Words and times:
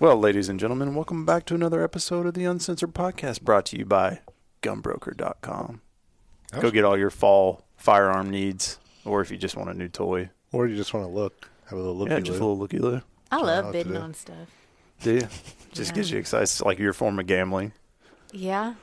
Well, 0.00 0.16
ladies 0.16 0.48
and 0.48 0.60
gentlemen, 0.60 0.94
welcome 0.94 1.24
back 1.26 1.44
to 1.46 1.54
another 1.54 1.82
episode 1.82 2.26
of 2.26 2.34
the 2.34 2.44
Uncensored 2.44 2.94
Podcast 2.94 3.42
brought 3.42 3.66
to 3.66 3.78
you 3.78 3.84
by 3.84 4.20
gunbroker.com. 4.62 5.80
Go 6.60 6.70
get 6.70 6.84
all 6.84 6.96
your 6.96 7.10
fall 7.10 7.64
firearm 7.76 8.30
needs, 8.30 8.78
or 9.04 9.20
if 9.20 9.30
you 9.30 9.36
just 9.36 9.56
want 9.56 9.70
a 9.70 9.74
new 9.74 9.88
toy. 9.88 10.30
Or 10.52 10.66
you 10.66 10.76
just 10.76 10.94
want 10.94 11.04
to 11.06 11.10
look, 11.12 11.50
have 11.66 11.72
a 11.74 11.76
little 11.76 11.96
look. 11.96 12.08
yeah, 12.08 12.20
just 12.20 12.30
a 12.38 12.44
little 12.44 12.56
looky 12.58 12.78
loo. 12.78 13.02
I 13.30 13.36
love 13.38 13.72
bidding 13.72 13.96
on 13.96 14.14
stuff. 14.14 14.48
Do 15.02 15.14
you? 15.16 15.28
Just 15.72 15.94
gives 15.94 16.10
you 16.10 16.18
excited. 16.18 16.44
It's 16.44 16.62
like 16.62 16.78
your 16.78 16.92
form 16.92 17.18
of 17.18 17.26
gambling. 17.26 17.72
Yeah. 18.32 18.74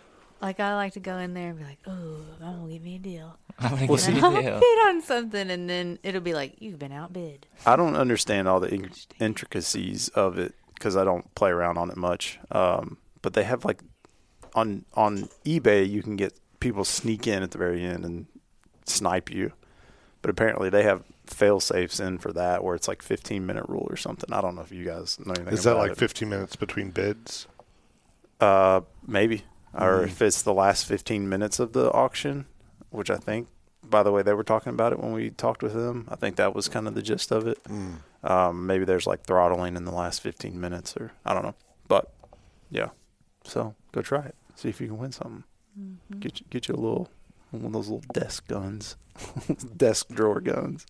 Like 0.41 0.59
I 0.59 0.75
like 0.75 0.93
to 0.93 0.99
go 0.99 1.17
in 1.17 1.33
there 1.33 1.49
and 1.49 1.57
be 1.57 1.63
like, 1.65 1.79
"Oh, 1.87 2.17
I'm 2.43 2.57
gonna 2.59 2.73
give 2.73 2.83
me 2.83 2.95
a 2.95 2.99
deal." 2.99 3.37
I'm 3.59 3.71
gonna 3.71 3.85
Well, 3.87 3.97
get 3.97 4.05
see- 4.05 4.19
a 4.19 4.23
I'll 4.23 4.31
deal. 4.41 4.59
bid 4.59 4.79
on 4.87 5.01
something, 5.01 5.49
and 5.49 5.67
then 5.69 5.97
it'll 6.03 6.21
be 6.21 6.33
like, 6.35 6.55
"You've 6.59 6.77
been 6.77 6.91
outbid." 6.91 7.47
I 7.65 7.75
don't 7.75 7.95
understand 7.95 8.47
all 8.47 8.59
the 8.59 8.67
in- 8.71 8.91
intricacies 9.19 10.09
of 10.09 10.37
it 10.37 10.53
because 10.75 10.95
I 10.95 11.03
don't 11.03 11.33
play 11.35 11.49
around 11.49 11.77
on 11.77 11.89
it 11.89 11.97
much. 11.97 12.39
Um, 12.51 12.97
but 13.21 13.33
they 13.33 13.43
have 13.43 13.65
like 13.65 13.81
on 14.53 14.85
on 14.93 15.29
eBay, 15.45 15.89
you 15.89 16.03
can 16.03 16.15
get 16.15 16.33
people 16.59 16.85
sneak 16.85 17.27
in 17.27 17.43
at 17.43 17.51
the 17.51 17.57
very 17.57 17.83
end 17.83 18.05
and 18.05 18.25
snipe 18.85 19.31
you. 19.31 19.51
But 20.21 20.29
apparently, 20.31 20.69
they 20.69 20.83
have 20.83 21.03
fail 21.27 21.59
safes 21.59 21.99
in 21.99 22.17
for 22.19 22.31
that, 22.33 22.63
where 22.63 22.75
it's 22.75 22.87
like 22.87 23.01
15 23.01 23.45
minute 23.45 23.65
rule 23.67 23.87
or 23.89 23.95
something. 23.97 24.31
I 24.33 24.41
don't 24.41 24.55
know 24.55 24.61
if 24.61 24.71
you 24.71 24.83
guys 24.85 25.19
know 25.19 25.33
anything. 25.33 25.53
Is 25.53 25.63
that 25.63 25.75
like 25.75 25.91
it. 25.91 25.97
15 25.97 26.29
minutes 26.29 26.55
between 26.55 26.91
bids? 26.91 27.47
Uh, 28.39 28.81
maybe, 29.07 29.43
or 29.73 30.01
Mm. 30.01 30.05
if 30.05 30.21
it's 30.21 30.41
the 30.41 30.53
last 30.53 30.85
15 30.85 31.27
minutes 31.29 31.59
of 31.59 31.73
the 31.73 31.91
auction, 31.91 32.45
which 32.89 33.09
I 33.09 33.17
think. 33.17 33.47
By 33.89 34.03
the 34.03 34.11
way, 34.11 34.21
they 34.21 34.33
were 34.33 34.43
talking 34.43 34.71
about 34.71 34.93
it 34.93 34.99
when 34.99 35.11
we 35.13 35.29
talked 35.29 35.61
with 35.63 35.73
them. 35.73 36.07
I 36.09 36.15
think 36.15 36.35
that 36.37 36.53
was 36.55 36.67
kind 36.67 36.87
of 36.87 36.95
the 36.95 37.01
gist 37.01 37.31
of 37.31 37.47
it. 37.47 37.63
Mm. 37.65 37.97
Um, 38.23 38.65
maybe 38.65 38.85
there's 38.85 39.05
like 39.07 39.23
throttling 39.23 39.75
in 39.75 39.85
the 39.85 39.91
last 39.91 40.21
15 40.21 40.59
minutes, 40.59 40.95
or 40.97 41.11
I 41.25 41.33
don't 41.33 41.43
know. 41.43 41.55
But 41.87 42.11
yeah, 42.69 42.89
so 43.43 43.75
go 43.91 44.01
try 44.01 44.25
it. 44.25 44.35
See 44.55 44.69
if 44.69 44.81
you 44.81 44.87
can 44.87 44.97
win 44.97 45.11
something. 45.11 45.43
Mm-hmm. 45.79 46.19
Get 46.19 46.39
you, 46.39 46.45
get 46.49 46.67
you 46.67 46.75
a 46.75 46.77
little 46.77 47.09
one 47.51 47.65
of 47.65 47.73
those 47.73 47.87
little 47.89 48.03
desk 48.13 48.47
guns, 48.47 48.95
desk 49.77 50.09
drawer 50.09 50.41
guns. 50.41 50.85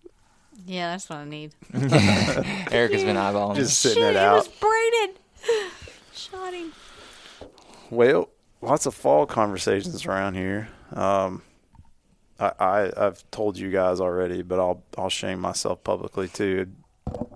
Yeah, 0.65 0.91
that's 0.91 1.09
what 1.09 1.19
I 1.19 1.25
need. 1.25 1.53
Eric 1.73 2.93
has 2.93 3.03
been 3.03 3.17
eyeballing. 3.17 3.55
Just 3.55 3.79
sitting 3.79 4.01
Shit, 4.03 4.15
it 4.15 4.19
it 4.19 4.31
was 4.31 4.47
out. 4.47 4.53
braided. 4.59 5.19
Shot 6.13 6.53
him. 6.53 6.71
Well, 7.89 8.29
lots 8.61 8.85
of 8.85 8.95
fall 8.95 9.25
conversations 9.25 10.05
around 10.05 10.35
here. 10.35 10.69
Um, 10.93 11.41
I, 12.39 12.51
I 12.59 13.05
I've 13.05 13.29
told 13.31 13.57
you 13.57 13.71
guys 13.71 13.99
already, 13.99 14.41
but 14.41 14.59
I'll 14.59 14.83
I'll 14.97 15.09
shame 15.09 15.39
myself 15.39 15.83
publicly 15.83 16.27
too. 16.27 16.67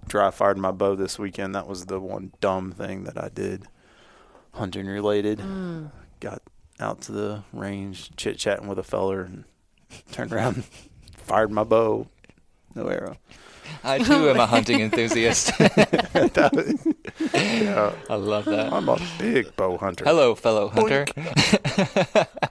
Dry 0.07 0.31
fired 0.31 0.57
my 0.57 0.71
bow 0.71 0.95
this 0.95 1.19
weekend. 1.19 1.55
That 1.55 1.67
was 1.67 1.85
the 1.85 1.99
one 1.99 2.31
dumb 2.41 2.71
thing 2.71 3.03
that 3.03 3.21
I 3.21 3.29
did, 3.29 3.67
hunting 4.53 4.87
related. 4.87 5.39
Hmm. 5.39 5.87
Got 6.19 6.41
out 6.79 7.01
to 7.01 7.11
the 7.11 7.43
range, 7.53 8.15
chit 8.15 8.37
chatting 8.37 8.67
with 8.67 8.79
a 8.79 8.83
feller, 8.83 9.21
and 9.21 9.45
turned 10.11 10.33
around, 10.33 10.65
fired 11.17 11.51
my 11.51 11.63
bow. 11.63 12.07
No 12.75 12.87
arrow. 12.87 13.17
I 13.89 13.97
too 13.99 14.29
am 14.29 14.39
a 14.39 14.45
hunting 14.55 14.79
enthusiast. 14.81 15.51
Yeah, 17.33 17.93
I 18.09 18.15
love 18.15 18.45
that. 18.45 18.71
I'm 18.71 18.87
a 18.87 18.97
big 19.17 19.55
bow 19.55 19.77
hunter. 19.77 20.05
Hello, 20.05 20.35
fellow 20.35 20.69
hunter. 20.69 21.05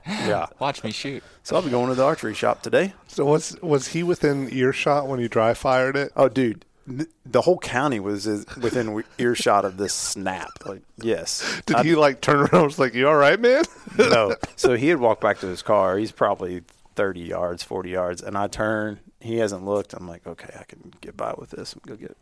Yeah. 0.06 0.46
Watch 0.58 0.84
me 0.84 0.90
shoot. 0.90 1.22
So 1.42 1.56
I'll 1.56 1.62
be 1.62 1.70
going 1.70 1.88
to 1.88 1.94
the 1.94 2.04
archery 2.04 2.34
shop 2.34 2.62
today. 2.62 2.92
So 3.06 3.24
was 3.24 3.56
was 3.62 3.88
he 3.88 4.02
within 4.02 4.52
earshot 4.52 5.06
when 5.08 5.20
you 5.20 5.28
dry 5.28 5.54
fired 5.54 5.96
it? 5.96 6.12
Oh, 6.16 6.28
dude, 6.28 6.64
the 6.86 7.40
whole 7.42 7.58
county 7.58 7.98
was 8.00 8.26
within 8.60 9.02
earshot 9.18 9.64
of 9.64 9.78
this 9.78 9.94
snap. 9.94 10.50
Like, 10.66 10.82
yes. 10.98 11.62
Did 11.66 11.76
I- 11.76 11.82
he 11.84 11.94
like 11.94 12.20
turn 12.20 12.36
around? 12.40 12.54
and 12.54 12.64
Was 12.64 12.78
like, 12.78 12.94
"You 12.94 13.08
all 13.08 13.16
right, 13.16 13.40
man?" 13.40 13.64
no. 13.98 14.34
So 14.56 14.74
he 14.74 14.88
had 14.88 14.98
walked 15.00 15.20
back 15.22 15.38
to 15.40 15.46
his 15.46 15.62
car. 15.62 15.96
He's 15.98 16.12
probably 16.12 16.62
thirty 16.94 17.20
yards, 17.20 17.62
forty 17.62 17.90
yards, 17.90 18.22
and 18.22 18.36
I 18.36 18.48
turn. 18.48 19.00
He 19.20 19.36
hasn't 19.38 19.64
looked. 19.64 19.94
I'm 19.94 20.06
like, 20.08 20.26
okay, 20.26 20.54
I 20.58 20.64
can 20.64 20.92
get 21.00 21.16
by 21.16 21.34
with 21.36 21.50
this. 21.50 21.74
Go 21.86 21.96
get, 21.96 22.16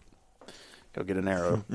go 0.95 1.03
get 1.03 1.17
an 1.17 1.29
arrow. 1.29 1.65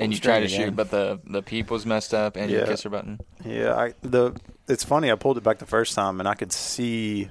And 0.00 0.14
you 0.14 0.20
try 0.20 0.38
to 0.38 0.46
again. 0.46 0.66
shoot, 0.66 0.76
but 0.76 0.92
the 0.92 1.18
the 1.24 1.42
peep 1.42 1.72
was 1.72 1.84
messed 1.84 2.14
up, 2.14 2.36
and 2.36 2.48
Yeah. 2.50 2.58
your 2.58 2.66
kisser 2.68 2.88
button. 2.88 3.18
Yeah, 3.44 3.74
I 3.74 3.94
the 4.02 4.38
it's 4.68 4.84
funny. 4.84 5.10
I 5.10 5.16
pulled 5.16 5.38
it 5.38 5.42
back 5.42 5.58
the 5.58 5.66
first 5.66 5.96
time, 5.96 6.20
and 6.20 6.28
I 6.28 6.34
could 6.34 6.52
see, 6.52 7.28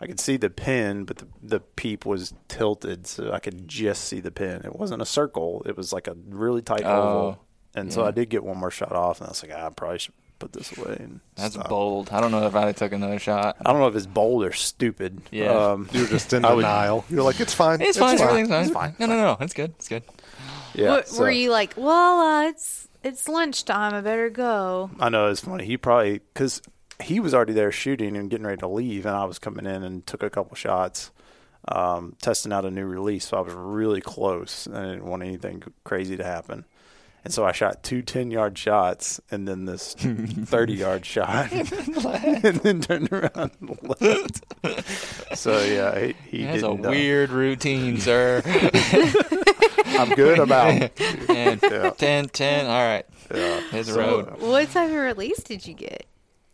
I 0.00 0.06
could 0.06 0.20
see 0.20 0.36
the 0.36 0.48
pin, 0.48 1.06
but 1.06 1.16
the 1.18 1.26
the 1.42 1.58
peep 1.60 2.06
was 2.06 2.32
tilted, 2.46 3.08
so 3.08 3.32
I 3.32 3.40
could 3.40 3.66
just 3.66 4.04
see 4.04 4.20
the 4.20 4.30
pin. 4.30 4.62
It 4.64 4.76
wasn't 4.76 5.02
a 5.02 5.06
circle; 5.06 5.64
it 5.66 5.76
was 5.76 5.92
like 5.92 6.06
a 6.06 6.14
really 6.28 6.62
tight 6.62 6.82
Oh, 6.84 6.92
oval. 7.02 7.44
And 7.74 7.92
so. 7.92 8.04
I 8.04 8.12
did 8.12 8.28
get 8.30 8.44
one 8.44 8.58
more 8.58 8.70
shot 8.70 8.92
off, 8.92 9.18
and 9.20 9.26
I 9.26 9.30
was 9.30 9.42
like, 9.42 9.50
"Ah, 9.52 9.66
I 9.66 9.70
probably 9.70 9.98
should 9.98 10.14
put 10.44 10.52
this 10.52 10.76
away. 10.78 10.96
And 11.00 11.20
That's 11.36 11.54
stop. 11.54 11.68
bold. 11.68 12.10
I 12.12 12.20
don't 12.20 12.30
know 12.30 12.46
if 12.46 12.54
I 12.54 12.72
took 12.72 12.92
another 12.92 13.18
shot. 13.18 13.56
I 13.64 13.70
don't 13.72 13.80
know 13.80 13.88
if 13.88 13.96
it's 13.96 14.06
bold 14.06 14.44
or 14.44 14.52
stupid. 14.52 15.22
Yeah. 15.30 15.46
um, 15.72 15.88
you're 15.92 16.06
just 16.06 16.32
in 16.32 16.42
would- 16.48 16.56
denial. 16.56 17.04
You're 17.10 17.22
like, 17.22 17.40
"It's 17.40 17.54
fine. 17.54 17.80
It's, 17.80 17.98
fine. 17.98 18.20
Everything's 18.20 18.48
fine. 18.48 18.64
It's 18.64 18.72
fine. 18.72 18.94
No, 18.98 19.06
no, 19.06 19.16
no. 19.16 19.36
It's 19.40 19.54
good. 19.54 19.70
It's 19.76 19.88
good. 19.88 20.02
yeah. 20.74 20.96
Were- 20.96 21.02
so- 21.06 21.20
Were 21.22 21.30
you 21.30 21.50
like, 21.50 21.74
"Well, 21.76 22.20
uh, 22.20 22.48
it's 22.48 22.88
it's 23.02 23.28
lunchtime. 23.28 23.94
I 23.94 24.00
better 24.00 24.30
go." 24.30 24.90
I 25.00 25.08
know 25.08 25.28
it's 25.28 25.40
funny. 25.40 25.64
He 25.64 25.76
probably 25.76 26.20
because 26.32 26.60
he 27.02 27.18
was 27.20 27.34
already 27.34 27.52
there 27.54 27.72
shooting 27.72 28.16
and 28.16 28.30
getting 28.30 28.46
ready 28.46 28.58
to 28.60 28.68
leave, 28.68 29.06
and 29.06 29.16
I 29.16 29.24
was 29.24 29.38
coming 29.38 29.66
in 29.66 29.82
and 29.82 30.06
took 30.06 30.22
a 30.22 30.30
couple 30.30 30.54
shots, 30.56 31.10
um, 31.68 32.14
testing 32.22 32.52
out 32.52 32.64
a 32.64 32.70
new 32.70 32.84
release. 32.86 33.26
So 33.28 33.36
I 33.36 33.40
was 33.40 33.52
really 33.54 34.00
close. 34.00 34.66
and 34.66 34.76
I 34.76 34.84
didn't 34.84 35.06
want 35.06 35.22
anything 35.22 35.62
crazy 35.84 36.16
to 36.16 36.24
happen, 36.24 36.64
and 37.24 37.32
so 37.32 37.44
I 37.44 37.52
shot 37.52 37.82
two 37.82 38.02
10 38.02 38.30
yard 38.30 38.56
shots 38.58 39.20
and 39.30 39.48
then 39.48 39.64
this 39.64 39.94
30 39.98 40.72
yard 40.74 41.04
shot, 41.06 41.50
and 41.52 42.56
then 42.58 42.80
turned 42.82 43.10
around 43.12 43.50
and 43.60 43.78
left. 44.00 45.36
so 45.38 45.62
yeah, 45.64 45.98
he, 45.98 46.14
he 46.30 46.38
He 46.38 46.42
has 46.44 46.62
a 46.62 46.68
didn't, 46.68 46.86
uh, 46.86 46.90
weird 46.90 47.30
routine, 47.30 47.98
sir. 47.98 48.42
I'm 49.86 50.10
good. 50.14 50.38
about 50.38 50.90
and 51.30 51.60
yeah. 51.62 51.90
10 51.90 52.28
10. 52.28 52.66
All 52.66 52.72
right. 52.72 53.06
Yeah. 53.34 53.60
His 53.70 53.86
So, 53.88 53.98
road. 54.00 54.40
What 54.40 54.70
type 54.70 54.90
of 54.90 54.96
release 54.96 55.42
did 55.42 55.66
you 55.66 55.74
get? 55.74 56.06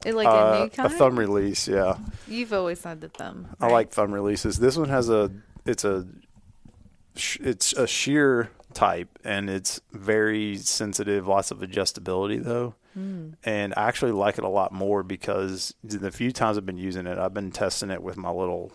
It 0.05 0.15
like 0.15 0.27
a 0.27 0.31
Uh, 0.31 0.69
new 0.77 0.85
a 0.85 0.89
thumb 0.89 1.19
release, 1.19 1.69
yeah. 1.69 1.97
You've 2.27 2.53
always 2.53 2.83
had 2.83 3.01
the 3.01 3.09
thumb. 3.09 3.49
I 3.61 3.69
like 3.69 3.91
thumb 3.91 4.13
releases. 4.13 4.59
This 4.59 4.77
one 4.77 4.89
has 4.89 5.09
a 5.11 5.31
it's 5.67 5.85
a 5.85 6.07
it's 7.41 7.73
a 7.75 7.87
sheer 7.87 8.51
type 8.75 9.19
and 9.25 9.51
it's 9.51 9.81
very 9.93 10.57
sensitive, 10.57 11.27
lots 11.27 11.51
of 11.51 11.59
adjustability 11.59 12.43
though. 12.43 12.75
Hmm. 12.95 13.31
And 13.45 13.73
I 13.77 13.89
actually 13.89 14.13
like 14.13 14.39
it 14.39 14.45
a 14.45 14.49
lot 14.49 14.73
more 14.73 15.03
because 15.03 15.75
the 15.85 16.11
few 16.11 16.33
times 16.33 16.57
I've 16.59 16.67
been 16.67 16.77
using 16.79 17.07
it, 17.07 17.19
I've 17.19 17.35
been 17.35 17.51
testing 17.53 17.91
it 17.91 18.03
with 18.03 18.17
my 18.17 18.31
little 18.31 18.73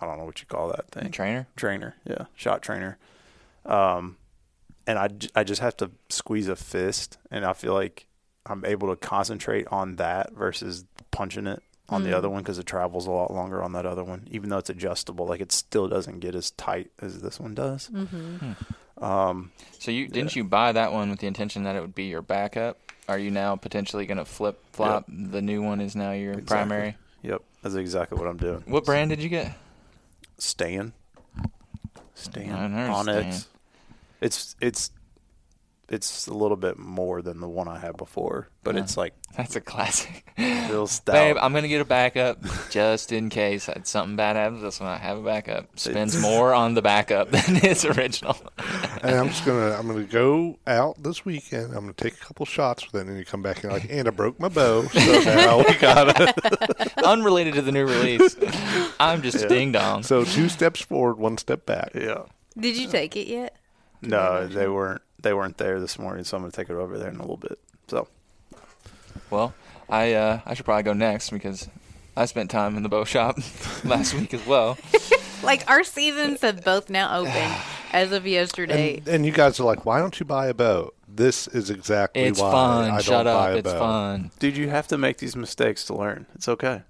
I 0.00 0.06
don't 0.06 0.18
know 0.18 0.24
what 0.24 0.40
you 0.40 0.46
call 0.46 0.68
that 0.68 0.90
thing. 0.90 1.10
Trainer. 1.10 1.46
Trainer, 1.56 1.94
yeah, 2.04 2.24
shot 2.34 2.62
trainer. 2.62 2.98
Um 3.66 4.16
and 4.86 4.98
I, 4.98 5.08
I 5.34 5.44
just 5.44 5.60
have 5.60 5.76
to 5.78 5.90
squeeze 6.08 6.48
a 6.48 6.56
fist 6.56 7.18
and 7.30 7.44
I 7.44 7.52
feel 7.52 7.74
like 7.74 8.06
I'm 8.46 8.64
able 8.64 8.88
to 8.88 8.96
concentrate 8.96 9.66
on 9.68 9.96
that 9.96 10.32
versus 10.32 10.84
punching 11.10 11.46
it 11.46 11.62
on 11.90 12.02
the 12.04 12.10
Mm. 12.10 12.14
other 12.14 12.30
one 12.30 12.42
because 12.42 12.58
it 12.58 12.66
travels 12.66 13.06
a 13.06 13.10
lot 13.10 13.32
longer 13.32 13.62
on 13.62 13.72
that 13.72 13.84
other 13.84 14.02
one, 14.04 14.26
even 14.30 14.48
though 14.48 14.58
it's 14.58 14.70
adjustable. 14.70 15.26
Like 15.26 15.40
it 15.40 15.52
still 15.52 15.88
doesn't 15.88 16.20
get 16.20 16.34
as 16.34 16.52
tight 16.52 16.90
as 17.00 17.20
this 17.20 17.38
one 17.40 17.54
does. 17.54 17.90
Mm-hmm. 17.92 18.52
Um, 19.00 19.50
So 19.78 19.90
you 19.90 20.08
didn't 20.08 20.36
you 20.36 20.44
buy 20.44 20.72
that 20.72 20.92
one 20.92 21.10
with 21.10 21.20
the 21.20 21.26
intention 21.26 21.64
that 21.64 21.76
it 21.76 21.80
would 21.80 21.94
be 21.94 22.04
your 22.04 22.22
backup? 22.22 22.78
Are 23.08 23.18
you 23.18 23.30
now 23.30 23.56
potentially 23.56 24.06
going 24.06 24.18
to 24.18 24.24
flip 24.24 24.62
flop? 24.72 25.04
The 25.08 25.42
new 25.42 25.62
one 25.62 25.80
is 25.80 25.96
now 25.96 26.12
your 26.12 26.32
Exactly. 26.34 26.46
primary. 26.46 26.96
yep, 27.22 27.42
that's 27.62 27.74
exactly 27.74 28.18
what 28.18 28.28
I'm 28.28 28.36
doing. 28.36 28.62
What 28.66 28.84
brand 28.84 29.10
did 29.10 29.20
you 29.22 29.28
get? 29.28 29.52
Stan. 30.38 30.92
Stan. 32.14 32.72
Onnex. 32.72 33.46
It's 34.20 34.54
it's 34.60 34.90
it's 35.90 36.26
a 36.28 36.32
little 36.34 36.56
bit 36.56 36.78
more 36.78 37.20
than 37.20 37.40
the 37.40 37.48
one 37.48 37.66
I 37.68 37.78
had 37.78 37.96
before, 37.96 38.48
but 38.62 38.76
it's 38.76 38.96
like 38.96 39.12
That's 39.36 39.56
a 39.56 39.60
classic. 39.60 40.24
real 40.38 40.86
stout. 40.88 41.14
Babe, 41.14 41.36
I'm 41.40 41.52
gonna 41.52 41.68
get 41.68 41.80
a 41.80 41.84
backup 41.84 42.38
just 42.70 43.10
in 43.12 43.28
case 43.28 43.68
something 43.84 44.16
bad 44.16 44.36
happens. 44.36 44.62
This 44.62 44.78
one 44.80 44.88
I 44.88 44.98
have 44.98 45.18
a 45.18 45.22
backup. 45.22 45.66
Spends 45.78 46.16
more 46.22 46.54
on 46.54 46.74
the 46.74 46.82
backup 46.82 47.30
than 47.30 47.56
his 47.56 47.84
original. 47.84 48.36
And 49.02 49.14
I'm 49.18 49.28
just 49.28 49.46
gonna 49.46 49.74
I'm 49.78 49.86
gonna 49.86 50.04
go 50.04 50.58
out 50.66 51.02
this 51.02 51.24
weekend. 51.24 51.68
I'm 51.72 51.80
gonna 51.80 51.94
take 51.94 52.12
a 52.14 52.18
couple 52.18 52.44
shots 52.44 52.84
with 52.92 53.00
it, 53.00 53.08
and 53.08 53.16
you 53.18 53.24
come 53.24 53.40
back 53.42 53.56
and 53.56 53.64
you're 53.64 53.72
like, 53.72 53.86
and 53.90 54.06
I 54.06 54.10
broke 54.10 54.38
my 54.38 54.50
bow, 54.50 54.82
so 54.88 55.20
now 55.24 55.58
we 55.66 55.74
got 55.76 56.20
it. 56.20 56.92
Unrelated 57.02 57.54
to 57.54 57.62
the 57.62 57.72
new 57.72 57.86
release. 57.86 58.36
I'm 59.00 59.22
just 59.22 59.48
ding 59.48 59.72
dong. 59.72 60.02
So 60.02 60.24
two 60.24 60.50
steps 60.50 60.82
forward, 60.82 61.18
one 61.18 61.38
step 61.38 61.64
back. 61.64 61.92
yeah. 61.94 62.24
Did 62.58 62.76
you 62.76 62.88
take 62.88 63.16
it 63.16 63.26
yet? 63.26 63.56
No, 64.02 64.46
they 64.46 64.68
weren't. 64.68 65.02
They 65.20 65.34
weren't 65.34 65.58
there 65.58 65.80
this 65.80 65.98
morning, 65.98 66.24
so 66.24 66.36
I'm 66.36 66.42
gonna 66.42 66.52
take 66.52 66.70
it 66.70 66.74
over 66.74 66.98
there 66.98 67.08
in 67.10 67.16
a 67.16 67.20
little 67.20 67.36
bit. 67.36 67.58
So 67.88 68.08
Well, 69.30 69.54
I 69.88 70.14
uh, 70.14 70.40
I 70.46 70.54
should 70.54 70.64
probably 70.64 70.82
go 70.84 70.92
next 70.92 71.30
because 71.30 71.68
I 72.16 72.24
spent 72.26 72.50
time 72.50 72.76
in 72.76 72.82
the 72.82 72.88
bow 72.88 73.04
shop 73.04 73.38
last 73.84 74.14
week 74.14 74.34
as 74.34 74.46
well. 74.46 74.78
Like 75.42 75.64
our 75.70 75.84
seasons 75.84 76.42
have 76.42 76.62
both 76.66 76.90
now 76.90 77.20
opened 77.20 77.54
as 77.94 78.12
of 78.12 78.26
yesterday. 78.26 78.98
And, 78.98 79.08
and 79.08 79.26
you 79.26 79.32
guys 79.32 79.58
are 79.58 79.64
like, 79.64 79.86
why 79.86 79.98
don't 79.98 80.20
you 80.20 80.26
buy 80.26 80.48
a 80.48 80.52
bow? 80.52 80.92
This 81.08 81.48
is 81.48 81.70
exactly 81.70 82.24
It's 82.24 82.38
why 82.38 82.52
fun. 82.52 82.90
I 82.90 83.00
Shut 83.00 83.24
don't 83.24 83.34
buy 83.34 83.48
up. 83.52 83.54
a 83.54 83.58
It's 83.60 83.72
bow. 83.72 83.78
fun. 83.78 84.30
dude, 84.38 84.58
you 84.58 84.68
have 84.68 84.86
to 84.88 84.98
make 84.98 85.16
these 85.16 85.34
mistakes 85.36 85.84
to 85.86 85.94
learn. 85.96 86.26
It's 86.34 86.46
okay. 86.46 86.82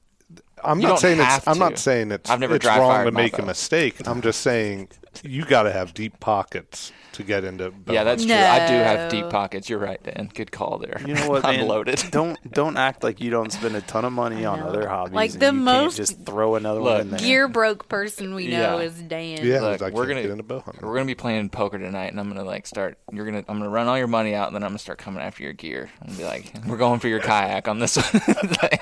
I'm 0.65 0.79
You 0.81 0.83
not 0.83 0.89
don't 0.89 0.99
saying 0.99 1.19
have 1.19 1.39
it's. 1.39 1.47
I'm 1.47 1.59
not 1.61 1.79
saying 1.79 2.11
it's. 2.11 2.29
I've 2.29 2.41
never 2.41 2.57
it's 2.57 2.67
wrong 2.67 3.05
to 3.05 3.13
my 3.13 3.23
make 3.23 3.39
a 3.39 3.43
mistake. 3.43 4.05
I'm 4.05 4.21
just 4.21 4.41
saying 4.41 4.89
you 5.23 5.45
got 5.45 5.65
to 5.65 5.73
have 5.73 5.93
deep 5.95 6.19
pockets 6.21 6.93
to 7.13 7.23
get 7.25 7.43
into. 7.45 7.71
Bow 7.73 7.93
Yeah, 7.93 8.05
that's 8.05 8.25
true. 8.25 8.35
I 8.35 8.67
do 8.69 8.75
have 8.75 9.11
deep 9.11 9.29
pockets. 9.31 9.69
You're 9.69 9.81
right, 9.81 10.01
Dan. 10.03 10.31
Good 10.33 10.53
call 10.53 10.79
there. 10.79 11.01
You 11.05 11.15
know 11.15 11.29
what, 11.29 11.45
I'm 11.45 11.57
man? 11.57 11.69
loaded. 11.69 12.03
Don't 12.11 12.39
don't 12.53 12.77
act 12.77 13.03
like 13.03 13.21
you 13.21 13.31
don't 13.31 13.53
spend 13.53 13.75
a 13.77 13.81
ton 13.81 14.05
of 14.05 14.13
money 14.13 14.45
on 14.45 14.61
other 14.61 14.89
hobbies. 14.89 15.15
Like 15.15 15.33
the 15.33 15.47
you 15.47 15.53
most- 15.53 15.97
just 15.97 16.25
throw 16.25 16.55
another 16.55 16.81
Look, 16.81 16.93
one 16.93 17.01
in 17.03 17.11
there. 17.11 17.19
Gear 17.21 17.49
broke 17.49 17.89
person 17.89 18.35
we 18.35 18.47
know 18.47 18.79
Yeah. 18.79 18.85
is 18.87 18.95
Dan. 19.03 19.45
Yeah, 19.45 19.61
Look, 19.61 19.83
I 19.83 19.91
we're 19.91 20.07
gonna- 20.07 20.23
get 20.23 20.31
into 20.31 20.45
bow 20.45 20.61
hunting. 20.61 20.87
We're 20.87 20.95
gonna 20.95 21.05
be 21.07 21.15
playing 21.17 21.51
poker 21.51 21.79
tonight, 21.79 22.13
and 22.13 22.21
I'm 22.21 22.29
gonna 22.29 22.45
like 22.45 22.67
start. 22.67 22.97
You're 23.13 23.25
gonna. 23.27 23.45
I'm 23.49 23.59
gonna 23.59 23.69
run 23.71 23.89
all 23.89 23.99
your 23.99 24.07
money 24.07 24.35
out, 24.35 24.47
and 24.47 24.55
then 24.55 24.63
I'm 24.63 24.71
gonna 24.71 24.79
start 24.79 24.99
coming 24.99 25.21
after 25.23 25.43
your 25.43 25.53
gear. 25.53 25.91
And 26.03 26.17
be 26.17 26.25
like, 26.25 26.53
we're 26.67 26.77
going 26.77 27.01
for 27.01 27.09
your 27.09 27.21
kayak 27.21 27.67
on 27.67 27.81
this 27.81 27.97
one. 27.97 28.23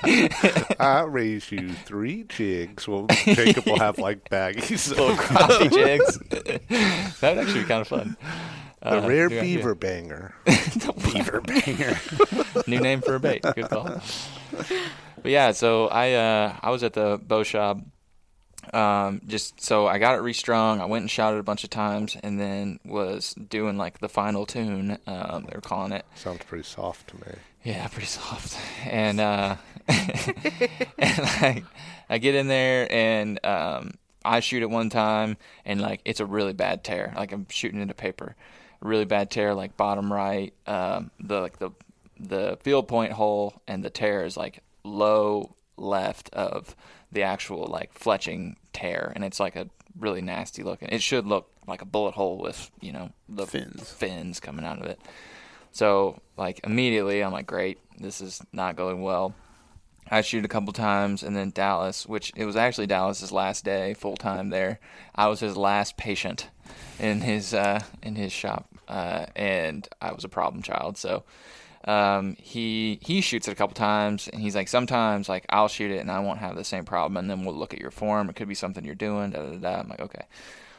I 0.79 1.03
raise 1.07 1.51
you 1.51 1.73
three 1.73 2.23
jigs. 2.29 2.87
Well, 2.87 3.07
Jacob 3.25 3.65
will 3.65 3.79
have 3.79 3.97
like 3.97 4.29
baggies. 4.29 4.89
Little 4.89 5.15
crappie 5.15 5.71
jigs. 5.71 6.18
That 6.29 7.19
would 7.21 7.37
actually 7.39 7.61
be 7.61 7.67
kind 7.67 7.81
of 7.81 7.87
fun. 7.87 8.17
The 8.81 9.03
Uh, 9.03 9.07
rare 9.07 9.29
beaver 9.29 9.75
banger. 9.75 10.33
The 10.45 10.93
beaver 11.13 11.41
banger. 11.41 11.99
New 12.67 12.79
name 12.79 13.01
for 13.01 13.15
a 13.15 13.19
bait. 13.19 13.41
Good 13.41 13.69
call. 13.69 14.01
But 15.21 15.31
yeah, 15.31 15.51
so 15.51 15.87
I 15.87 16.13
uh, 16.13 16.55
I 16.61 16.69
was 16.69 16.83
at 16.83 16.93
the 16.93 17.19
bow 17.21 17.43
shop. 17.43 17.79
Um, 18.73 19.21
just 19.25 19.61
so 19.61 19.87
I 19.87 19.97
got 19.97 20.15
it 20.15 20.21
restrung. 20.21 20.79
I 20.79 20.85
went 20.85 21.01
and 21.03 21.09
shot 21.11 21.33
it 21.33 21.39
a 21.39 21.43
bunch 21.43 21.63
of 21.63 21.69
times, 21.71 22.15
and 22.21 22.39
then 22.39 22.79
was 22.85 23.33
doing 23.33 23.77
like 23.77 23.99
the 23.99 24.09
final 24.09 24.45
tune. 24.45 24.97
Um, 25.07 25.45
they 25.49 25.55
were 25.55 25.61
calling 25.61 25.91
it. 25.91 26.05
Sounds 26.15 26.43
pretty 26.45 26.63
soft 26.65 27.09
to 27.09 27.15
me. 27.17 27.35
Yeah, 27.63 27.87
pretty 27.87 28.07
soft. 28.07 28.57
And 28.85 29.19
uh 29.19 29.55
and 29.87 31.19
like 31.41 31.63
I 32.09 32.17
get 32.19 32.35
in 32.35 32.47
there 32.47 32.89
and 32.91 33.43
um 33.45 33.91
I 34.23 34.39
shoot 34.39 34.63
it 34.63 34.69
one 34.69 34.89
time 34.89 35.37
and 35.65 35.81
like 35.81 36.01
it's 36.05 36.19
a 36.19 36.25
really 36.25 36.53
bad 36.53 36.83
tear. 36.83 37.13
Like 37.15 37.31
I'm 37.31 37.47
shooting 37.49 37.81
into 37.81 37.93
paper. 37.93 38.35
Really 38.81 39.05
bad 39.05 39.29
tear 39.31 39.53
like 39.53 39.77
bottom 39.77 40.11
right. 40.11 40.53
Um 40.67 41.11
the 41.19 41.39
like 41.39 41.59
the 41.59 41.71
the 42.19 42.57
field 42.61 42.87
point 42.87 43.13
hole 43.13 43.61
and 43.67 43.83
the 43.83 43.89
tear 43.89 44.25
is 44.25 44.35
like 44.35 44.61
low 44.83 45.55
left 45.77 46.29
of 46.33 46.75
the 47.11 47.23
actual 47.23 47.65
like 47.67 47.97
fletching 47.97 48.55
tear 48.73 49.11
and 49.15 49.23
it's 49.23 49.39
like 49.39 49.55
a 49.55 49.67
really 49.97 50.21
nasty 50.21 50.63
looking. 50.63 50.89
It 50.89 51.01
should 51.01 51.25
look 51.25 51.49
like 51.67 51.81
a 51.81 51.85
bullet 51.85 52.13
hole 52.15 52.37
with, 52.37 52.71
you 52.81 52.91
know, 52.91 53.11
the 53.27 53.45
Fins. 53.45 53.91
fins 53.91 54.39
coming 54.39 54.65
out 54.65 54.79
of 54.79 54.85
it. 54.85 54.99
So 55.71 56.19
like 56.37 56.61
immediately, 56.63 57.23
I'm 57.23 57.31
like, 57.31 57.47
great, 57.47 57.79
this 57.97 58.21
is 58.21 58.41
not 58.51 58.75
going 58.75 59.01
well. 59.01 59.33
I 60.11 60.21
shoot 60.21 60.45
a 60.45 60.49
couple 60.49 60.73
times, 60.73 61.23
and 61.23 61.35
then 61.35 61.51
Dallas, 61.51 62.05
which 62.05 62.31
it 62.35 62.45
was 62.45 62.55
actually 62.55 62.87
Dallas's 62.87 63.31
last 63.31 63.63
day 63.63 63.93
full 63.93 64.17
time 64.17 64.49
there. 64.49 64.79
I 65.15 65.27
was 65.27 65.39
his 65.39 65.55
last 65.55 65.97
patient 65.97 66.49
in 66.99 67.21
his 67.21 67.53
uh, 67.53 67.81
in 68.01 68.15
his 68.15 68.31
shop, 68.31 68.69
uh, 68.87 69.27
and 69.35 69.87
I 70.01 70.11
was 70.11 70.23
a 70.23 70.29
problem 70.29 70.63
child. 70.63 70.97
So 70.97 71.23
um, 71.85 72.35
he 72.39 72.99
he 73.01 73.21
shoots 73.21 73.47
it 73.47 73.51
a 73.51 73.55
couple 73.55 73.75
times, 73.75 74.27
and 74.27 74.41
he's 74.41 74.55
like, 74.55 74.67
sometimes 74.67 75.29
like 75.29 75.45
I'll 75.49 75.67
shoot 75.67 75.91
it 75.91 75.99
and 75.99 76.11
I 76.11 76.19
won't 76.19 76.39
have 76.39 76.55
the 76.55 76.63
same 76.63 76.85
problem, 76.85 77.17
and 77.17 77.29
then 77.29 77.45
we'll 77.45 77.55
look 77.55 77.73
at 77.73 77.79
your 77.79 77.91
form. 77.91 78.29
It 78.29 78.35
could 78.35 78.49
be 78.49 78.55
something 78.55 78.83
you're 78.83 78.95
doing. 78.95 79.31
Da 79.31 79.45
da 79.45 79.57
da. 79.57 79.79
I'm 79.81 79.89
like, 79.89 80.01
okay. 80.01 80.25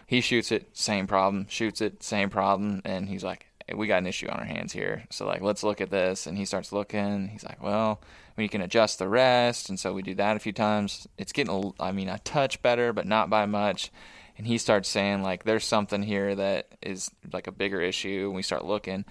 He 0.06 0.20
shoots 0.20 0.50
it, 0.50 0.76
same 0.76 1.06
problem. 1.06 1.46
Shoots 1.48 1.80
it, 1.80 2.02
same 2.02 2.30
problem, 2.30 2.82
and 2.84 3.08
he's 3.08 3.22
like, 3.22 3.46
we 3.74 3.86
got 3.86 3.98
an 3.98 4.06
issue 4.06 4.28
on 4.28 4.38
our 4.38 4.44
hands 4.44 4.72
here. 4.72 5.04
So 5.10 5.26
like, 5.26 5.42
let's 5.42 5.62
look 5.62 5.80
at 5.80 5.90
this. 5.90 6.26
And 6.26 6.36
he 6.36 6.44
starts 6.44 6.72
looking. 6.72 7.28
He's 7.28 7.44
like, 7.44 7.62
well, 7.62 8.00
we 8.40 8.48
can 8.48 8.62
adjust 8.62 8.98
the 8.98 9.08
rest, 9.08 9.68
and 9.68 9.78
so 9.78 9.92
we 9.92 10.02
do 10.02 10.14
that 10.14 10.36
a 10.36 10.40
few 10.40 10.52
times. 10.52 11.06
It's 11.18 11.32
getting, 11.32 11.72
I 11.78 11.92
mean, 11.92 12.08
a 12.08 12.18
touch 12.20 12.62
better, 12.62 12.92
but 12.92 13.06
not 13.06 13.30
by 13.30 13.46
much. 13.46 13.92
And 14.36 14.46
he 14.46 14.56
starts 14.56 14.88
saying 14.88 15.22
like, 15.22 15.44
there's 15.44 15.66
something 15.66 16.02
here 16.02 16.34
that 16.34 16.68
is 16.80 17.10
like 17.32 17.46
a 17.46 17.52
bigger 17.52 17.80
issue. 17.80 18.24
And 18.28 18.34
we 18.34 18.42
start 18.42 18.64
looking. 18.64 19.04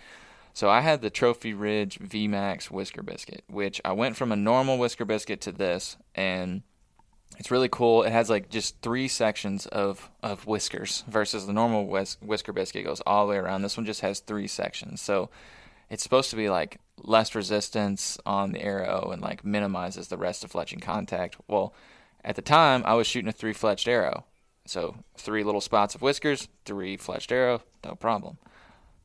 So 0.53 0.69
I 0.69 0.81
had 0.81 1.01
the 1.01 1.11
Trophy 1.11 1.53
Ridge 1.53 1.99
VMAX 1.99 2.71
whisker 2.71 3.03
biscuit, 3.03 3.43
which 3.47 3.79
I 3.85 3.91
went 3.91 4.17
from 4.17 4.31
a 4.31 4.35
normal 4.35 4.79
whisker 4.79 5.05
biscuit 5.05 5.39
to 5.41 5.51
this, 5.51 5.95
and 6.15 6.63
it's 7.37 7.51
really 7.51 7.69
cool. 7.69 8.03
It 8.03 8.11
has 8.11 8.29
like 8.29 8.49
just 8.49 8.81
three 8.81 9.07
sections 9.07 9.67
of, 9.67 10.09
of 10.23 10.47
whiskers 10.47 11.03
versus 11.07 11.45
the 11.45 11.53
normal 11.53 11.85
whis- 11.85 12.17
whisker 12.21 12.51
biscuit 12.51 12.85
goes 12.85 13.01
all 13.05 13.27
the 13.27 13.31
way 13.33 13.37
around. 13.37 13.61
This 13.61 13.77
one 13.77 13.85
just 13.85 14.01
has 14.01 14.19
three 14.19 14.47
sections. 14.47 14.99
So 14.99 15.29
it's 15.89 16.03
supposed 16.03 16.29
to 16.29 16.35
be 16.35 16.49
like 16.49 16.79
less 16.97 17.33
resistance 17.35 18.17
on 18.25 18.51
the 18.51 18.61
arrow 18.61 19.09
and 19.11 19.21
like 19.21 19.45
minimizes 19.45 20.07
the 20.07 20.17
rest 20.17 20.43
of 20.43 20.51
fletching 20.51 20.81
contact. 20.81 21.37
Well, 21.47 21.73
at 22.23 22.35
the 22.35 22.41
time 22.41 22.83
I 22.85 22.95
was 22.95 23.07
shooting 23.07 23.29
a 23.29 23.33
three 23.33 23.53
fletched 23.53 23.87
arrow. 23.87 24.25
So 24.65 24.97
three 25.17 25.43
little 25.43 25.61
spots 25.61 25.95
of 25.95 26.01
whiskers, 26.01 26.47
three 26.65 26.97
fletched 26.97 27.31
arrow, 27.31 27.63
no 27.83 27.95
problem. 27.95 28.37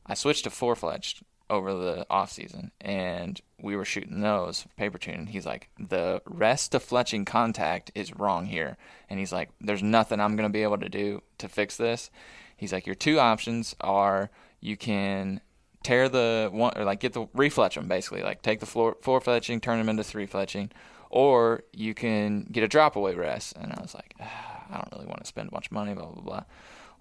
I 0.05 0.13
switched 0.13 0.43
to 0.43 0.49
four 0.49 0.75
fletched 0.75 1.23
over 1.49 1.73
the 1.73 2.05
off 2.09 2.31
season 2.31 2.71
and 2.81 3.39
we 3.61 3.75
were 3.75 3.85
shooting 3.85 4.21
those 4.21 4.65
paper 4.77 4.97
tune 4.97 5.13
and 5.15 5.29
he's 5.29 5.45
like 5.45 5.69
the 5.79 6.21
rest 6.25 6.73
of 6.73 6.83
fletching 6.83 7.25
contact 7.25 7.91
is 7.93 8.15
wrong 8.15 8.47
here 8.47 8.77
and 9.09 9.19
he's 9.19 9.31
like 9.31 9.49
there's 9.61 9.83
nothing 9.83 10.19
i'm 10.19 10.35
going 10.35 10.49
to 10.49 10.53
be 10.53 10.63
able 10.63 10.77
to 10.77 10.89
do 10.89 11.21
to 11.37 11.47
fix 11.47 11.77
this 11.77 12.09
he's 12.57 12.73
like 12.73 12.87
your 12.87 12.95
two 12.95 13.19
options 13.19 13.75
are 13.81 14.31
you 14.59 14.75
can 14.75 15.39
tear 15.85 16.09
the 16.09 16.49
one 16.51 16.73
or 16.75 16.83
like 16.83 16.99
get 16.99 17.13
the 17.13 17.25
refletch 17.27 17.75
them 17.75 17.87
basically 17.87 18.23
like 18.23 18.41
take 18.41 18.59
the 18.59 18.65
floor 18.65 18.97
four 19.01 19.19
fletching 19.21 19.61
turn 19.61 19.77
them 19.77 19.87
into 19.87 20.03
three 20.03 20.25
fletching 20.27 20.71
or 21.09 21.63
you 21.71 21.93
can 21.93 22.47
get 22.51 22.63
a 22.63 22.67
drop 22.67 22.95
away 22.95 23.13
rest 23.13 23.55
and 23.55 23.71
i 23.71 23.81
was 23.81 23.93
like 23.93 24.15
ah, 24.19 24.63
i 24.71 24.73
don't 24.73 24.89
really 24.93 25.05
want 25.05 25.19
to 25.19 25.27
spend 25.27 25.51
much 25.51 25.71
money 25.71 25.93
blah 25.93 26.05
blah 26.07 26.21
blah 26.23 26.43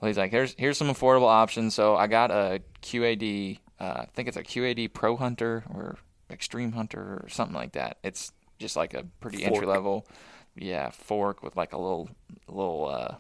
well, 0.01 0.09
he's 0.09 0.19
like, 0.19 0.33
here's 0.33 0.55
here's 0.59 0.77
some 0.77 0.89
affordable 0.89 1.29
options. 1.29 1.75
So 1.75 1.97
I 1.97 2.09
got 2.09 2.31
a 2.31 2.61
QAD, 2.83 3.59
uh, 3.81 3.85
I 3.85 4.07
think 4.13 4.29
it's 4.29 4.37
a 4.37 4.43
QAD 4.43 4.93
Pro 4.93 5.17
Hunter 5.17 5.65
or 5.73 5.97
Extreme 6.31 6.73
Hunter 6.73 7.21
or 7.23 7.29
something 7.31 7.55
like 7.55 7.73
that. 7.73 7.99
It's 8.03 8.33
just 8.59 8.77
like 8.77 8.93
a 8.93 9.05
pretty 9.21 9.39
Fork. 9.39 9.55
entry 9.55 9.67
level, 9.67 10.07
yeah, 10.57 10.91
fork 10.91 11.43
with 11.43 11.57
like 11.57 11.73
a 11.73 11.79
little 11.79 12.11
little 12.49 12.89
uh, 12.89 13.15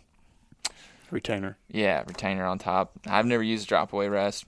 Retainer. 1.10 1.56
yeah 1.68 2.02
retainer 2.06 2.44
on 2.44 2.58
top. 2.58 2.92
I've 3.06 3.26
never 3.26 3.42
used 3.42 3.68
drop 3.68 3.92
away 3.92 4.08
rest, 4.08 4.44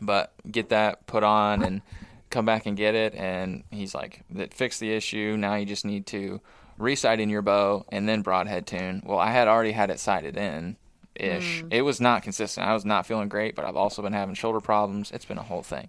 but 0.00 0.32
get 0.50 0.68
that 0.70 1.06
put 1.06 1.22
on 1.22 1.62
and 1.62 1.82
come 2.30 2.44
back 2.44 2.66
and 2.66 2.76
get 2.76 2.94
it. 2.94 3.14
And 3.14 3.64
he's 3.70 3.94
like, 3.94 4.22
that 4.30 4.52
fixed 4.52 4.80
the 4.80 4.92
issue. 4.92 5.36
Now 5.38 5.54
you 5.54 5.66
just 5.66 5.84
need 5.84 6.06
to 6.06 6.40
resight 6.78 7.20
in 7.20 7.30
your 7.30 7.42
bow 7.42 7.84
and 7.90 8.08
then 8.08 8.22
broadhead 8.22 8.66
tune. 8.66 9.02
Well, 9.04 9.18
I 9.18 9.30
had 9.30 9.48
already 9.48 9.72
had 9.72 9.90
it 9.90 9.98
sighted 9.98 10.36
in 10.36 10.76
ish. 11.14 11.64
It 11.70 11.82
was 11.82 12.00
not 12.00 12.22
consistent. 12.22 12.66
I 12.66 12.74
was 12.74 12.84
not 12.84 13.06
feeling 13.06 13.28
great, 13.28 13.54
but 13.54 13.64
I've 13.64 13.76
also 13.76 14.02
been 14.02 14.12
having 14.12 14.34
shoulder 14.34 14.60
problems. 14.60 15.10
It's 15.10 15.24
been 15.24 15.38
a 15.38 15.42
whole 15.42 15.62
thing. 15.62 15.88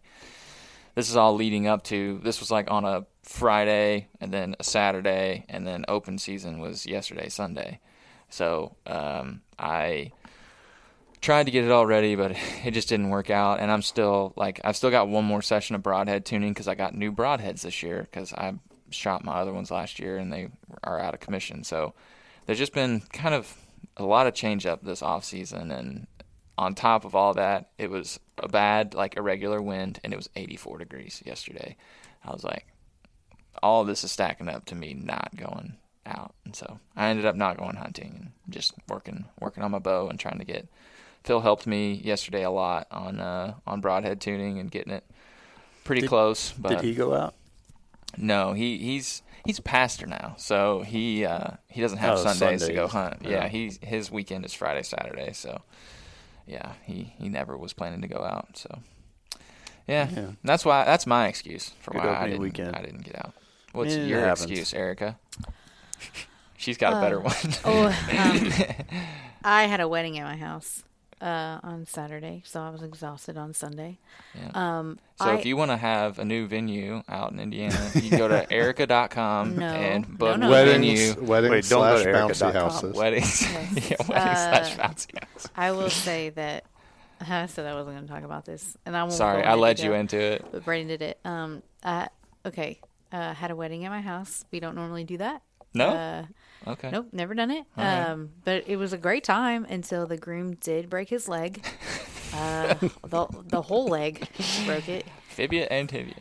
This 0.95 1.09
is 1.09 1.15
all 1.15 1.35
leading 1.35 1.67
up 1.67 1.83
to 1.85 2.19
this 2.23 2.39
was 2.39 2.49
like 2.49 2.71
on 2.71 2.83
a 2.83 3.05
Friday 3.23 4.07
and 4.19 4.33
then 4.33 4.55
a 4.59 4.63
Saturday 4.63 5.45
and 5.49 5.67
then 5.67 5.85
open 5.87 6.17
season 6.17 6.59
was 6.59 6.85
yesterday, 6.85 7.29
Sunday. 7.29 7.79
So 8.29 8.75
um, 8.87 9.41
I 9.59 10.11
tried 11.21 11.45
to 11.45 11.51
get 11.51 11.65
it 11.65 11.71
all 11.71 11.85
ready, 11.85 12.15
but 12.15 12.35
it 12.63 12.71
just 12.71 12.89
didn't 12.89 13.09
work 13.09 13.29
out. 13.29 13.59
And 13.59 13.71
I'm 13.71 13.81
still 13.81 14.33
like, 14.35 14.61
I've 14.63 14.75
still 14.75 14.91
got 14.91 15.07
one 15.07 15.25
more 15.25 15.41
session 15.41 15.75
of 15.75 15.83
broadhead 15.83 16.25
tuning 16.25 16.53
because 16.53 16.67
I 16.67 16.75
got 16.75 16.95
new 16.95 17.11
broadheads 17.11 17.61
this 17.61 17.83
year 17.83 18.07
because 18.09 18.33
I 18.33 18.53
shot 18.89 19.23
my 19.23 19.33
other 19.35 19.53
ones 19.53 19.71
last 19.71 19.99
year 19.99 20.17
and 20.17 20.31
they 20.31 20.49
are 20.83 20.99
out 20.99 21.13
of 21.13 21.19
commission. 21.19 21.63
So 21.63 21.93
there's 22.45 22.59
just 22.59 22.73
been 22.73 23.01
kind 23.11 23.35
of 23.35 23.55
a 23.97 24.05
lot 24.05 24.27
of 24.27 24.33
change 24.33 24.65
up 24.65 24.83
this 24.83 25.01
off 25.01 25.25
season, 25.25 25.71
and 25.71 26.07
on 26.57 26.75
top 26.75 27.05
of 27.05 27.15
all 27.15 27.33
that, 27.33 27.71
it 27.77 27.89
was 27.89 28.19
a 28.37 28.47
bad, 28.47 28.93
like 28.93 29.17
irregular 29.17 29.61
wind, 29.61 29.99
and 30.03 30.13
it 30.13 30.15
was 30.15 30.29
84 30.35 30.79
degrees 30.79 31.21
yesterday. 31.25 31.75
I 32.23 32.31
was 32.31 32.43
like, 32.43 32.65
all 33.61 33.83
this 33.83 34.03
is 34.03 34.11
stacking 34.11 34.49
up 34.49 34.65
to 34.65 34.75
me 34.75 34.93
not 34.93 35.35
going 35.35 35.77
out, 36.05 36.33
and 36.45 36.55
so 36.55 36.79
I 36.95 37.07
ended 37.09 37.25
up 37.25 37.35
not 37.35 37.57
going 37.57 37.75
hunting 37.75 38.31
and 38.45 38.53
just 38.53 38.73
working 38.87 39.25
working 39.39 39.63
on 39.63 39.71
my 39.71 39.79
bow 39.79 40.07
and 40.07 40.19
trying 40.19 40.39
to 40.39 40.45
get. 40.45 40.67
Phil 41.27 41.41
helped 41.41 41.67
me 41.67 41.91
yesterday 41.93 42.43
a 42.43 42.49
lot 42.49 42.87
on 42.89 43.19
uh, 43.19 43.55
on 43.67 43.81
broadhead 43.81 44.21
tuning 44.21 44.59
and 44.59 44.71
getting 44.71 44.93
it 44.93 45.03
pretty 45.83 46.01
Did- 46.01 46.07
close. 46.09 46.53
But 46.53 46.69
Did 46.69 46.81
he 46.81 46.95
go 46.95 47.13
out? 47.13 47.35
no, 48.17 48.53
he 48.53 48.77
he's 48.77 49.21
he's 49.45 49.59
a 49.59 49.61
pastor 49.61 50.05
now, 50.07 50.35
so 50.37 50.83
he 50.83 51.25
uh, 51.25 51.51
he 51.67 51.81
doesn't 51.81 51.97
have 51.97 52.17
Oh, 52.19 52.23
Sundays 52.23 52.65
to 52.65 52.71
go 52.73 52.87
hunt. 52.87 53.17
Yeah, 53.23 53.29
Yeah. 53.29 53.47
he's 53.49 53.77
his 53.83 54.09
weekend 54.09 54.45
is 54.45 54.53
Friday, 54.53 54.83
Saturday. 54.83 55.33
So 55.33 55.61
yeah, 56.45 56.71
he 56.85 57.13
he 57.17 57.27
never 57.27 57.57
was 57.57 57.73
planning 57.73 58.01
to 58.03 58.07
go 58.07 58.19
out. 58.23 58.57
So 58.57 58.79
yeah, 59.85 60.07
Yeah. 60.09 60.27
that's 60.45 60.63
why 60.63 60.85
that's 60.85 61.05
my 61.05 61.27
excuse 61.27 61.71
for 61.81 61.91
Good 61.91 62.03
why 62.05 62.15
I 62.21 62.27
didn't 62.27 62.41
weekend. 62.41 62.73
I 62.73 62.81
didn't 62.81 63.03
get 63.03 63.17
out. 63.17 63.33
What's 63.73 63.93
it 63.95 64.07
your 64.07 64.21
happens. 64.21 64.49
excuse, 64.49 64.73
Arica? 64.73 65.17
She's 66.55 66.77
got 66.77 66.93
a 66.93 67.01
better 67.01 67.19
one. 67.19 67.35
Oh, 67.65 67.87
um, 68.17 68.51
I 69.43 69.63
had 69.67 69.81
a 69.81 69.87
wedding 69.89 70.17
at 70.17 70.23
my 70.23 70.37
house 70.37 70.83
uh, 71.21 71.59
on 71.63 71.85
Saturday, 71.85 72.43
so 72.45 72.61
I 72.61 72.69
was 72.69 72.81
exhausted 72.83 73.37
on 73.37 73.53
Sunday. 73.53 73.97
Yeah. 74.35 74.51
Um, 74.79 74.99
So 75.19 75.25
I, 75.25 75.35
if 75.35 75.45
you 75.45 75.57
want 75.57 75.71
to 75.71 75.77
have 75.77 76.19
a 76.19 76.25
new 76.25 76.47
venue 76.47 77.01
out 77.09 77.31
in 77.31 77.39
Indiana, 77.39 77.89
you 77.95 78.09
can 78.09 78.17
go 78.19 78.27
to 78.27 78.51
erica.com 78.53 79.55
No. 79.57 79.65
and 79.65 80.17
book 80.17 80.37
no. 80.39 80.47
a 80.47 80.51
Weddings, 80.51 81.13
venue. 81.13 81.27
weddings 81.27 81.51
Wait, 81.51 81.69
don't 81.69 81.81
slash 81.81 82.03
to 82.03 82.09
bouncy 82.09 82.41
erica.com. 82.53 82.53
houses. 82.71 82.95
Weddings, 82.95 83.41
Yes. 83.51 83.89
yeah, 83.89 83.97
weddings 84.07 84.07
slash 84.07 84.73
Uh, 84.79 84.83
bouncy 84.83 85.19
house. 85.23 85.47
I 85.55 85.71
will 85.71 85.89
say 85.89 86.29
that 86.29 86.65
I 87.19 87.45
said 87.47 87.65
I 87.65 87.73
wasn't 87.73 87.95
going 87.95 88.07
to 88.07 88.13
talk 88.13 88.23
about 88.23 88.45
this, 88.45 88.77
and 88.85 88.95
I 88.95 89.01
won't. 89.03 89.13
Sorry, 89.13 89.43
I 89.43 89.51
into 89.53 89.61
led 89.61 89.79
you 89.79 89.85
detail, 89.85 89.99
into 89.99 90.17
it. 90.19 90.45
But 90.51 90.65
Brayden 90.65 90.87
did 90.87 91.01
it. 91.01 91.19
Um, 91.25 91.63
I, 91.83 92.09
okay, 92.45 92.79
uh, 93.11 93.33
had 93.33 93.49
a 93.49 93.55
wedding 93.55 93.85
at 93.85 93.89
my 93.89 94.01
house. 94.01 94.45
We 94.51 94.59
don't 94.59 94.75
normally 94.75 95.03
do 95.03 95.17
that. 95.17 95.41
No, 95.73 95.89
Uh, 95.89 96.25
okay. 96.65 96.89
Nope, 96.91 97.07
never 97.11 97.33
done 97.33 97.51
it. 97.51 97.65
All 97.77 97.83
right. 97.83 98.09
Um, 98.09 98.29
but 98.45 98.63
it 98.67 98.77
was 98.77 98.93
a 98.93 98.97
great 98.97 99.23
time 99.23 99.65
until 99.69 100.07
the 100.07 100.17
groom 100.17 100.55
did 100.55 100.89
break 100.89 101.09
his 101.09 101.27
leg. 101.27 101.63
Uh, 102.33 102.73
the 103.07 103.25
the 103.47 103.61
whole 103.61 103.87
leg 103.87 104.27
broke 104.65 104.89
it. 104.89 105.05
Fibia 105.29 105.65
and 105.71 105.87
tibia. 105.87 106.13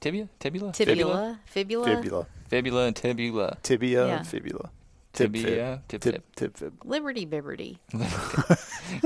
Tibia, 0.00 0.28
tibula, 0.40 0.72
Tibula, 0.72 1.38
fibula, 1.46 1.86
Fibula. 1.86 2.26
fibula 2.48 2.86
and 2.88 2.96
tibula. 2.96 3.56
Tibia 3.62 4.06
Yeah. 4.08 4.16
and 4.18 4.26
fibula. 4.26 4.70
Tib. 5.12 5.32
Tibia, 5.32 5.82
tib 5.86 6.00
Tib, 6.00 6.14
fib, 6.14 6.22
tib 6.34 6.56
fib. 6.56 6.72
liberty 6.84 7.24
bibberty. 7.24 7.78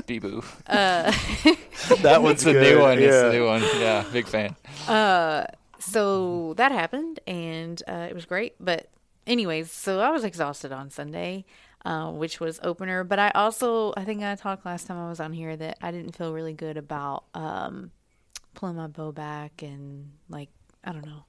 beboo. 0.08 0.42
Uh, 0.66 1.12
That 2.02 2.22
one's 2.22 2.36
It's 2.36 2.44
the 2.44 2.52
good. 2.54 2.74
new 2.76 2.80
one. 2.80 2.98
It's 3.00 3.14
the 3.20 3.26
yeah. 3.26 3.32
new 3.32 3.46
one. 3.46 3.62
Yeah, 3.78 4.04
big 4.10 4.26
fan. 4.26 4.56
so 5.78 6.54
that 6.56 6.72
happened 6.72 7.20
and 7.26 7.82
uh, 7.86 8.06
it 8.08 8.14
was 8.14 8.24
great 8.24 8.54
but 8.58 8.88
anyways 9.26 9.70
so 9.70 10.00
i 10.00 10.10
was 10.10 10.24
exhausted 10.24 10.72
on 10.72 10.90
sunday 10.90 11.44
uh, 11.84 12.10
which 12.10 12.40
was 12.40 12.58
opener 12.62 13.04
but 13.04 13.18
i 13.18 13.30
also 13.30 13.92
i 13.96 14.04
think 14.04 14.22
i 14.22 14.34
talked 14.34 14.66
last 14.66 14.86
time 14.86 14.98
i 14.98 15.08
was 15.08 15.20
on 15.20 15.32
here 15.32 15.56
that 15.56 15.78
i 15.80 15.90
didn't 15.90 16.16
feel 16.16 16.32
really 16.32 16.52
good 16.52 16.76
about 16.76 17.24
um, 17.34 17.90
pulling 18.54 18.76
my 18.76 18.86
bow 18.86 19.12
back 19.12 19.62
and 19.62 20.10
like 20.28 20.48
i 20.84 20.92
don't 20.92 21.06
know. 21.06 21.24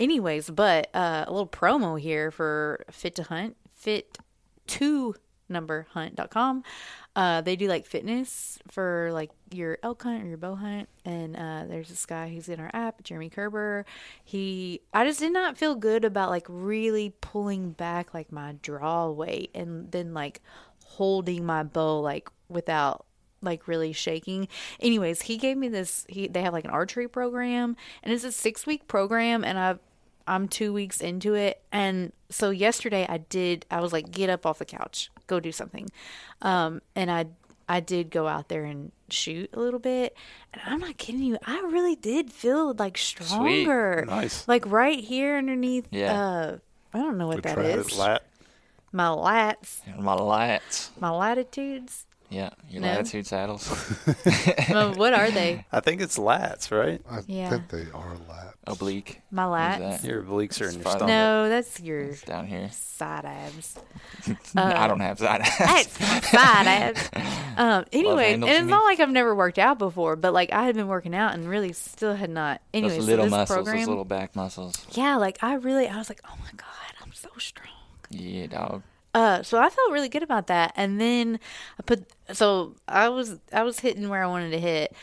Anyways 0.00 0.50
but 0.50 0.90
uh, 0.94 1.24
a 1.26 1.30
little 1.30 1.46
promo 1.46 1.98
here 1.98 2.30
for 2.30 2.84
fit 2.90 3.14
to 3.16 3.22
hunt 3.22 3.56
fit 3.74 4.18
to 4.66 5.14
number 5.48 5.86
hunt.com 5.90 6.62
uh, 7.14 7.40
they 7.42 7.56
do 7.56 7.68
like 7.68 7.84
fitness 7.84 8.58
for 8.70 9.10
like 9.12 9.30
your 9.54 9.78
elk 9.82 10.02
hunt 10.02 10.22
or 10.22 10.26
your 10.26 10.36
bow 10.36 10.54
hunt 10.54 10.88
and 11.04 11.36
uh, 11.36 11.64
there's 11.68 11.88
this 11.88 12.06
guy 12.06 12.28
who's 12.28 12.48
in 12.48 12.60
our 12.60 12.70
app 12.72 13.02
jeremy 13.02 13.28
kerber 13.28 13.84
he 14.24 14.80
i 14.92 15.04
just 15.04 15.20
did 15.20 15.32
not 15.32 15.56
feel 15.56 15.74
good 15.74 16.04
about 16.04 16.30
like 16.30 16.46
really 16.48 17.14
pulling 17.20 17.70
back 17.72 18.14
like 18.14 18.30
my 18.32 18.54
draw 18.62 19.08
weight 19.10 19.50
and 19.54 19.90
then 19.92 20.14
like 20.14 20.40
holding 20.84 21.44
my 21.44 21.62
bow 21.62 22.00
like 22.00 22.28
without 22.48 23.06
like 23.40 23.66
really 23.66 23.92
shaking 23.92 24.46
anyways 24.80 25.22
he 25.22 25.36
gave 25.36 25.56
me 25.56 25.68
this 25.68 26.06
he 26.08 26.28
they 26.28 26.42
have 26.42 26.52
like 26.52 26.64
an 26.64 26.70
archery 26.70 27.08
program 27.08 27.76
and 28.02 28.12
it's 28.12 28.24
a 28.24 28.30
six 28.30 28.66
week 28.66 28.86
program 28.86 29.44
and 29.44 29.58
i've 29.58 29.78
I'm 30.26 30.48
two 30.48 30.72
weeks 30.72 31.00
into 31.00 31.34
it. 31.34 31.62
And 31.70 32.12
so 32.28 32.50
yesterday 32.50 33.06
I 33.08 33.18
did, 33.18 33.66
I 33.70 33.80
was 33.80 33.92
like, 33.92 34.10
get 34.10 34.30
up 34.30 34.46
off 34.46 34.58
the 34.58 34.64
couch, 34.64 35.10
go 35.26 35.40
do 35.40 35.52
something. 35.52 35.90
Um, 36.40 36.82
and 36.94 37.10
I, 37.10 37.26
I 37.68 37.80
did 37.80 38.10
go 38.10 38.26
out 38.28 38.48
there 38.48 38.64
and 38.64 38.92
shoot 39.08 39.50
a 39.54 39.60
little 39.60 39.80
bit. 39.80 40.16
And 40.52 40.62
I'm 40.66 40.80
not 40.80 40.98
kidding 40.98 41.22
you. 41.22 41.38
I 41.46 41.60
really 41.70 41.96
did 41.96 42.32
feel 42.32 42.74
like 42.74 42.98
stronger. 42.98 44.04
Nice. 44.06 44.46
Like 44.48 44.64
right 44.66 44.98
here 45.02 45.36
underneath, 45.36 45.86
Yeah. 45.90 46.20
uh, 46.20 46.56
I 46.94 46.98
don't 46.98 47.18
know 47.18 47.26
what 47.28 47.42
that 47.44 47.58
is. 47.58 47.88
His 47.90 47.98
lat. 47.98 48.22
My 48.94 49.06
lats, 49.08 49.80
My 49.98 50.14
lats. 50.16 50.90
my 51.00 51.08
latitudes. 51.10 52.06
Yeah, 52.32 52.50
your 52.70 52.80
No. 52.80 52.88
latitude 52.88 53.26
saddles. 53.26 53.68
Well, 54.70 54.94
what 54.94 55.12
are 55.12 55.30
they? 55.30 55.66
I 55.72 55.80
think 55.80 56.00
it's 56.00 56.16
lats, 56.18 56.70
right? 56.70 57.02
I 57.10 57.20
Yeah. 57.26 57.50
think 57.50 57.68
they 57.68 57.86
are 57.92 58.16
laps. 58.28 58.56
Oblique. 58.66 59.20
My 59.30 59.46
Where's 59.48 59.80
lats. 60.00 60.04
Your 60.04 60.22
obliques 60.22 60.60
are 60.62 60.68
in 60.68 60.74
your 60.74 60.80
It's 60.82 60.90
stomach. 60.92 61.08
No, 61.08 61.48
that's 61.48 61.80
your 61.80 62.00
It's 62.00 62.22
down 62.22 62.46
here. 62.46 62.70
side 62.70 63.24
abs. 63.26 63.76
I 64.56 64.86
don't 64.86 65.00
have 65.00 65.18
that. 65.18 65.40
That's 65.58 66.00
my 66.00 66.20
side 66.20 66.66
abs. 66.66 67.10
Um, 67.56 67.84
anyway, 67.92 68.32
and 68.34 68.44
it's 68.44 68.66
not 68.66 68.84
like 68.84 69.00
I've 69.00 69.10
never 69.10 69.34
worked 69.34 69.58
out 69.58 69.78
before, 69.78 70.16
but 70.16 70.32
like 70.32 70.52
I 70.52 70.62
had 70.64 70.74
been 70.76 70.88
working 70.88 71.14
out 71.14 71.34
and 71.34 71.46
really 71.48 71.72
still 71.74 72.14
had 72.14 72.30
not. 72.30 72.62
Anyway, 72.72 72.94
those 72.96 73.04
so 73.04 73.10
little 73.10 73.24
this 73.26 73.30
muscles, 73.30 73.56
program, 73.56 73.76
those 73.78 73.88
little 73.88 74.04
back 74.06 74.34
muscles. 74.36 74.86
yeah, 74.92 75.16
like 75.16 75.42
I 75.42 75.54
really, 75.54 75.86
I 75.88 75.98
was 75.98 76.08
like, 76.08 76.20
oh 76.24 76.34
my 76.40 76.50
god, 76.56 76.94
I'm 77.02 77.12
so 77.12 77.28
strong. 77.38 77.68
Yeah, 78.10 78.46
dog. 78.46 78.82
Uh, 79.14 79.42
so 79.42 79.58
I 79.58 79.68
felt 79.68 79.92
really 79.92 80.08
good 80.08 80.22
about 80.22 80.46
that, 80.46 80.72
and 80.76 81.00
then 81.00 81.38
I 81.78 81.82
put 81.82 82.04
so 82.32 82.76
I 82.88 83.08
was 83.10 83.38
I 83.52 83.62
was 83.62 83.80
hitting 83.80 84.08
where 84.08 84.22
I 84.24 84.26
wanted 84.26 84.50
to 84.52 84.58
hit, 84.58 84.94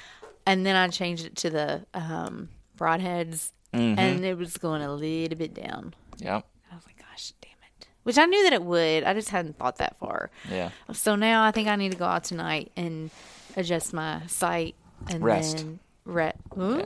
and 0.47 0.65
then 0.65 0.75
I 0.75 0.87
changed 0.87 1.25
it 1.25 1.35
to 1.37 1.49
the 1.49 1.85
um, 1.93 2.49
broadheads, 2.77 3.51
Mm-hmm. 3.71 3.99
and 3.99 4.25
it 4.25 4.35
was 4.35 4.57
going 4.57 4.81
a 4.81 4.91
little 4.91 5.37
bit 5.37 5.53
down. 5.53 5.93
Yep. 6.17 6.43
I 6.71 6.75
was 6.75 6.85
like, 6.87 6.97
gosh, 6.97 7.33
damn 7.39 7.51
it. 7.79 7.87
Which 8.01 8.17
I 8.17 8.25
knew 8.25 8.41
that 8.45 8.53
it 8.53 8.63
would. 8.63 9.03
I 9.03 9.13
just 9.13 9.29
hadn't 9.29 9.59
thought 9.59 9.75
that 9.77 9.95
far. 9.99 10.31
Yeah. 10.49 10.71
So 10.91 11.15
now 11.15 11.43
I 11.43 11.51
think 11.51 11.67
I 11.67 11.75
need 11.75 11.91
to 11.91 11.97
go 11.99 12.05
out 12.05 12.23
tonight 12.23 12.71
and 12.75 13.11
adjust 13.55 13.93
my 13.93 14.23
sight 14.25 14.73
and 15.07 15.23
Rest. 15.23 15.57
then 15.57 15.79
re- 16.05 16.31
Ooh? 16.57 16.77
Yeah. 16.79 16.85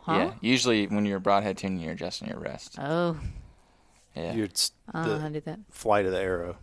Huh? 0.00 0.14
Yeah. 0.14 0.32
Usually 0.40 0.86
when 0.86 1.04
you're 1.04 1.18
a 1.18 1.20
broadhead 1.20 1.58
tuning, 1.58 1.80
you're 1.80 1.92
adjusting 1.92 2.28
your 2.28 2.38
rest. 2.38 2.78
Oh, 2.80 3.18
Yeah. 4.16 4.32
You're 4.32 4.46
it's 4.46 4.72
I 4.92 5.00
don't 5.04 5.08
know 5.08 5.18
how 5.18 5.28
the 5.28 5.34
to 5.34 5.40
do 5.40 5.44
that. 5.50 5.58
flight 5.70 6.06
of 6.06 6.12
the 6.12 6.20
arrow. 6.20 6.56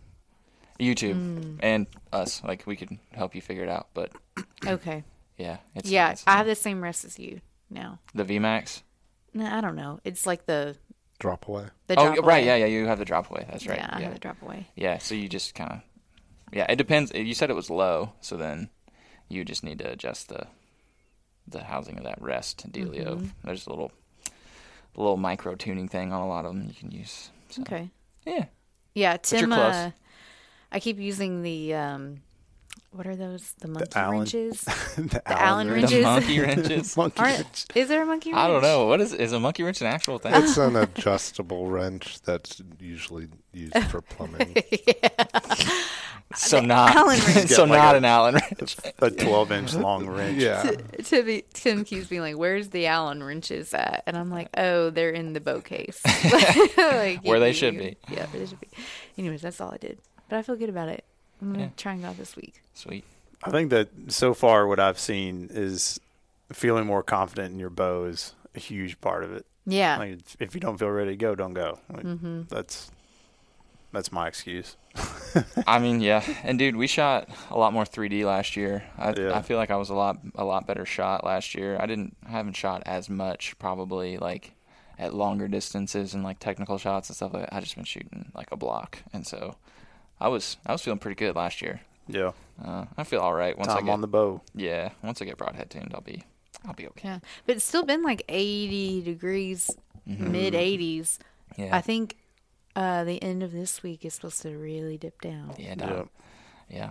YouTube 0.80 1.14
Mm. 1.14 1.58
and 1.62 1.86
us, 2.12 2.42
like 2.42 2.66
we 2.66 2.74
could 2.76 2.98
help 3.12 3.34
you 3.34 3.40
figure 3.40 3.62
it 3.62 3.68
out. 3.68 3.88
But 3.94 4.10
Okay. 4.66 5.04
yeah, 5.38 5.58
it's 5.74 5.88
yeah, 5.88 6.06
it's- 6.06 6.24
I 6.26 6.32
have 6.36 6.46
the 6.46 6.56
same 6.56 6.82
rest 6.82 7.04
as 7.04 7.18
you 7.18 7.40
now. 7.70 8.00
the 8.14 8.24
VMAX. 8.24 8.82
No, 9.32 9.46
I 9.46 9.60
don't 9.60 9.76
know. 9.76 10.00
It's 10.04 10.26
like 10.26 10.46
the 10.46 10.76
Drop 11.20 11.46
away. 11.48 11.66
the 11.86 11.94
Oh, 11.98 12.12
drop 12.14 12.26
right. 12.26 12.38
away. 12.42 12.46
Yeah, 12.46 12.56
yeah. 12.56 12.66
You 12.66 12.86
have 12.86 12.98
the 12.98 13.04
drop 13.04 13.30
away. 13.30 13.46
That's 13.48 13.66
right. 13.68 13.78
Yeah, 13.78 13.88
I 13.92 13.98
Yeah. 14.00 14.04
have 14.06 14.14
the 14.14 14.20
drop 14.20 14.42
away. 14.42 14.66
Yeah. 14.74 14.98
So 14.98 15.14
you 15.14 15.28
just 15.28 15.54
kind 15.54 15.70
of. 15.72 15.80
Yeah, 16.52 16.66
it 16.68 16.76
depends. 16.76 17.12
You 17.14 17.34
said 17.34 17.50
it 17.50 17.54
was 17.54 17.70
low, 17.70 18.12
so 18.20 18.36
then 18.36 18.68
you 19.28 19.44
just 19.44 19.62
need 19.64 19.78
to 19.78 19.90
adjust 19.92 20.28
the 20.28 20.48
the 21.46 21.64
housing 21.64 21.98
of 21.98 22.04
that 22.04 22.20
rest 22.20 22.70
dealio. 22.72 23.16
Mm-hmm. 23.16 23.26
There's 23.44 23.66
a 23.66 23.70
little 23.70 23.92
a 24.96 25.00
little 25.00 25.16
micro 25.16 25.54
tuning 25.54 25.88
thing 25.88 26.12
on 26.12 26.20
a 26.20 26.26
lot 26.28 26.44
of 26.44 26.52
them 26.54 26.66
you 26.66 26.74
can 26.74 26.90
use. 26.90 27.30
So, 27.54 27.62
Okay. 27.62 27.90
Yeah. 28.26 28.46
Yeah, 28.94 29.16
Tim. 29.16 29.52
Uh, 29.52 29.90
I 30.72 30.80
keep 30.80 30.98
using 30.98 31.42
the 31.42 31.74
um, 31.74 32.22
what 32.90 33.06
are 33.06 33.16
those? 33.16 33.52
The 33.60 33.68
monkey 33.68 33.90
Allen- 33.96 34.18
wrenches. 34.20 34.60
the 34.96 35.22
Allen 35.26 35.70
wrench. 35.70 35.90
The 35.90 36.02
Wrenches. 36.02 36.04
monkey 36.04 36.40
wrenches. 36.40 36.96
Monkey 36.96 37.20
Aren't, 37.20 37.36
wrench. 37.38 37.64
is 37.74 37.88
there 37.88 38.02
a 38.02 38.06
monkey 38.06 38.30
wrench? 38.32 38.40
I 38.40 38.46
don't 38.46 38.62
know. 38.62 38.86
What 38.86 39.00
is 39.00 39.12
is 39.12 39.32
a 39.32 39.40
monkey 39.40 39.62
wrench 39.64 39.80
an 39.80 39.88
actual 39.88 40.18
thing? 40.18 40.32
It's 40.34 40.56
an 40.56 40.76
adjustable 40.76 41.66
wrench 41.68 42.20
that's 42.22 42.62
usually 42.80 43.28
used 43.52 43.76
for 43.90 44.00
plumbing. 44.00 44.54
so 46.36 46.60
not 46.60 46.94
Allen 46.96 47.20
wrench. 47.34 47.48
so 47.50 47.64
like 47.64 47.78
not 47.78 47.94
a- 47.94 47.98
an 47.98 48.04
Allen 48.04 48.34
wrench. 48.34 48.76
A 49.00 49.10
12 49.10 49.52
inch 49.52 49.74
long 49.74 50.06
wrench. 50.08 50.40
yeah. 50.40 50.70
Tim, 51.02 51.42
Tim 51.52 51.84
keeps 51.84 52.06
being 52.08 52.22
like, 52.22 52.36
"Where's 52.36 52.70
the 52.70 52.86
Allen 52.86 53.22
wrenches 53.22 53.72
at?" 53.74 54.02
And 54.06 54.16
I'm 54.16 54.30
like, 54.30 54.48
"Oh, 54.56 54.90
they're 54.90 55.10
in 55.10 55.32
the 55.32 55.40
boat 55.40 55.64
case, 55.64 56.00
Like, 56.76 57.20
Where 57.24 57.38
they 57.40 57.48
you- 57.48 57.54
should 57.54 57.78
be. 57.78 57.96
Yeah, 58.10 58.26
where 58.26 58.40
they 58.40 58.46
should 58.46 58.60
be. 58.60 58.68
Anyways, 59.18 59.42
that's 59.42 59.60
all 59.60 59.70
I 59.72 59.78
did, 59.78 59.98
but 60.28 60.36
I 60.38 60.42
feel 60.42 60.56
good 60.56 60.68
about 60.70 60.88
it. 60.88 61.04
I'm 61.42 61.52
gonna 61.52 61.64
Yeah. 61.64 61.70
try 61.76 61.92
and 61.92 62.02
go 62.02 62.08
out 62.08 62.16
this 62.18 62.36
week. 62.36 62.62
Sweet. 62.74 63.04
I 63.42 63.50
think 63.50 63.70
that 63.70 63.88
so 64.08 64.32
far 64.34 64.66
what 64.66 64.80
I've 64.80 64.98
seen 64.98 65.48
is 65.52 66.00
feeling 66.52 66.86
more 66.86 67.02
confident 67.02 67.52
in 67.52 67.58
your 67.58 67.70
bow 67.70 68.04
is 68.04 68.34
a 68.54 68.58
huge 68.60 69.00
part 69.00 69.24
of 69.24 69.32
it. 69.32 69.44
Yeah, 69.66 69.96
Like 69.98 70.18
if 70.40 70.54
you 70.54 70.60
don't 70.60 70.78
feel 70.78 70.90
ready 70.90 71.10
to 71.12 71.16
go, 71.16 71.34
don't 71.34 71.54
go. 71.54 71.78
Like, 71.90 72.04
Mm-hmm. 72.04 72.42
That's 72.48 72.90
That's 73.92 74.10
my 74.12 74.26
excuse. 74.28 74.76
I 75.66 75.78
mean, 75.78 76.00
yeah, 76.00 76.22
and 76.42 76.58
dude, 76.58 76.76
we 76.76 76.86
shot 76.86 77.28
a 77.50 77.56
lot 77.58 77.72
more 77.72 77.84
3D 77.84 78.24
last 78.24 78.56
year. 78.56 78.82
I, 78.98 79.12
Yeah. 79.12 79.36
I 79.36 79.42
feel 79.42 79.56
like 79.56 79.70
I 79.70 79.76
was 79.76 79.88
a 79.90 79.94
lot 79.94 80.18
a 80.34 80.44
lot 80.44 80.66
better 80.66 80.84
shot 80.86 81.24
last 81.24 81.54
year. 81.54 81.76
I 81.80 81.86
didn't 81.86 82.16
I 82.26 82.30
haven't 82.30 82.56
shot 82.56 82.82
as 82.86 83.08
much 83.08 83.56
probably 83.58 84.16
like 84.18 84.52
at 84.98 85.12
longer 85.14 85.48
distances 85.48 86.14
and 86.14 86.22
like 86.24 86.38
technical 86.38 86.78
shots 86.78 87.08
and 87.08 87.16
stuff 87.16 87.32
like 87.34 87.44
that. 87.50 87.54
I 87.54 87.60
just 87.60 87.74
been 87.76 87.84
shooting 87.84 88.30
like 88.34 88.50
a 88.52 88.56
block, 88.56 88.98
and 89.12 89.26
so 89.26 89.56
I 90.20 90.28
was 90.28 90.56
I 90.66 90.72
was 90.72 90.82
feeling 90.82 90.98
pretty 90.98 91.16
good 91.16 91.36
last 91.36 91.62
year. 91.62 91.80
Yeah. 92.06 92.32
Uh, 92.64 92.84
I 92.96 93.04
feel 93.04 93.20
all 93.20 93.34
right 93.34 93.56
once 93.56 93.68
I 93.70 93.80
get 93.80 93.90
on 93.90 94.00
the 94.00 94.06
bow. 94.06 94.40
yeah 94.54 94.90
once 95.02 95.20
I 95.20 95.24
get 95.24 95.36
broadhead 95.36 95.70
tuned, 95.70 95.92
I'll 95.94 96.00
be 96.00 96.24
I'll 96.66 96.74
be 96.74 96.86
okay. 96.88 97.08
Yeah, 97.08 97.18
but 97.46 97.56
it's 97.56 97.64
still 97.64 97.84
been 97.84 98.02
like 98.02 98.22
80 98.28 99.02
degrees, 99.02 99.70
mid 100.06 100.54
80s. 100.54 101.18
Yeah, 101.56 101.76
I 101.76 101.80
think 101.80 102.16
uh, 102.74 103.04
the 103.04 103.22
end 103.22 103.42
of 103.42 103.52
this 103.52 103.82
week 103.82 104.04
is 104.04 104.14
supposed 104.14 104.42
to 104.42 104.56
really 104.56 104.96
dip 104.96 105.20
down. 105.20 105.54
yeah, 105.58 105.74
dog. 105.74 106.08
yeah. 106.70 106.90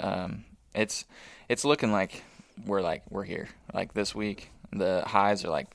Um, 0.00 0.44
it's 0.74 1.04
it's 1.48 1.64
looking 1.64 1.92
like 1.92 2.24
we're 2.66 2.80
like 2.82 3.02
we're 3.10 3.24
here. 3.24 3.48
Like 3.72 3.94
this 3.94 4.14
week, 4.14 4.50
the 4.72 5.02
highs 5.06 5.44
are 5.44 5.50
like 5.50 5.74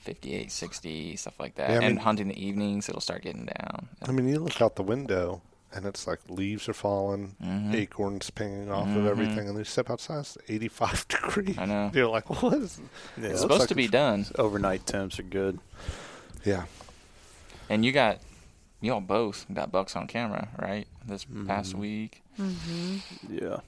58, 0.00 0.50
60, 0.50 1.16
stuff 1.16 1.38
like 1.38 1.56
that. 1.56 1.70
Yeah, 1.70 1.80
I 1.80 1.82
and 1.84 1.98
hunting 1.98 2.28
the 2.28 2.44
evenings, 2.44 2.88
it'll 2.88 3.00
start 3.00 3.22
getting 3.22 3.46
down. 3.46 3.88
I 4.06 4.12
mean, 4.12 4.28
you 4.28 4.38
look 4.38 4.60
out 4.62 4.76
the 4.76 4.82
window 4.82 5.42
and 5.76 5.86
it's 5.86 6.06
like 6.06 6.20
leaves 6.28 6.68
are 6.68 6.72
falling, 6.74 7.36
Mm-hmm. 7.42 7.74
acorns 7.74 8.30
pinging 8.30 8.70
off 8.70 8.88
of 8.96 9.06
everything, 9.06 9.40
and 9.40 9.48
then 9.50 9.58
you 9.58 9.64
step 9.64 9.90
outside, 9.90 10.20
it's 10.20 10.38
85 10.48 11.08
degrees. 11.08 11.58
I 11.58 11.64
know. 11.66 11.90
You're 11.94 12.08
like, 12.08 12.28
what 12.42 12.54
is? 12.54 12.80
Yeah. 13.16 13.28
It's 13.28 13.28
looks 13.28 13.40
supposed 13.42 13.60
like 13.60 13.68
to 13.70 13.74
be 13.74 13.88
done, 13.88 14.26
Overnight 14.38 14.86
temps 14.86 15.18
are 15.18 15.22
good. 15.24 15.58
Yeah. 16.44 16.64
and 17.68 17.84
you 17.84 17.92
got 17.92 18.18
you 18.80 18.92
all 18.92 19.00
both 19.00 19.46
got 19.52 19.72
bucks 19.72 19.96
on 19.96 20.06
camera, 20.06 20.48
right? 20.60 20.86
This 21.06 21.24
past 21.46 21.70
Mm-hmm. 21.72 21.80
week, 21.80 22.22
Yeah. 23.28 23.58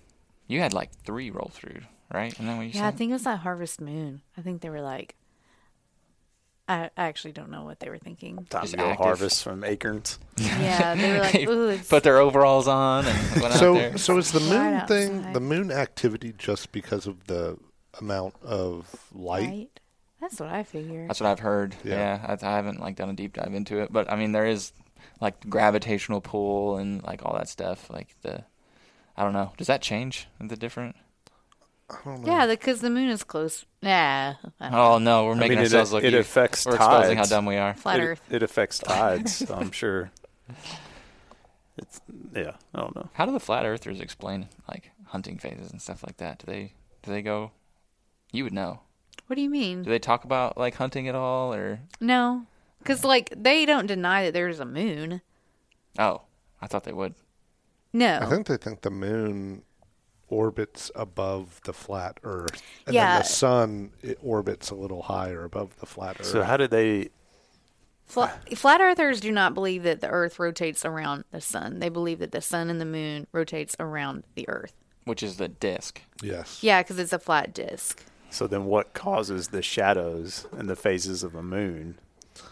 you 0.46 0.60
had 0.60 0.72
like 0.74 0.90
three 1.04 1.30
roll 1.30 1.50
through, 1.52 1.80
right? 2.12 2.38
And 2.38 2.48
then 2.48 2.56
what 2.58 2.66
you 2.66 2.72
Yeah, 2.74 2.88
I 2.88 2.90
think 2.90 3.10
it 3.10 3.14
was 3.14 3.22
that 3.24 3.40
Harvest 3.40 3.80
Moon. 3.80 4.20
I 4.36 4.42
think 4.42 4.60
they 4.60 4.70
were 4.70 4.80
like, 4.82 5.14
I, 6.68 6.90
I 6.96 7.04
actually 7.04 7.32
don't 7.32 7.50
know 7.50 7.64
what 7.64 7.80
they 7.80 7.88
were 7.88 7.98
thinking. 7.98 8.44
Time 8.50 8.62
Just 8.62 8.72
to 8.72 8.76
go 8.78 8.84
active. 8.90 9.04
harvest 9.06 9.42
from 9.42 9.64
acorns. 9.64 10.18
Yeah, 10.38 10.94
they 10.94 11.12
were 11.12 11.18
like, 11.20 11.48
ooh, 11.48 11.68
it's 11.68 11.88
put 11.88 12.02
their 12.02 12.18
overalls 12.18 12.68
on 12.68 13.06
and 13.06 13.40
went 13.40 13.54
out 13.54 13.58
So, 13.60 13.74
there. 13.74 13.96
so 13.98 14.18
is 14.18 14.32
the 14.32 14.40
moon 14.40 14.74
Right 14.74 14.86
thing 14.88 15.16
outside. 15.18 15.34
the 15.34 15.40
moon 15.40 15.70
activity 15.72 16.34
just 16.36 16.70
because 16.72 17.06
of 17.06 17.26
the 17.26 17.56
amount 18.00 18.34
of 18.42 18.94
light? 19.14 19.48
light. 19.48 19.80
That's 20.20 20.38
what 20.40 20.48
I 20.50 20.62
figured. 20.64 21.08
That's 21.08 21.20
what 21.20 21.28
I've 21.30 21.38
heard. 21.40 21.74
Yeah. 21.84 22.18
Yeah, 22.20 22.36
I, 22.42 22.46
I 22.46 22.56
haven't 22.56 22.80
like 22.80 22.96
done 22.96 23.08
a 23.08 23.14
deep 23.14 23.34
dive 23.34 23.54
into 23.54 23.78
it, 23.80 23.92
but 23.92 24.10
I 24.12 24.16
mean 24.16 24.32
there 24.32 24.46
is 24.46 24.72
like 25.20 25.48
gravitational 25.48 26.20
pull 26.20 26.76
and 26.76 27.02
like 27.04 27.24
all 27.24 27.34
that 27.36 27.48
stuff. 27.48 27.88
Like 27.88 28.08
the, 28.22 28.44
I 29.16 29.22
don't 29.24 29.32
know. 29.32 29.52
Does 29.56 29.68
that 29.68 29.80
change 29.80 30.28
the 30.40 30.56
different? 30.56 30.96
I 31.90 31.96
don't 32.04 32.22
know. 32.22 32.32
Yeah, 32.32 32.46
because 32.46 32.80
the 32.80 32.90
moon 32.90 33.08
is 33.08 33.24
close. 33.24 33.64
Yeah, 33.80 34.34
I 34.60 34.64
don't 34.68 34.74
oh, 34.74 34.76
know. 34.76 34.94
Oh 34.94 34.98
no, 34.98 35.24
we're 35.26 35.32
I 35.32 35.38
making 35.38 35.56
mean, 35.56 35.58
it, 35.58 35.62
ourselves 35.64 35.92
look. 35.92 36.04
it 36.04 36.14
affects 36.14 36.66
we're 36.66 36.76
tides. 36.76 37.10
exposing 37.10 37.18
how 37.18 37.24
dumb 37.24 37.46
we 37.46 37.56
are. 37.56 37.74
flat 37.74 38.00
it, 38.00 38.02
Earth. 38.02 38.22
it 38.30 38.42
affects 38.42 38.78
tides. 38.78 39.36
so 39.36 39.54
I'm 39.54 39.70
sure. 39.70 40.10
It's 41.76 42.00
yeah. 42.34 42.52
I 42.74 42.80
don't 42.80 42.94
know. 42.94 43.08
How 43.14 43.24
do 43.24 43.32
the 43.32 43.40
flat 43.40 43.64
earthers 43.64 44.00
explain 44.00 44.48
like 44.68 44.90
hunting 45.06 45.38
phases 45.38 45.70
and 45.70 45.80
stuff 45.80 46.02
like 46.02 46.16
that? 46.18 46.40
Do 46.40 46.46
they 46.46 46.72
do 47.02 47.10
they 47.10 47.22
go? 47.22 47.52
You 48.32 48.44
would 48.44 48.52
know. 48.52 48.80
What 49.26 49.36
do 49.36 49.42
you 49.42 49.50
mean? 49.50 49.82
Do 49.82 49.90
they 49.90 49.98
talk 49.98 50.24
about 50.24 50.58
like 50.58 50.74
hunting 50.74 51.08
at 51.08 51.14
all 51.14 51.54
or? 51.54 51.80
No, 52.00 52.46
because 52.80 53.04
like 53.04 53.32
they 53.36 53.64
don't 53.64 53.86
deny 53.86 54.24
that 54.24 54.34
there's 54.34 54.60
a 54.60 54.64
moon. 54.64 55.22
Oh, 55.98 56.22
I 56.60 56.66
thought 56.66 56.84
they 56.84 56.92
would. 56.92 57.14
No. 57.92 58.18
I 58.20 58.26
think 58.26 58.46
they 58.46 58.56
think 58.56 58.82
the 58.82 58.90
moon 58.90 59.62
orbits 60.30 60.90
above 60.94 61.60
the 61.64 61.72
flat 61.72 62.18
Earth, 62.24 62.62
and 62.86 62.94
then 62.94 62.94
Yeah. 62.94 63.18
the 63.18 63.24
sun 63.24 63.90
it 64.02 64.18
orbits 64.22 64.70
a 64.70 64.74
little 64.74 65.02
higher 65.02 65.44
above 65.44 65.78
the 65.80 65.86
flat 65.86 66.16
Earth. 66.20 66.26
So 66.26 66.42
how 66.42 66.56
did 66.56 66.70
they? 66.70 67.10
Fla- 68.06 68.32
flat 68.54 68.80
earthers 68.80 69.20
do 69.20 69.30
not 69.30 69.52
believe 69.52 69.82
that 69.82 70.00
the 70.00 70.08
earth 70.08 70.38
rotates 70.38 70.82
around 70.84 71.24
the 71.30 71.42
sun. 71.42 71.78
They 71.78 71.90
believe 71.90 72.20
that 72.20 72.32
the 72.32 72.40
sun 72.40 72.70
and 72.70 72.80
the 72.80 72.86
moon 72.86 73.26
rotates 73.32 73.76
around 73.78 74.24
the 74.34 74.48
earth. 74.48 74.72
Which 75.04 75.22
is 75.22 75.36
the 75.36 75.48
disc. 75.48 76.00
yes. 76.22 76.62
Yeah, 76.62 76.82
because 76.82 76.98
it's 76.98 77.12
a 77.12 77.18
flat 77.18 77.52
disc. 77.52 78.02
So 78.30 78.46
then, 78.46 78.64
what 78.66 78.92
causes 78.94 79.48
the 79.48 79.60
shadows 79.62 80.46
and 80.52 80.68
the 80.70 80.76
phases 80.76 81.22
of 81.22 81.34
a 81.34 81.42
moon? 81.42 81.98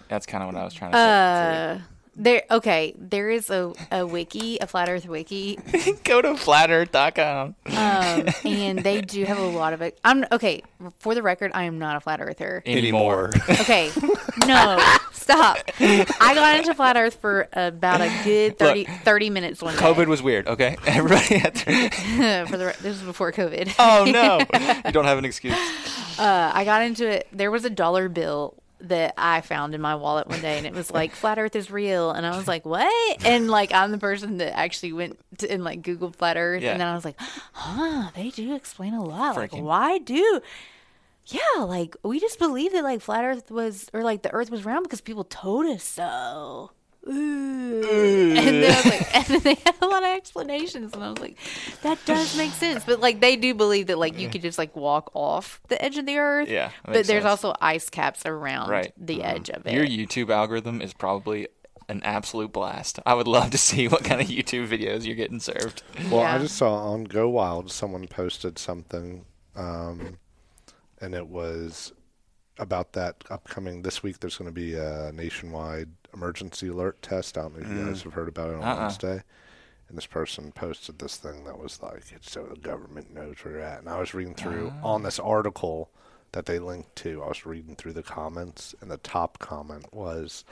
That's 0.08 0.26
kind 0.26 0.42
of 0.42 0.52
what 0.52 0.60
I 0.60 0.64
was 0.64 0.74
trying 0.74 0.92
to 0.92 0.96
say. 0.98 1.02
Uh, 1.02 1.78
there. 2.16 2.42
Okay, 2.50 2.94
there 2.98 3.30
is 3.30 3.50
a, 3.50 3.72
a 3.92 4.06
wiki, 4.06 4.58
a 4.58 4.66
flat 4.66 4.88
Earth 4.88 5.06
wiki, 5.06 5.58
Go 6.04 6.22
to 6.22 6.34
flatearth.com. 6.34 7.54
um, 7.66 8.28
and 8.44 8.78
they 8.80 9.00
do 9.02 9.24
have 9.24 9.38
a 9.38 9.46
lot 9.46 9.72
of 9.72 9.82
it. 9.82 9.98
I'm 10.04 10.24
okay. 10.32 10.62
For 10.98 11.14
the 11.14 11.22
record, 11.22 11.52
I 11.54 11.64
am 11.64 11.78
not 11.78 11.96
a 11.96 12.00
flat 12.00 12.20
earther. 12.20 12.62
Anymore. 12.66 13.30
Okay, 13.48 13.90
no, 14.46 14.78
stop. 15.12 15.58
I 15.80 16.32
got 16.34 16.58
into 16.58 16.74
flat 16.74 16.96
Earth 16.96 17.18
for 17.20 17.48
about 17.52 18.00
a 18.00 18.10
good 18.24 18.58
30, 18.58 18.84
30 18.84 19.30
minutes 19.30 19.62
one 19.62 19.74
day. 19.74 19.80
COVID 19.80 20.06
was 20.06 20.22
weird. 20.22 20.48
Okay, 20.48 20.76
everybody 20.86 21.38
had 21.38 21.54
to. 21.54 22.46
for 22.48 22.56
the 22.56 22.66
re- 22.66 22.74
this 22.80 22.98
was 22.98 23.02
before 23.02 23.32
COVID. 23.32 23.74
Oh 23.78 24.04
no, 24.04 24.38
you 24.84 24.92
don't 24.92 25.04
have 25.04 25.18
an 25.18 25.24
excuse. 25.24 25.54
Uh, 26.18 26.50
I 26.54 26.64
got 26.64 26.82
into 26.82 27.06
it. 27.08 27.28
There 27.32 27.50
was 27.50 27.64
a 27.64 27.70
dollar 27.70 28.08
bill 28.08 28.54
that 28.80 29.14
I 29.16 29.40
found 29.40 29.74
in 29.74 29.80
my 29.80 29.94
wallet 29.94 30.26
one 30.28 30.40
day, 30.40 30.58
and 30.58 30.66
it 30.66 30.74
was 30.74 30.90
like 30.90 31.12
"Flat 31.14 31.38
Earth 31.38 31.56
is 31.56 31.70
real," 31.70 32.10
and 32.10 32.26
I 32.26 32.36
was 32.36 32.46
like, 32.46 32.64
"What?" 32.66 33.24
And 33.26 33.48
like 33.50 33.72
I'm 33.72 33.90
the 33.90 33.98
person 33.98 34.38
that 34.38 34.56
actually 34.56 34.92
went 34.92 35.18
to, 35.38 35.50
and 35.50 35.64
like 35.64 35.82
Googled 35.82 36.16
flat 36.16 36.36
Earth, 36.36 36.62
Yeah. 36.62 36.72
and 36.72 36.80
then 36.80 36.88
I 36.88 36.94
was 36.94 37.04
like, 37.04 37.16
"Huh, 37.52 38.10
they 38.14 38.30
do 38.30 38.54
explain 38.54 38.94
a 38.94 39.02
lot. 39.02 39.36
Like, 39.36 39.52
why 39.52 39.98
do?" 39.98 40.40
Yeah, 41.26 41.64
like 41.64 41.96
we 42.04 42.20
just 42.20 42.38
believe 42.38 42.72
that 42.72 42.84
like 42.84 43.00
flat 43.00 43.24
Earth 43.24 43.50
was 43.50 43.88
or 43.92 44.02
like 44.04 44.22
the 44.22 44.32
Earth 44.32 44.50
was 44.50 44.64
round 44.64 44.84
because 44.84 45.00
people 45.00 45.24
told 45.24 45.66
us 45.66 45.82
so. 45.82 46.70
Ooh. 47.08 48.32
And 48.36 48.62
then 48.62 48.72
I 48.72 48.76
was 48.76 48.84
like, 48.86 49.14
and 49.16 49.26
then 49.26 49.40
they 49.42 49.54
had 49.54 49.74
a 49.80 49.86
lot 49.86 50.02
of 50.02 50.08
explanations, 50.10 50.92
and 50.92 51.02
I 51.04 51.10
was 51.10 51.18
like, 51.18 51.36
that 51.82 51.98
does 52.04 52.36
make 52.36 52.52
sense. 52.52 52.84
But 52.84 53.00
like, 53.00 53.20
they 53.20 53.36
do 53.36 53.54
believe 53.54 53.86
that 53.88 53.98
like 53.98 54.18
you 54.18 54.28
could 54.28 54.42
just 54.42 54.58
like 54.58 54.74
walk 54.76 55.10
off 55.14 55.60
the 55.68 55.82
edge 55.82 55.98
of 55.98 56.06
the 56.06 56.18
Earth. 56.18 56.48
Yeah, 56.48 56.68
that 56.68 56.74
but 56.84 56.92
makes 56.92 57.08
there's 57.08 57.22
sense. 57.22 57.44
also 57.44 57.54
ice 57.60 57.88
caps 57.90 58.22
around 58.26 58.70
Right. 58.70 58.92
the 58.96 59.22
edge 59.22 59.50
of 59.50 59.66
it. 59.66 59.72
Your 59.72 59.86
YouTube 59.86 60.30
algorithm 60.30 60.80
is 60.82 60.92
probably 60.92 61.48
an 61.88 62.02
absolute 62.02 62.52
blast. 62.52 62.98
I 63.06 63.14
would 63.14 63.28
love 63.28 63.50
to 63.50 63.58
see 63.58 63.86
what 63.88 64.02
kind 64.04 64.20
of 64.20 64.26
YouTube 64.26 64.66
videos 64.68 65.04
you're 65.06 65.14
getting 65.14 65.38
served. 65.40 65.82
Well, 66.10 66.20
Yeah. 66.22 66.34
I 66.34 66.38
just 66.38 66.56
saw 66.56 66.74
on 66.92 67.04
Go 67.04 67.28
Wild 67.28 67.70
someone 67.70 68.08
posted 68.08 68.58
something, 68.58 69.24
um, 69.54 70.18
and 71.00 71.14
it 71.14 71.28
was 71.28 71.92
about 72.58 72.94
that 72.94 73.22
upcoming 73.30 73.82
this 73.82 74.02
week. 74.02 74.18
There's 74.18 74.36
going 74.36 74.48
to 74.48 74.52
be 74.52 74.74
a 74.74 75.12
nationwide 75.14 75.90
emergency 76.16 76.68
alert 76.68 77.00
test. 77.02 77.38
I 77.38 77.42
don't 77.42 77.54
know 77.54 77.60
if 77.60 77.68
you 77.68 77.84
guys 77.84 78.00
mm. 78.00 78.04
have 78.04 78.14
heard 78.14 78.28
about 78.28 78.50
it 78.50 78.56
on 78.56 78.62
Uh-uh. 78.62 78.80
Wednesday. 78.80 79.22
And 79.88 79.96
this 79.96 80.06
person 80.06 80.50
posted 80.50 80.98
this 80.98 81.16
thing 81.16 81.44
that 81.44 81.58
was 81.58 81.80
like, 81.80 82.10
"It's 82.10 82.32
so 82.32 82.44
the 82.44 82.56
government 82.56 83.14
knows 83.14 83.36
where 83.42 83.54
you're 83.54 83.62
at." 83.62 83.78
And 83.78 83.88
I 83.88 84.00
was 84.00 84.14
reading 84.14 84.34
through 84.34 84.72
ah. 84.82 84.94
on 84.94 85.04
this 85.04 85.20
article 85.20 85.90
that 86.32 86.46
they 86.46 86.58
linked 86.58 86.96
to. 86.96 87.22
I 87.22 87.28
was 87.28 87.46
reading 87.46 87.76
through 87.76 87.92
the 87.92 88.02
comments, 88.02 88.74
and 88.80 88.90
the 88.90 88.96
top 88.96 89.38
comment 89.38 89.92
was. 89.92 90.44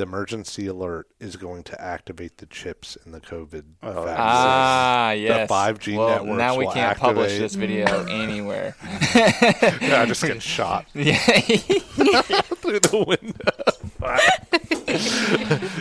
The 0.00 0.06
emergency 0.06 0.66
alert 0.66 1.08
is 1.20 1.36
going 1.36 1.62
to 1.64 1.78
activate 1.78 2.38
the 2.38 2.46
chips 2.46 2.96
in 3.04 3.12
the 3.12 3.20
COVID 3.20 3.64
Oh, 3.82 3.92
vaccine. 4.04 4.16
Ah, 4.18 5.10
yes. 5.10 5.50
5G 5.50 5.94
well, 5.98 6.08
networks 6.24 6.38
Now 6.38 6.56
we 6.56 6.64
will 6.64 6.72
can't 6.72 6.96
publish 6.98 7.36
this 7.38 7.54
video 7.54 8.06
anywhere. 8.08 8.74
Yeah, 9.14 10.00
I 10.00 10.06
just 10.06 10.22
get 10.22 10.40
shot 10.42 10.86
yeah. 10.94 11.18
through 11.20 12.80
the 12.80 13.04
window. 13.06 13.60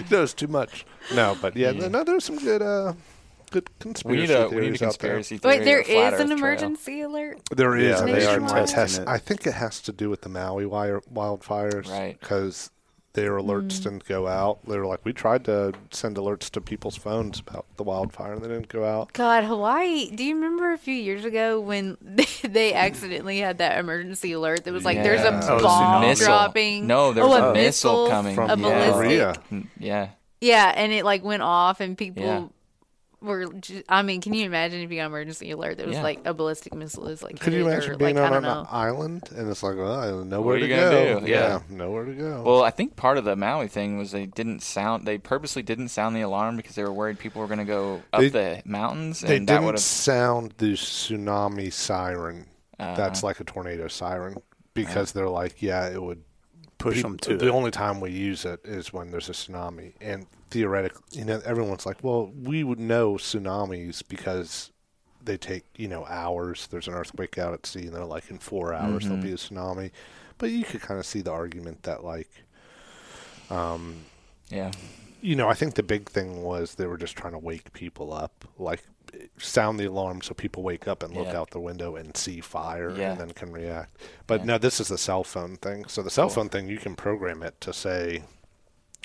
that 0.09 0.19
was 0.19 0.33
too 0.33 0.47
much. 0.47 0.85
No, 1.15 1.37
but 1.41 1.55
yeah, 1.55 1.71
no, 1.71 2.03
there's 2.03 2.25
some 2.25 2.39
good, 2.39 2.61
uh, 2.61 2.95
good 3.51 3.69
we 3.69 3.75
conspiracy 3.79 4.27
need 4.27 4.31
a 4.31 4.49
we 4.49 4.55
need 4.55 4.73
a 4.73 4.77
theories 4.77 4.81
out 4.81 4.99
there. 4.99 5.11
conspiracy 5.11 5.37
theory. 5.37 5.57
Wait, 5.59 5.63
there 5.63 5.79
or 5.79 5.83
flat 5.85 6.13
is 6.15 6.19
an 6.19 6.25
Earth 6.25 6.27
trail. 6.27 6.37
emergency 6.37 7.01
alert. 7.03 7.39
There 7.55 7.77
is, 7.77 7.97
Yeah, 8.01 8.05
they 8.05 8.11
they 8.19 8.25
are 8.25 8.41
are 8.41 8.67
testing 8.67 9.03
it. 9.03 9.07
I 9.07 9.17
think 9.17 9.47
it 9.47 9.53
has 9.53 9.79
to 9.83 9.93
do 9.93 10.09
with 10.09 10.23
the 10.23 10.29
Maui 10.29 10.65
wire 10.65 10.99
wildfires, 11.09 11.87
Right. 11.89 12.19
Because 12.19 12.69
their 13.19 13.33
alerts 13.33 13.83
didn't 13.83 14.05
go 14.07 14.27
out. 14.27 14.59
They 14.65 14.77
were 14.77 14.85
like, 14.85 15.03
we 15.03 15.11
tried 15.11 15.43
to 15.45 15.73
send 15.91 16.15
alerts 16.15 16.49
to 16.51 16.61
people's 16.61 16.95
phones 16.95 17.39
about 17.39 17.65
the 17.75 17.83
wildfire, 17.83 18.31
and 18.33 18.41
they 18.41 18.47
didn't 18.47 18.69
go 18.69 18.85
out. 18.85 19.11
God, 19.13 19.43
Hawaii. 19.43 20.09
Do 20.09 20.23
you 20.23 20.35
remember 20.35 20.71
a 20.71 20.77
few 20.77 20.93
years 20.93 21.25
ago 21.25 21.59
when 21.59 21.97
they 22.43 22.73
accidentally 22.73 23.39
had 23.39 23.57
that 23.57 23.77
emergency 23.77 24.31
alert 24.31 24.63
that 24.63 24.71
was 24.73 24.85
like, 24.85 25.03
there's 25.03 25.21
a 25.21 25.37
Oh, 25.51 25.59
bomb 25.61 26.01
Missile. 26.03 26.25
dropping? 26.27 26.87
No, 26.87 27.11
there 27.11 27.23
oh, 27.25 27.27
was 27.27 27.41
a 27.41 27.49
a 27.49 27.53
missile 27.53 28.07
coming. 28.09 28.35
From 28.35 28.49
a 28.49 28.55
Yeah. 28.55 28.61
ballistic. 28.61 28.93
Korea. 28.93 29.33
Mm, 29.51 29.67
Yeah. 29.77 30.09
Yeah, 30.41 30.71
and 30.73 30.93
it 30.93 31.03
like 31.03 31.21
went 31.23 31.41
off, 31.43 31.81
and 31.81 31.97
people 31.97 32.23
Yeah. 32.23 32.43
Were. 33.21 33.51
Just, 33.53 33.83
I 33.89 34.01
mean, 34.01 34.21
can 34.21 34.33
you 34.33 34.45
imagine 34.45 34.81
if 34.81 34.89
you 34.91 34.97
got 34.97 35.03
an 35.03 35.07
emergency 35.11 35.51
alert 35.51 35.77
that 35.77 35.87
was 35.87 35.95
Yeah. 35.97 36.03
like 36.03 36.21
a 36.25 36.33
ballistic 36.33 36.73
missile 36.73 37.07
is 37.07 37.21
like? 37.21 37.39
Could 37.39 37.53
you 37.53 37.65
hit 37.65 37.73
imagine 37.73 37.91
or, 37.93 37.97
being 37.97 38.15
like, 38.15 38.23
I 38.23 38.27
on 38.27 38.33
don't 38.43 38.45
an 38.51 38.63
know. 38.63 38.67
island 38.69 39.29
and 39.35 39.49
it's 39.49 39.61
like, 39.63 39.77
well, 39.77 39.99
I 39.99 40.07
don't 40.07 40.29
know 40.29 40.41
where 40.41 40.55
are 40.55 40.59
to 40.59 40.65
you 40.67 40.75
gonna 40.75 40.91
go. 40.91 41.19
do? 41.21 41.25
Yeah. 41.27 41.59
nowhere 41.69 42.05
to 42.05 42.13
go. 42.13 42.41
Well, 42.45 42.63
I 42.63 42.69
think 42.71 42.95
part 42.95 43.17
of 43.17 43.25
the 43.25 43.35
Maui 43.35 43.67
thing 43.67 43.97
was 43.97 44.11
they 44.11 44.25
didn't 44.25 44.61
sound. 44.61 45.05
They 45.07 45.17
purposely 45.17 45.61
didn't 45.63 45.89
sound 45.89 46.15
the 46.15 46.21
alarm 46.21 46.55
because 46.57 46.75
they 46.75 46.83
were 46.83 46.93
worried 46.93 47.19
people 47.19 47.41
were 47.41 47.47
going 47.47 47.59
to 47.59 47.65
go 47.65 48.01
up 48.13 48.21
They- 48.21 48.29
the 48.29 48.61
mountains, 48.65 49.21
they 49.21 49.39
that 49.39 49.39
would 49.39 49.45
didn't 49.47 49.65
have. 49.71 49.79
sound 49.79 50.53
the 50.57 50.73
tsunami 50.73 51.71
siren. 51.73 52.45
Uh, 52.79 52.95
That's 52.95 53.23
like 53.23 53.39
a 53.39 53.43
tornado 53.43 53.87
siren 53.89 54.37
because 54.73 55.11
they're 55.11 55.27
like, 55.29 55.61
yeah, 55.61 55.89
it 55.89 56.01
would 56.01 56.23
Push 56.77 56.95
peop- 56.95 57.03
them 57.03 57.17
to 57.17 57.35
the 57.37 57.47
it. 57.47 57.51
only 57.51 57.71
time 57.71 57.99
we 57.99 58.11
use 58.11 58.45
it 58.45 58.61
is 58.63 58.93
when 58.93 59.11
there's 59.11 59.27
a 59.27 59.33
tsunami 59.33 59.93
and 59.99 60.25
theoretically 60.49 61.01
you 61.11 61.25
know 61.25 61.41
everyone's 61.45 61.85
like 61.85 62.03
well 62.03 62.31
we 62.43 62.63
would 62.63 62.79
know 62.79 63.13
tsunamis 63.13 64.01
because 64.07 64.71
they 65.23 65.37
take 65.37 65.63
you 65.77 65.87
know 65.87 66.05
hours 66.05 66.67
there's 66.71 66.87
an 66.87 66.93
earthquake 66.93 67.37
out 67.37 67.53
at 67.53 67.65
sea 67.65 67.85
and 67.85 67.93
they're 67.93 68.05
like 68.05 68.29
in 68.31 68.37
four 68.39 68.73
hours 68.73 69.03
there'll 69.05 69.21
be 69.21 69.31
a 69.31 69.35
tsunami 69.35 69.91
but 70.37 70.49
you 70.49 70.63
could 70.63 70.81
kind 70.81 70.99
of 70.99 71.05
see 71.05 71.21
the 71.21 71.31
argument 71.31 71.83
that 71.83 72.03
like 72.03 72.29
um, 73.49 73.95
yeah, 74.49 74.71
you 75.21 75.35
know 75.35 75.49
i 75.49 75.53
think 75.53 75.75
the 75.75 75.83
big 75.83 76.09
thing 76.09 76.41
was 76.43 76.75
they 76.75 76.85
were 76.87 76.97
just 76.97 77.15
trying 77.15 77.33
to 77.33 77.39
wake 77.39 77.71
people 77.73 78.13
up 78.13 78.45
like 78.57 78.83
sound 79.37 79.79
the 79.79 79.85
alarm 79.85 80.21
so 80.21 80.33
people 80.33 80.61
wake 80.63 80.87
up 80.87 81.01
and 81.03 81.13
look 81.15 81.27
Yeah. 81.27 81.39
out 81.39 81.49
the 81.51 81.59
window 81.59 81.95
and 81.95 82.15
see 82.15 82.41
fire 82.41 82.95
Yeah. 82.95 83.11
and 83.11 83.19
then 83.21 83.31
can 83.31 83.51
react 83.51 83.97
but 84.27 84.41
Yeah. 84.41 84.45
no 84.45 84.57
this 84.59 84.79
is 84.79 84.87
the 84.87 84.97
cell 84.99 85.23
phone 85.23 85.57
thing 85.57 85.85
so 85.87 86.01
the 86.03 86.09
cell 86.11 86.27
Cool. 86.27 86.35
phone 86.35 86.49
thing 86.49 86.67
you 86.69 86.77
can 86.77 86.95
program 86.95 87.41
it 87.43 87.59
to 87.61 87.73
say 87.73 88.23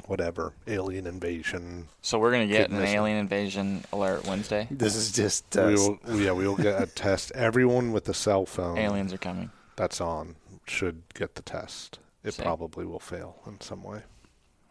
whatever 0.06 0.52
alien 0.66 1.06
invasion 1.06 1.88
so 2.02 2.18
we're 2.18 2.30
going 2.30 2.46
to 2.46 2.52
get 2.52 2.66
Keep 2.68 2.72
an 2.76 2.80
missing. 2.82 2.96
alien 2.96 3.16
invasion 3.18 3.84
alert 3.92 4.26
Wednesday. 4.26 4.66
This 4.70 4.94
is 4.96 5.12
just 5.12 5.44
we 5.54 5.60
uh, 5.62 5.66
will, 5.70 5.98
yeah 6.20 6.32
we 6.32 6.46
will 6.46 6.56
get 6.56 6.82
a 6.82 6.86
test 6.86 7.32
everyone 7.34 7.92
with 7.92 8.08
a 8.08 8.14
cell 8.14 8.44
phone 8.46 8.76
Aliens 8.78 9.12
are 9.12 9.18
coming. 9.18 9.50
that's 9.76 10.00
on 10.00 10.36
should 10.66 11.02
get 11.14 11.34
the 11.36 11.42
test 11.42 11.98
it 12.22 12.34
Sick. 12.34 12.44
probably 12.44 12.84
will 12.86 13.00
fail 13.00 13.36
in 13.46 13.60
some 13.60 13.82
way 13.82 14.02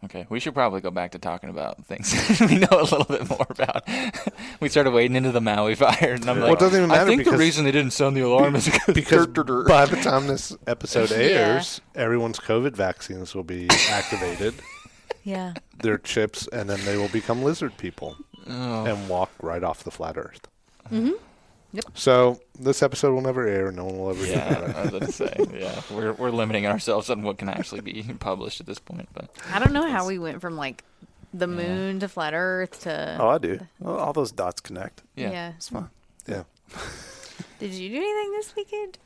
Okay, 0.04 0.26
we 0.28 0.38
should 0.38 0.52
probably 0.52 0.82
go 0.82 0.90
back 0.90 1.12
to 1.12 1.18
talking 1.18 1.48
about 1.48 1.86
things 1.86 2.12
we 2.40 2.58
know 2.58 2.68
a 2.72 2.82
little 2.82 3.06
bit 3.06 3.26
more 3.26 3.46
about. 3.48 3.88
we 4.60 4.68
started 4.68 4.90
wading 4.90 5.16
into 5.16 5.32
the 5.32 5.40
Maui 5.40 5.74
fire, 5.74 6.12
and 6.12 6.28
I'm 6.28 6.40
Well, 6.40 6.48
like, 6.48 6.56
it 6.58 6.60
doesn't 6.60 6.76
even 6.76 6.90
matter 6.90 7.04
I 7.04 7.06
think 7.06 7.24
the 7.24 7.38
reason 7.38 7.64
they 7.64 7.72
didn't 7.72 7.92
sound 7.94 8.14
the 8.14 8.20
alarm 8.20 8.54
is 8.54 8.66
because 8.66 8.94
because 8.94 9.26
by 9.66 9.86
the 9.86 9.96
time 10.02 10.26
this 10.26 10.54
episode 10.66 11.08
Yeah. 11.10 11.16
airs 11.16 11.80
everyone's 11.94 12.38
covid 12.38 12.76
vaccines 12.76 13.34
will 13.34 13.44
be 13.44 13.66
activated 13.88 14.52
Yeah. 15.24 15.54
their 15.78 15.98
chips 15.98 16.46
and 16.52 16.68
then 16.70 16.78
they 16.84 16.96
will 16.96 17.08
become 17.08 17.42
lizard 17.42 17.76
people 17.78 18.16
Oh. 18.46 18.84
and 18.84 19.08
walk 19.08 19.30
right 19.42 19.62
off 19.64 19.84
the 19.84 19.90
flat 19.90 20.16
earth. 20.18 20.46
Mm-hmm. 20.90 21.12
Yep. 21.72 21.84
So 21.94 22.40
this 22.58 22.82
episode 22.82 23.12
will 23.14 23.22
never 23.22 23.48
air. 23.48 23.72
No 23.72 23.86
one 23.86 23.98
will 23.98 24.10
ever 24.10 24.24
hear 24.24 24.34
about 24.36 24.60
Yeah, 24.62 24.68
it. 24.70 24.76
I 24.76 24.82
was 24.82 24.90
going 24.90 25.06
to 25.06 25.12
say, 25.12 25.34
yeah, 25.54 25.80
we're 25.90 26.12
we're 26.12 26.30
limiting 26.30 26.66
ourselves 26.66 27.08
on 27.10 27.22
what 27.22 27.38
can 27.38 27.48
actually 27.48 27.80
be 27.80 28.02
published 28.20 28.60
at 28.60 28.66
this 28.66 28.78
point, 28.78 29.08
but 29.14 29.30
I 29.50 29.58
don't 29.58 29.72
know 29.72 29.88
how 29.90 30.06
we 30.06 30.18
went 30.18 30.40
from 30.40 30.56
like 30.56 30.84
the 31.32 31.46
moon 31.48 31.98
to 32.00 32.06
flat 32.08 32.32
Earth 32.34 32.82
to. 32.82 33.16
Oh, 33.18 33.28
I 33.28 33.38
do. 33.38 33.58
Well, 33.80 33.96
all 33.96 34.12
those 34.12 34.30
dots 34.30 34.60
connect. 34.60 35.02
yeah, 35.16 35.54
It's 35.56 35.68
fine. 35.70 35.88
Yeah. 36.28 36.44
Did 37.58 37.72
you 37.72 37.88
do 37.88 37.96
anything 37.96 38.32
this 38.32 38.54
weekend? 38.56 38.98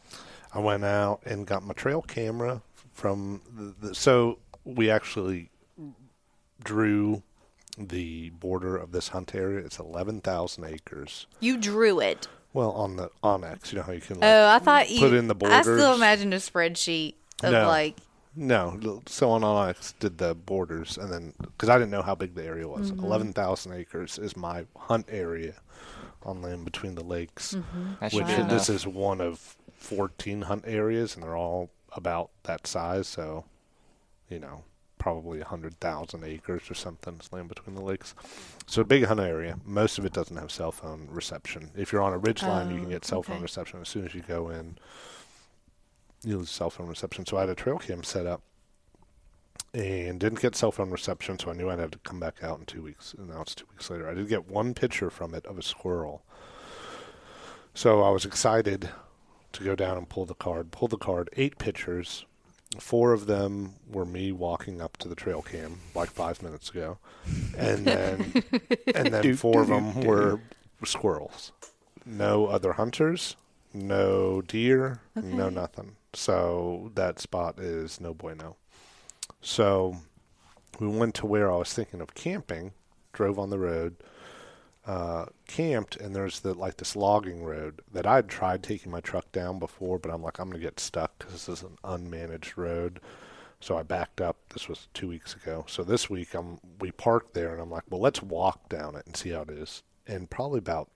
I 0.52 0.58
went 0.58 0.84
out 0.84 1.20
and 1.24 1.46
got 1.46 1.62
my 1.62 1.74
trail 1.74 2.02
camera 2.02 2.60
from 2.92 3.40
the, 3.56 3.88
the 3.88 3.94
so 3.94 4.38
we 4.64 4.90
actually 4.90 5.48
drew 6.62 7.22
the 7.76 8.30
border 8.30 8.76
of 8.76 8.92
this 8.92 9.08
hunt 9.08 9.34
area. 9.34 9.64
It's 9.64 9.78
eleven 9.78 10.20
thousand 10.20 10.64
acres. 10.64 11.26
You 11.40 11.56
drew 11.56 12.00
it. 12.00 12.28
Well, 12.52 12.72
on 12.72 12.96
the 12.96 13.10
onX, 13.22 13.72
you 13.72 13.78
know 13.78 13.82
how 13.84 13.92
you 13.92 14.00
can 14.00 14.16
like, 14.20 14.24
Oh, 14.28 14.48
I 14.48 14.58
thought 14.58 14.90
you 14.90 15.00
put 15.00 15.12
in 15.12 15.28
the 15.28 15.34
borders. 15.34 15.58
I 15.58 15.62
still 15.62 15.76
borders. 15.76 15.96
imagined 15.98 16.34
a 16.34 16.38
spreadsheet 16.38 17.14
of 17.42 17.52
No. 17.52 17.66
like. 17.68 17.96
No, 18.40 19.00
so 19.06 19.30
on 19.30 19.40
onX 19.42 19.94
did 19.98 20.18
the 20.18 20.34
borders, 20.34 20.96
and 20.96 21.12
then 21.12 21.32
because 21.40 21.68
I 21.68 21.76
didn't 21.76 21.90
know 21.90 22.02
how 22.02 22.14
big 22.14 22.34
the 22.34 22.44
area 22.44 22.68
was, 22.68 22.90
Mm-hmm. 22.92 23.04
eleven 23.04 23.32
thousand 23.32 23.72
acres 23.72 24.18
is 24.18 24.36
my 24.36 24.64
hunt 24.76 25.06
area 25.10 25.54
on 26.22 26.40
land 26.42 26.64
between 26.64 26.94
the 26.94 27.02
lakes. 27.02 27.54
Mm-hmm. 27.54 28.16
Which 28.16 28.26
be 28.26 28.42
this 28.44 28.68
is 28.68 28.86
one 28.86 29.20
of 29.20 29.56
fourteen 29.76 30.42
hunt 30.42 30.64
areas, 30.66 31.14
and 31.14 31.22
they're 31.24 31.36
all 31.36 31.70
about 31.92 32.30
that 32.44 32.66
size. 32.66 33.08
So, 33.08 33.44
you 34.28 34.38
know, 34.38 34.62
probably 35.08 35.40
hundred 35.40 35.80
thousand 35.80 36.22
acres 36.22 36.70
or 36.70 36.74
something 36.74 37.16
is 37.18 37.32
land 37.32 37.48
between 37.48 37.74
the 37.74 37.80
lakes. 37.80 38.14
So 38.66 38.82
a 38.82 38.84
big 38.84 39.06
hunt 39.06 39.20
area. 39.20 39.58
Most 39.64 39.98
of 39.98 40.04
it 40.04 40.12
doesn't 40.12 40.36
have 40.36 40.52
cell 40.52 40.70
phone 40.70 41.08
reception. 41.10 41.70
If 41.74 41.92
you're 41.92 42.02
on 42.02 42.12
a 42.12 42.18
ridge 42.18 42.42
line, 42.42 42.68
you 42.68 42.76
Oh, 42.76 42.80
can 42.80 42.90
get 42.90 43.04
oh, 43.06 43.08
cell 43.08 43.22
phone 43.22 43.40
reception. 43.40 43.80
As 43.80 43.88
soon 43.88 44.04
as 44.04 44.14
you 44.14 44.20
go 44.20 44.50
in, 44.50 44.76
you 46.22 46.36
lose 46.36 46.50
cell 46.50 46.68
phone 46.68 46.88
reception. 46.88 47.24
So 47.24 47.38
I 47.38 47.40
had 47.40 47.48
a 47.48 47.54
trail 47.54 47.78
cam 47.78 48.02
set 48.02 48.26
up 48.26 48.42
and 49.72 50.20
didn't 50.20 50.40
get 50.42 50.54
cell 50.54 50.72
phone 50.72 50.90
reception, 50.90 51.38
so 51.38 51.50
I 51.50 51.54
knew 51.54 51.70
I'd 51.70 51.78
have 51.78 51.92
to 51.92 51.98
come 52.00 52.20
back 52.20 52.42
out 52.42 52.58
in 52.58 52.66
two 52.66 52.82
weeks. 52.82 53.14
And 53.16 53.30
now 53.30 53.40
it's 53.40 53.54
two 53.54 53.64
weeks 53.70 53.88
later. 53.88 54.10
I 54.10 54.12
did 54.12 54.28
get 54.28 54.46
one 54.50 54.74
picture 54.74 55.08
from 55.08 55.32
it 55.34 55.46
of 55.46 55.56
a 55.56 55.62
squirrel. 55.62 56.22
So 57.72 58.02
I 58.02 58.10
was 58.10 58.26
excited 58.26 58.90
to 59.52 59.64
go 59.64 59.74
down 59.74 59.96
and 59.96 60.06
pull 60.06 60.26
the 60.26 60.34
card. 60.34 60.70
Pull 60.70 60.88
the 60.88 60.98
card, 60.98 61.30
eight 61.38 61.56
pictures. 61.56 62.26
Four 62.78 63.12
of 63.12 63.26
them 63.26 63.74
were 63.90 64.04
me 64.04 64.30
walking 64.30 64.80
up 64.82 64.98
to 64.98 65.08
the 65.08 65.14
trail 65.14 65.40
cam 65.42 65.80
like 65.94 66.10
five 66.10 66.42
minutes 66.42 66.68
ago, 66.70 66.98
and 67.56 67.86
then 67.86 68.42
and 68.94 69.12
then 69.12 69.34
four 69.36 69.62
of 69.62 69.68
them 69.68 70.02
were 70.02 70.40
squirrels. 70.84 71.52
No 72.04 72.46
other 72.46 72.74
hunters, 72.74 73.36
no 73.72 74.42
deer, 74.42 75.00
no 75.16 75.48
nothing. 75.48 75.96
So 76.12 76.90
that 76.94 77.18
spot 77.18 77.58
is 77.58 78.00
no 78.00 78.12
bueno. 78.14 78.56
So 79.40 79.96
we 80.78 80.88
went 80.88 81.14
to 81.16 81.26
where 81.26 81.50
I 81.50 81.56
was 81.56 81.72
thinking 81.72 82.00
of 82.00 82.14
camping, 82.14 82.72
drove 83.12 83.38
on 83.38 83.50
the 83.50 83.58
road, 83.58 83.96
uh, 84.88 85.26
camped, 85.46 85.96
and 85.96 86.16
there's 86.16 86.40
the 86.40 86.54
like 86.54 86.78
this 86.78 86.96
logging 86.96 87.44
road 87.44 87.82
that 87.92 88.06
I'd 88.06 88.26
tried 88.26 88.62
taking 88.62 88.90
my 88.90 89.00
truck 89.00 89.30
down 89.32 89.58
before, 89.58 89.98
but 89.98 90.10
I'm 90.10 90.22
like 90.22 90.38
I'm 90.38 90.48
gonna 90.48 90.62
get 90.62 90.80
stuck 90.80 91.18
because 91.18 91.34
this 91.34 91.48
is 91.48 91.62
an 91.62 91.76
unmanaged 91.84 92.56
road. 92.56 93.00
So 93.60 93.76
I 93.76 93.82
backed 93.82 94.22
up. 94.22 94.38
This 94.54 94.66
was 94.66 94.88
two 94.94 95.08
weeks 95.08 95.34
ago. 95.34 95.66
So 95.68 95.82
this 95.84 96.08
week 96.08 96.32
I'm 96.32 96.58
we 96.80 96.90
parked 96.90 97.34
there, 97.34 97.52
and 97.52 97.60
I'm 97.60 97.70
like, 97.70 97.84
well, 97.90 98.00
let's 98.00 98.22
walk 98.22 98.70
down 98.70 98.96
it 98.96 99.04
and 99.04 99.14
see 99.14 99.30
how 99.30 99.42
it 99.42 99.50
is. 99.50 99.82
And 100.06 100.30
probably 100.30 100.58
about 100.58 100.88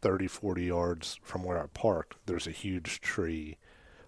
30, 0.00 0.28
40 0.28 0.64
yards 0.64 1.20
from 1.22 1.44
where 1.44 1.62
I 1.62 1.66
parked, 1.66 2.16
there's 2.24 2.46
a 2.46 2.52
huge 2.52 3.02
tree 3.02 3.58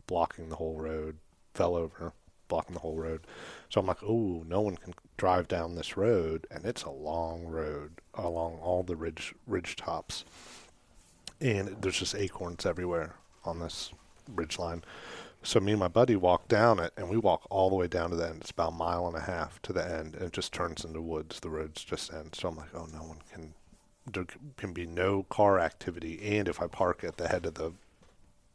blocking 0.06 0.48
the 0.48 0.56
whole 0.56 0.78
road. 0.78 1.18
Fell 1.52 1.76
over, 1.76 2.14
blocking 2.46 2.72
the 2.72 2.80
whole 2.80 2.96
road. 2.96 3.26
So 3.68 3.78
I'm 3.78 3.86
like, 3.86 4.02
oh, 4.02 4.42
no 4.46 4.62
one 4.62 4.76
can 4.76 4.94
drive 5.18 5.48
down 5.48 5.74
this 5.74 5.96
road, 5.98 6.46
and 6.50 6.64
it's 6.64 6.84
a 6.84 6.90
long 6.90 7.44
road 7.44 8.00
along 8.14 8.58
all 8.62 8.82
the 8.82 8.96
ridge 8.96 9.34
ridge 9.46 9.76
tops, 9.76 10.24
and 11.40 11.76
there's 11.82 11.98
just 11.98 12.14
acorns 12.14 12.64
everywhere 12.64 13.16
on 13.44 13.58
this 13.58 13.92
ridge 14.34 14.58
line. 14.58 14.82
So 15.42 15.60
me 15.60 15.72
and 15.72 15.80
my 15.80 15.88
buddy 15.88 16.16
walk 16.16 16.48
down 16.48 16.80
it, 16.80 16.92
and 16.96 17.08
we 17.08 17.16
walk 17.16 17.46
all 17.50 17.68
the 17.68 17.76
way 17.76 17.86
down 17.86 18.10
to 18.10 18.16
the 18.16 18.28
end. 18.28 18.40
It's 18.40 18.50
about 18.50 18.72
a 18.72 18.76
mile 18.76 19.06
and 19.06 19.16
a 19.16 19.20
half 19.20 19.60
to 19.62 19.72
the 19.72 19.84
end, 19.84 20.14
and 20.14 20.24
it 20.24 20.32
just 20.32 20.52
turns 20.52 20.84
into 20.84 21.00
woods. 21.00 21.40
The 21.40 21.50
roads 21.50 21.84
just 21.84 22.12
end. 22.12 22.34
So 22.34 22.48
I'm 22.48 22.56
like, 22.56 22.74
oh, 22.74 22.88
no 22.92 23.02
one 23.04 23.18
can. 23.32 23.54
There 24.10 24.26
can 24.56 24.72
be 24.72 24.86
no 24.86 25.24
car 25.24 25.60
activity, 25.60 26.38
and 26.38 26.48
if 26.48 26.62
I 26.62 26.66
park 26.66 27.04
at 27.04 27.18
the 27.18 27.28
head 27.28 27.44
of 27.44 27.54
the 27.54 27.72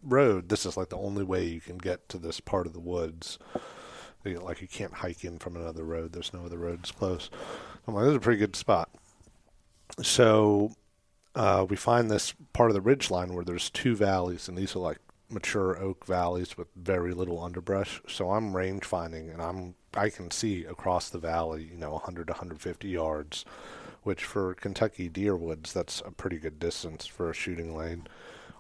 road, 0.01 0.49
this 0.49 0.65
is 0.65 0.75
like 0.75 0.89
the 0.89 0.97
only 0.97 1.23
way 1.23 1.45
you 1.45 1.61
can 1.61 1.77
get 1.77 2.09
to 2.09 2.17
this 2.17 2.39
part 2.39 2.65
of 2.65 2.73
the 2.73 2.79
woods. 2.79 3.37
Like 4.25 4.61
you 4.61 4.67
can't 4.67 4.93
hike 4.93 5.23
in 5.23 5.39
from 5.39 5.55
another 5.55 5.83
road. 5.83 6.13
There's 6.13 6.33
no 6.33 6.45
other 6.45 6.57
roads 6.57 6.91
close. 6.91 7.29
I'm 7.87 7.93
like, 7.93 8.05
this 8.05 8.11
is 8.11 8.17
a 8.17 8.21
pretty 8.21 8.39
good 8.39 8.55
spot. 8.55 8.89
So 10.01 10.71
uh, 11.35 11.65
we 11.69 11.75
find 11.75 12.09
this 12.09 12.33
part 12.53 12.69
of 12.69 12.75
the 12.75 12.81
ridge 12.81 13.11
line 13.11 13.33
where 13.33 13.45
there's 13.45 13.69
two 13.69 13.95
valleys, 13.95 14.47
and 14.47 14.57
these 14.57 14.75
are 14.75 14.79
like 14.79 14.99
mature 15.29 15.77
oak 15.77 16.05
valleys 16.05 16.57
with 16.57 16.67
very 16.75 17.13
little 17.13 17.43
underbrush. 17.43 18.01
So 18.07 18.31
I'm 18.31 18.55
range 18.55 18.85
finding, 18.85 19.29
and 19.29 19.41
I'm 19.41 19.75
I 19.95 20.09
can 20.09 20.31
see 20.31 20.65
across 20.65 21.09
the 21.09 21.19
valley, 21.19 21.69
you 21.71 21.77
know, 21.77 21.91
100 21.91 22.27
to 22.27 22.33
150 22.33 22.87
yards, 22.87 23.45
which 24.03 24.23
for 24.23 24.53
Kentucky 24.55 25.09
deer 25.09 25.35
woods, 25.35 25.73
that's 25.73 26.01
a 26.05 26.11
pretty 26.11 26.37
good 26.37 26.59
distance 26.59 27.05
for 27.05 27.29
a 27.29 27.33
shooting 27.33 27.75
lane 27.75 28.07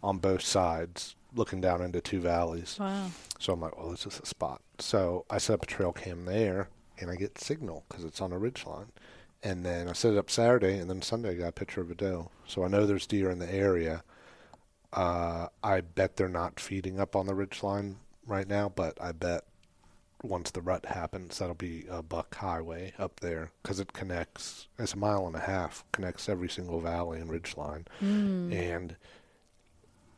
on 0.03 0.17
both 0.17 0.41
sides, 0.41 1.15
looking 1.35 1.61
down 1.61 1.81
into 1.81 2.01
two 2.01 2.19
valleys. 2.19 2.77
Wow. 2.79 3.11
So 3.39 3.53
I'm 3.53 3.61
like, 3.61 3.77
well, 3.77 3.91
this 3.91 4.05
is 4.05 4.19
a 4.21 4.25
spot. 4.25 4.61
So 4.79 5.25
I 5.29 5.37
set 5.37 5.55
up 5.55 5.63
a 5.63 5.67
trail 5.67 5.91
cam 5.93 6.25
there, 6.25 6.69
and 6.99 7.09
I 7.09 7.15
get 7.15 7.39
signal 7.39 7.83
because 7.87 8.03
it's 8.03 8.21
on 8.21 8.31
a 8.31 8.37
ridge 8.37 8.65
line. 8.65 8.91
And 9.41 9.65
then 9.65 9.89
I 9.89 9.93
set 9.93 10.13
it 10.13 10.17
up 10.17 10.29
Saturday, 10.29 10.77
and 10.77 10.89
then 10.89 11.01
Sunday 11.01 11.31
I 11.31 11.33
got 11.33 11.47
a 11.49 11.51
picture 11.51 11.81
of 11.81 11.91
a 11.91 11.95
doe. 11.95 12.31
So 12.47 12.63
I 12.63 12.67
know 12.69 12.85
there's 12.85 13.07
deer 13.07 13.29
in 13.29 13.39
the 13.39 13.53
area. 13.53 14.03
Uh, 14.93 15.47
I 15.63 15.81
bet 15.81 16.15
they're 16.15 16.29
not 16.29 16.59
feeding 16.59 16.99
up 16.99 17.15
on 17.15 17.25
the 17.25 17.35
ridge 17.35 17.63
line 17.63 17.97
right 18.25 18.47
now, 18.47 18.69
but 18.69 18.97
I 19.01 19.11
bet 19.11 19.43
once 20.21 20.51
the 20.51 20.61
rut 20.61 20.85
happens, 20.85 21.39
that'll 21.39 21.55
be 21.55 21.85
a 21.89 22.01
buck 22.01 22.33
highway 22.35 22.93
up 22.97 23.19
there 23.19 23.51
because 23.61 23.81
it 23.81 23.91
connects. 23.91 24.67
It's 24.79 24.93
a 24.93 24.97
mile 24.97 25.27
and 25.27 25.35
a 25.35 25.39
half, 25.39 25.83
connects 25.91 26.29
every 26.29 26.47
single 26.47 26.79
valley 26.79 27.19
and 27.19 27.29
ridge 27.29 27.57
line, 27.57 27.85
and 28.53 28.95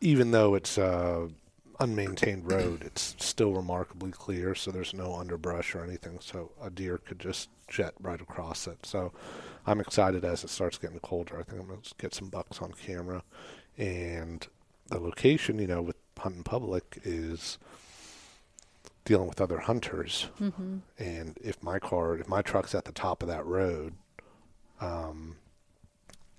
even 0.01 0.31
though 0.31 0.55
it's 0.55 0.77
a 0.77 1.29
unmaintained 1.79 2.49
road, 2.49 2.83
it's 2.83 3.15
still 3.19 3.53
remarkably 3.53 4.11
clear. 4.11 4.55
So 4.55 4.71
there's 4.71 4.93
no 4.93 5.15
underbrush 5.15 5.75
or 5.75 5.83
anything. 5.83 6.19
So 6.21 6.51
a 6.61 6.69
deer 6.69 6.97
could 6.97 7.19
just 7.19 7.49
jet 7.67 7.93
right 7.99 8.21
across 8.21 8.67
it. 8.67 8.85
So 8.85 9.11
I'm 9.65 9.79
excited 9.79 10.23
as 10.23 10.43
it 10.43 10.49
starts 10.49 10.77
getting 10.77 10.99
colder. 10.99 11.39
I 11.39 11.43
think 11.43 11.61
I'm 11.61 11.67
gonna 11.67 11.81
get 11.97 12.13
some 12.13 12.29
bucks 12.29 12.61
on 12.61 12.71
camera, 12.73 13.23
and 13.77 14.47
the 14.87 14.99
location, 14.99 15.59
you 15.59 15.67
know, 15.67 15.81
with 15.81 15.97
hunting 16.17 16.43
public 16.43 16.99
is 17.03 17.57
dealing 19.03 19.27
with 19.27 19.41
other 19.41 19.59
hunters. 19.59 20.27
Mm-hmm. 20.39 20.77
And 20.97 21.37
if 21.43 21.61
my 21.61 21.79
car, 21.79 22.17
if 22.17 22.27
my 22.27 22.41
truck's 22.41 22.75
at 22.75 22.85
the 22.85 22.91
top 22.91 23.21
of 23.21 23.27
that 23.29 23.45
road, 23.45 23.93
um, 24.81 25.37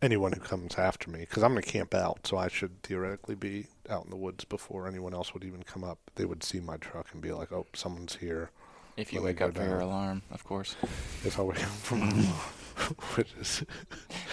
anyone 0.03 0.33
who 0.33 0.41
comes 0.41 0.77
after 0.77 1.11
me, 1.11 1.21
because 1.21 1.43
I'm 1.43 1.53
going 1.53 1.63
to 1.63 1.71
camp 1.71 1.95
out, 1.95 2.27
so 2.27 2.37
I 2.37 2.49
should 2.49 2.83
theoretically 2.83 3.35
be 3.35 3.67
out 3.89 4.05
in 4.05 4.11
the 4.11 4.17
woods 4.17 4.45
before 4.45 4.87
anyone 4.87 5.15
else 5.15 5.33
would 5.35 5.45
even 5.45 5.63
come 5.63 5.85
up. 5.85 5.99
They 6.17 6.25
would 6.25 6.43
see 6.43 6.61
my 6.61 6.77
truck 6.77 7.07
and 7.13 7.23
be 7.23 7.33
like, 7.33 7.53
"Oh, 7.53 7.67
someone's 7.75 8.17
here." 8.17 8.51
If 8.97 9.13
you 9.13 9.21
wake 9.21 9.43
up 9.43 9.55
for 9.55 9.63
your 9.63 9.81
alarm, 9.81 10.23
of 10.31 10.43
course. 10.45 10.75
If 11.23 11.39
I 11.39 11.43
wake 11.43 11.63
up 11.63 11.69
from, 11.69 12.01
which 13.15 13.29
is 13.39 13.63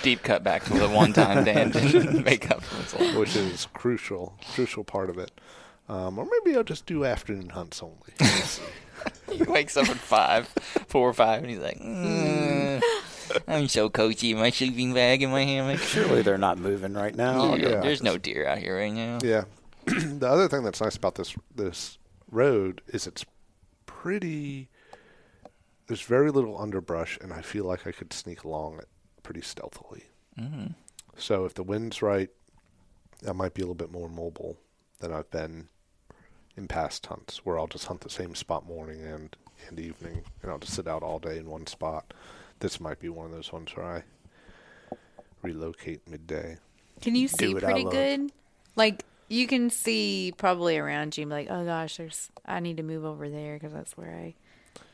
Deep 0.04 0.24
cut 0.24 0.42
back 0.44 0.64
to 0.66 0.74
the 0.74 0.88
one 0.88 1.12
time 1.12 1.44
Dan 1.44 1.72
didn't 1.72 2.24
make 2.26 2.50
up 2.50 2.64
for 2.64 2.82
his 2.82 2.94
alarm. 2.94 3.20
which 3.20 3.36
is 3.36 3.68
crucial, 3.74 4.38
crucial 4.54 4.86
part 4.86 5.10
of 5.10 5.18
it. 5.18 5.32
Um, 5.90 6.18
or 6.18 6.26
maybe 6.26 6.56
I'll 6.56 6.64
just 6.64 6.86
do 6.86 7.04
afternoon 7.04 7.50
hunts 7.50 7.84
only. 7.84 8.14
He 9.30 9.44
wakes 9.44 9.76
up 9.76 9.90
at 9.90 9.98
five, 9.98 10.48
four 10.88 11.10
or 11.10 11.14
five, 11.14 11.42
and 11.42 11.50
he's 11.50 11.60
like, 11.60 11.78
mm, 11.78 12.82
"I'm 13.48 13.68
so 13.68 13.90
cozy 13.90 14.32
in 14.32 14.38
my 14.38 14.50
sleeping 14.50 14.94
bag 14.94 15.22
in 15.22 15.32
my 15.32 15.44
hammock." 15.44 15.80
Surely 15.80 16.22
they're 16.22 16.38
not 16.38 16.58
moving 16.58 16.94
right 16.94 17.16
now. 17.16 17.56
Yeah, 17.56 17.70
yeah. 17.70 17.82
There's 17.82 18.04
no 18.04 18.18
deer 18.18 18.48
out 18.48 18.60
here 18.60 18.78
right 18.78 18.94
now. 18.94 19.20
Yeah. 19.24 19.46
the 19.86 20.28
other 20.28 20.48
thing 20.48 20.64
that's 20.64 20.82
nice 20.82 20.96
about 20.96 21.16
this 21.16 21.36
this 21.54 21.98
road 22.30 22.82
is 22.88 23.08
it's 23.08 23.26
pretty. 23.86 24.70
There's 25.88 26.02
very 26.02 26.32
little 26.32 26.60
underbrush, 26.60 27.18
and 27.22 27.34
I 27.34 27.42
feel 27.42 27.66
like 27.66 27.86
I 27.86 27.92
could 27.92 28.14
sneak 28.14 28.44
along 28.44 28.80
it 28.80 28.88
pretty 29.22 29.42
stealthily. 29.42 30.06
Mm. 30.40 30.76
So 31.18 31.46
if 31.46 31.54
the 31.54 31.64
wind's 31.64 32.02
right, 32.02 32.30
I 33.28 33.34
might 33.34 33.54
be 33.54 33.62
a 33.62 33.66
little 33.66 33.76
bit 33.76 33.92
more 33.92 34.10
mobile 34.10 34.58
than 35.00 35.12
I've 35.12 35.30
been 35.30 35.68
in 36.56 36.68
past 36.68 37.06
hunts, 37.06 37.46
where 37.46 37.60
I'll 37.60 37.68
just 37.68 37.86
hunt 37.86 38.02
the 38.02 38.10
same 38.10 38.36
spot 38.36 38.66
morning 38.66 39.02
and 39.02 39.36
and 39.68 39.80
evening, 39.80 40.24
and 40.42 40.52
I'll 40.52 40.60
just 40.60 40.74
sit 40.74 40.88
out 40.88 41.04
all 41.04 41.20
day 41.20 41.38
in 41.38 41.50
one 41.50 41.68
spot. 41.68 42.14
This 42.60 42.80
might 42.80 43.00
be 43.00 43.10
one 43.10 43.26
of 43.26 43.32
those 43.32 43.52
ones 43.52 43.76
where 43.76 43.86
I 43.86 44.96
relocate 45.42 46.08
midday. 46.08 46.58
Can 47.02 47.16
you 47.16 47.28
see 47.28 47.54
pretty 47.54 47.84
good? 47.84 48.32
Like 48.76 49.06
you 49.28 49.48
can 49.48 49.70
see 49.70 50.34
probably 50.38 50.78
around 50.78 51.18
you. 51.18 51.24
and 51.24 51.30
be 51.30 51.36
Like, 51.36 51.48
oh 51.50 51.66
gosh, 51.66 51.98
there's. 51.98 52.30
I 52.46 52.60
need 52.60 52.78
to 52.78 52.84
move 52.84 53.06
over 53.06 53.30
there 53.30 53.56
because 53.56 53.74
that's 53.74 53.98
where 53.98 54.14
I, 54.14 54.36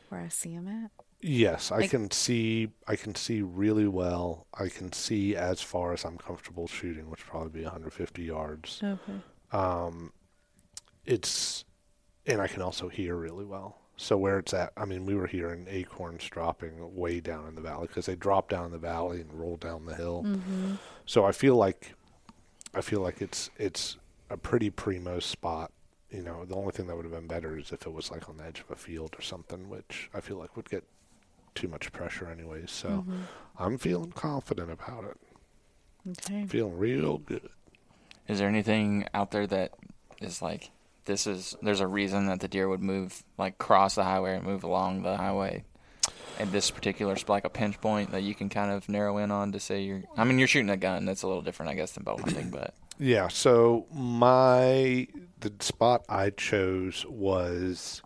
where 0.08 0.20
I 0.20 0.28
see 0.28 0.54
them 0.54 0.68
at. 0.68 0.90
Yes, 1.22 1.70
I 1.70 1.86
can 1.86 2.10
see. 2.10 2.70
I 2.86 2.96
can 2.96 3.14
see 3.14 3.42
really 3.42 3.86
well. 3.86 4.46
I 4.54 4.68
can 4.68 4.92
see 4.92 5.36
as 5.36 5.60
far 5.60 5.92
as 5.92 6.04
I'm 6.04 6.16
comfortable 6.16 6.66
shooting, 6.66 7.10
which 7.10 7.24
would 7.26 7.30
probably 7.30 7.60
be 7.60 7.64
150 7.64 8.22
yards. 8.22 8.80
Okay. 8.82 9.20
Um, 9.52 10.12
it's, 11.04 11.64
and 12.24 12.40
I 12.40 12.46
can 12.46 12.62
also 12.62 12.88
hear 12.88 13.16
really 13.16 13.44
well. 13.44 13.79
So 14.02 14.16
where 14.16 14.38
it's 14.38 14.54
at, 14.54 14.72
I 14.78 14.86
mean, 14.86 15.04
we 15.04 15.14
were 15.14 15.26
hearing 15.26 15.66
acorns 15.68 16.24
dropping 16.24 16.96
way 16.96 17.20
down 17.20 17.46
in 17.46 17.54
the 17.54 17.60
valley 17.60 17.86
because 17.86 18.06
they 18.06 18.16
drop 18.16 18.48
down 18.48 18.64
in 18.64 18.72
the 18.72 18.78
valley 18.78 19.20
and 19.20 19.30
roll 19.34 19.58
down 19.58 19.84
the 19.84 19.94
hill. 19.94 20.22
Mm-hmm. 20.26 20.76
So 21.04 21.26
I 21.26 21.32
feel 21.32 21.56
like, 21.56 21.92
I 22.74 22.80
feel 22.80 23.00
like 23.02 23.20
it's 23.20 23.50
it's 23.58 23.98
a 24.30 24.38
pretty 24.38 24.70
primo 24.70 25.18
spot. 25.20 25.70
You 26.10 26.22
know, 26.22 26.46
the 26.46 26.54
only 26.54 26.72
thing 26.72 26.86
that 26.86 26.96
would 26.96 27.04
have 27.04 27.12
been 27.12 27.26
better 27.26 27.58
is 27.58 27.72
if 27.72 27.84
it 27.84 27.92
was 27.92 28.10
like 28.10 28.26
on 28.30 28.38
the 28.38 28.44
edge 28.44 28.60
of 28.60 28.70
a 28.70 28.74
field 28.76 29.14
or 29.18 29.22
something, 29.22 29.68
which 29.68 30.08
I 30.14 30.20
feel 30.20 30.38
like 30.38 30.56
would 30.56 30.70
get 30.70 30.84
too 31.54 31.68
much 31.68 31.92
pressure 31.92 32.26
anyways. 32.26 32.70
So 32.70 32.88
Mm-hmm. 32.88 33.22
I'm 33.58 33.76
feeling 33.76 34.12
confident 34.12 34.70
about 34.70 35.04
it. 35.04 35.18
Okay. 36.12 36.46
Feeling 36.46 36.78
real 36.78 37.18
good. 37.18 37.50
Is 38.28 38.38
there 38.38 38.48
anything 38.48 39.04
out 39.12 39.30
there 39.30 39.46
that 39.46 39.74
is 40.22 40.40
like 40.40 40.70
this 41.04 41.26
is 41.26 41.56
there's 41.62 41.80
a 41.80 41.86
reason 41.86 42.26
that 42.26 42.40
the 42.40 42.48
deer 42.48 42.68
would 42.68 42.82
move 42.82 43.22
like 43.38 43.58
cross 43.58 43.94
the 43.94 44.04
highway 44.04 44.36
and 44.36 44.44
move 44.44 44.64
along 44.64 45.02
the 45.02 45.16
highway 45.16 45.64
at 46.38 46.50
this 46.52 46.70
particular 46.70 47.16
sp- 47.18 47.28
like 47.30 47.44
a 47.44 47.50
pinch 47.50 47.80
point 47.80 48.12
that 48.12 48.22
you 48.22 48.34
can 48.34 48.48
kind 48.48 48.70
of 48.70 48.88
narrow 48.88 49.18
in 49.18 49.30
on 49.30 49.52
to 49.52 49.60
say 49.60 49.82
you're 49.82 50.02
I 50.16 50.24
mean 50.24 50.38
you're 50.38 50.48
shooting 50.48 50.70
a 50.70 50.76
gun 50.76 51.04
that's 51.04 51.22
a 51.22 51.26
little 51.26 51.42
different 51.42 51.70
I 51.70 51.74
guess 51.74 51.92
than 51.92 52.04
bow 52.04 52.16
hunting 52.16 52.50
but 52.50 52.74
Yeah, 52.98 53.28
so 53.28 53.86
my 53.92 55.06
the 55.40 55.52
spot 55.60 56.04
I 56.08 56.30
chose 56.30 57.04
was 57.08 58.02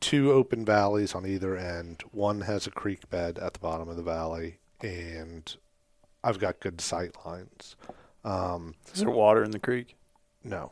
two 0.00 0.32
open 0.32 0.64
valleys 0.64 1.14
on 1.14 1.26
either 1.26 1.56
end. 1.56 2.02
One 2.12 2.42
has 2.42 2.66
a 2.66 2.70
creek 2.70 3.08
bed 3.10 3.38
at 3.38 3.54
the 3.54 3.58
bottom 3.60 3.88
of 3.88 3.96
the 3.96 4.02
valley, 4.02 4.58
and 4.80 5.56
I've 6.22 6.38
got 6.38 6.60
good 6.60 6.80
sight 6.80 7.16
lines. 7.26 7.74
Um, 8.24 8.74
Is 8.92 9.00
there 9.00 9.10
water 9.10 9.42
in 9.42 9.50
the 9.50 9.58
creek? 9.58 9.96
no, 10.44 10.70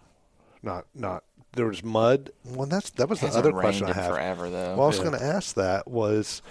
not 0.67 0.85
not. 0.95 1.25
There 1.53 1.65
was 1.67 1.83
mud. 1.83 2.31
Well, 2.45 2.67
that's 2.67 2.91
that 2.91 3.09
was 3.09 3.21
the 3.21 3.27
hasn't 3.29 3.47
other 3.47 3.53
question 3.53 3.85
I 3.85 3.89
rained 3.89 3.97
in 3.97 4.03
have. 4.05 4.13
forever 4.15 4.51
though. 4.51 4.75
Well, 4.77 4.83
I 4.85 4.87
was 4.89 4.99
Yeah. 4.99 5.05
going 5.05 5.19
to 5.19 5.25
ask 5.25 5.55
that 5.55 5.89
was 5.89 6.43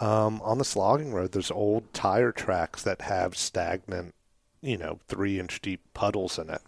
um, 0.00 0.40
on 0.42 0.58
this 0.58 0.74
logging 0.74 1.12
road. 1.12 1.30
There's 1.32 1.50
old 1.52 1.92
tire 1.94 2.32
tracks 2.32 2.82
that 2.82 3.02
have 3.02 3.36
stagnant, 3.36 4.14
you 4.60 4.76
know, 4.76 4.98
three 5.06 5.38
inch 5.38 5.60
deep 5.60 5.80
puddles 5.94 6.36
in 6.38 6.50
it. 6.50 6.62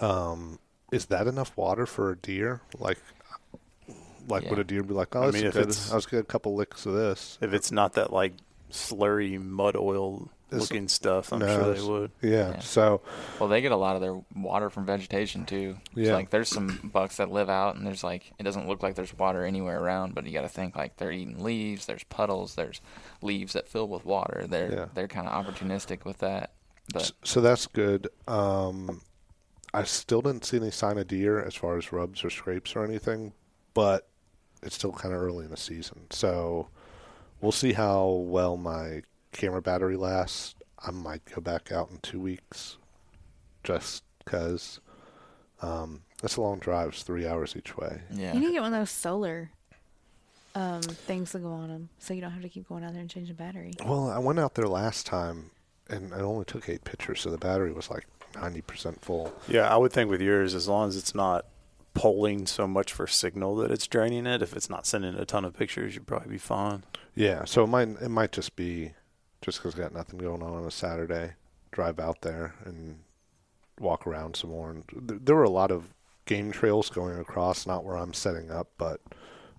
Um, 0.00 0.58
is 0.92 1.06
that 1.06 1.26
enough 1.26 1.54
water 1.56 1.84
for 1.84 2.10
a 2.10 2.16
deer? 2.16 2.62
Like, 2.78 2.98
like 4.28 4.48
would 4.48 4.58
a 4.58 4.64
deer 4.64 4.82
be 4.82 4.94
like, 4.94 5.14
"Oh, 5.16 5.24
I 5.28 5.30
mean, 5.30 5.44
if 5.46 5.54
good. 5.54 5.62
it's- 5.64 5.90
I 5.92 5.94
was 5.96 6.06
gonna 6.06 6.22
get 6.22 6.28
a 6.28 6.32
couple 6.32 6.54
licks 6.54 6.86
of 6.86 6.94
this." 6.94 7.36
If 7.42 7.52
it's 7.52 7.72
not 7.72 7.94
that 7.94 8.12
like 8.12 8.32
slurry 8.70 9.40
mud 9.42 9.76
oil 9.76 10.30
It's- 10.48 10.60
looking 10.62 10.88
stuff, 10.88 11.32
I'm 11.32 11.40
No, 11.40 11.46
sure 11.62 11.74
they 11.74 11.82
would. 11.82 12.10
Yeah. 12.22 12.30
Yeah. 12.52 12.58
So 12.60 13.02
Well, 13.38 13.48
they 13.48 13.60
get 13.60 13.72
a 13.72 13.76
lot 13.76 13.96
of 13.96 14.02
their 14.02 14.18
water 14.34 14.70
from 14.70 14.86
vegetation 14.86 15.44
too. 15.44 15.76
It's 15.96 16.08
Yeah. 16.08 16.14
like 16.14 16.30
there's 16.30 16.48
some 16.48 16.90
bucks 16.92 17.16
that 17.18 17.30
live 17.30 17.50
out, 17.50 17.76
and 17.76 17.86
there's 17.86 18.02
like 18.04 18.32
it 18.38 18.42
doesn't 18.44 18.66
look 18.66 18.82
like 18.82 18.94
there's 18.94 19.12
water 19.16 19.44
anywhere 19.44 19.78
around, 19.80 20.14
but 20.14 20.24
you 20.26 20.32
got 20.32 20.42
to 20.42 20.48
think 20.48 20.74
like 20.76 20.96
they're 20.96 21.12
eating 21.12 21.42
leaves. 21.42 21.86
There's 21.86 22.04
puddles. 22.04 22.54
There's 22.54 22.80
leaves 23.20 23.52
that 23.52 23.68
fill 23.68 23.88
with 23.88 24.04
water. 24.06 24.46
They're 24.48 24.72
Yeah. 24.72 24.86
they're 24.94 25.08
kind 25.08 25.28
of 25.28 25.44
opportunistic 25.44 26.04
with 26.04 26.18
that. 26.18 26.52
But 26.92 27.02
S- 27.02 27.12
so 27.24 27.40
that's 27.42 27.66
good. 27.66 28.08
Um, 28.26 29.02
I 29.74 29.84
still 29.84 30.22
didn't 30.22 30.46
see 30.46 30.56
any 30.56 30.70
sign 30.70 30.96
of 30.96 31.08
deer 31.08 31.38
as 31.42 31.54
far 31.54 31.76
as 31.76 31.92
rubs 31.92 32.24
or 32.24 32.30
scrapes 32.30 32.74
or 32.74 32.82
anything, 32.84 33.34
but 33.74 34.08
it's 34.62 34.74
still 34.76 34.92
kind 34.92 35.14
of 35.14 35.20
early 35.20 35.44
in 35.44 35.50
the 35.50 35.58
season. 35.58 36.06
So 36.10 36.68
we'll 37.40 37.52
see 37.52 37.72
how 37.72 38.06
well 38.08 38.56
my 38.56 39.02
camera 39.32 39.62
battery 39.62 39.96
lasts. 39.96 40.54
I 40.78 40.90
might 40.90 41.24
go 41.24 41.40
back 41.40 41.72
out 41.72 41.90
in 41.90 41.98
two 41.98 42.20
weeks 42.20 42.76
just 43.64 44.04
because 44.24 44.80
um, 45.60 46.02
it's 46.22 46.36
a 46.36 46.40
long 46.40 46.58
drive. 46.58 46.90
It's 46.90 47.02
three 47.02 47.26
hours 47.26 47.56
each 47.56 47.76
way. 47.76 48.02
yeah, 48.12 48.32
You 48.32 48.40
need 48.40 48.46
to 48.46 48.52
get 48.52 48.62
one 48.62 48.72
of 48.74 48.80
those 48.80 48.90
solar 48.90 49.50
um, 50.54 50.80
things 50.82 51.32
to 51.32 51.38
go 51.38 51.50
on 51.50 51.68
them, 51.68 51.88
so 51.98 52.14
you 52.14 52.20
don't 52.20 52.30
have 52.30 52.42
to 52.42 52.48
keep 52.48 52.68
going 52.68 52.84
out 52.84 52.92
there 52.92 53.00
and 53.00 53.10
changing 53.10 53.34
the 53.36 53.42
battery. 53.42 53.72
Well, 53.84 54.08
I 54.10 54.18
went 54.18 54.38
out 54.38 54.54
there 54.54 54.68
last 54.68 55.06
time 55.06 55.50
and 55.90 56.12
I 56.14 56.20
only 56.20 56.44
took 56.44 56.68
eight 56.68 56.84
pictures, 56.84 57.20
so 57.20 57.30
the 57.30 57.38
battery 57.38 57.72
was 57.72 57.90
like 57.90 58.06
90% 58.34 59.00
full. 59.00 59.32
Yeah, 59.48 59.72
I 59.72 59.76
would 59.76 59.92
think 59.92 60.10
with 60.10 60.20
yours, 60.20 60.54
as 60.54 60.68
long 60.68 60.88
as 60.88 60.96
it's 60.96 61.14
not 61.14 61.44
polling 61.98 62.46
so 62.46 62.68
much 62.68 62.92
for 62.92 63.06
signal 63.08 63.56
that 63.56 63.72
it's 63.72 63.86
draining 63.88 64.24
it, 64.24 64.40
if 64.40 64.54
it's 64.54 64.70
not 64.70 64.86
sending 64.86 65.14
a 65.16 65.24
ton 65.24 65.44
of 65.44 65.52
pictures, 65.52 65.94
you'd 65.94 66.06
probably 66.06 66.30
be 66.30 66.38
fine. 66.38 66.84
Yeah, 67.14 67.44
so 67.44 67.64
it 67.64 67.66
might 67.66 67.88
it 68.00 68.08
might 68.08 68.30
just 68.32 68.54
be 68.54 68.92
just 69.42 69.58
because 69.58 69.74
got 69.74 69.92
nothing 69.92 70.18
going 70.18 70.42
on 70.42 70.52
on 70.52 70.64
a 70.64 70.70
Saturday, 70.70 71.32
drive 71.72 71.98
out 71.98 72.22
there 72.22 72.54
and 72.64 73.00
walk 73.80 74.06
around 74.06 74.36
some 74.36 74.50
more. 74.50 74.70
And 74.70 75.08
th- 75.08 75.20
there 75.24 75.36
were 75.36 75.42
a 75.42 75.50
lot 75.50 75.70
of 75.70 75.92
game 76.24 76.52
trails 76.52 76.88
going 76.90 77.18
across, 77.18 77.66
not 77.66 77.84
where 77.84 77.96
I'm 77.96 78.12
setting 78.12 78.50
up, 78.50 78.68
but 78.78 79.00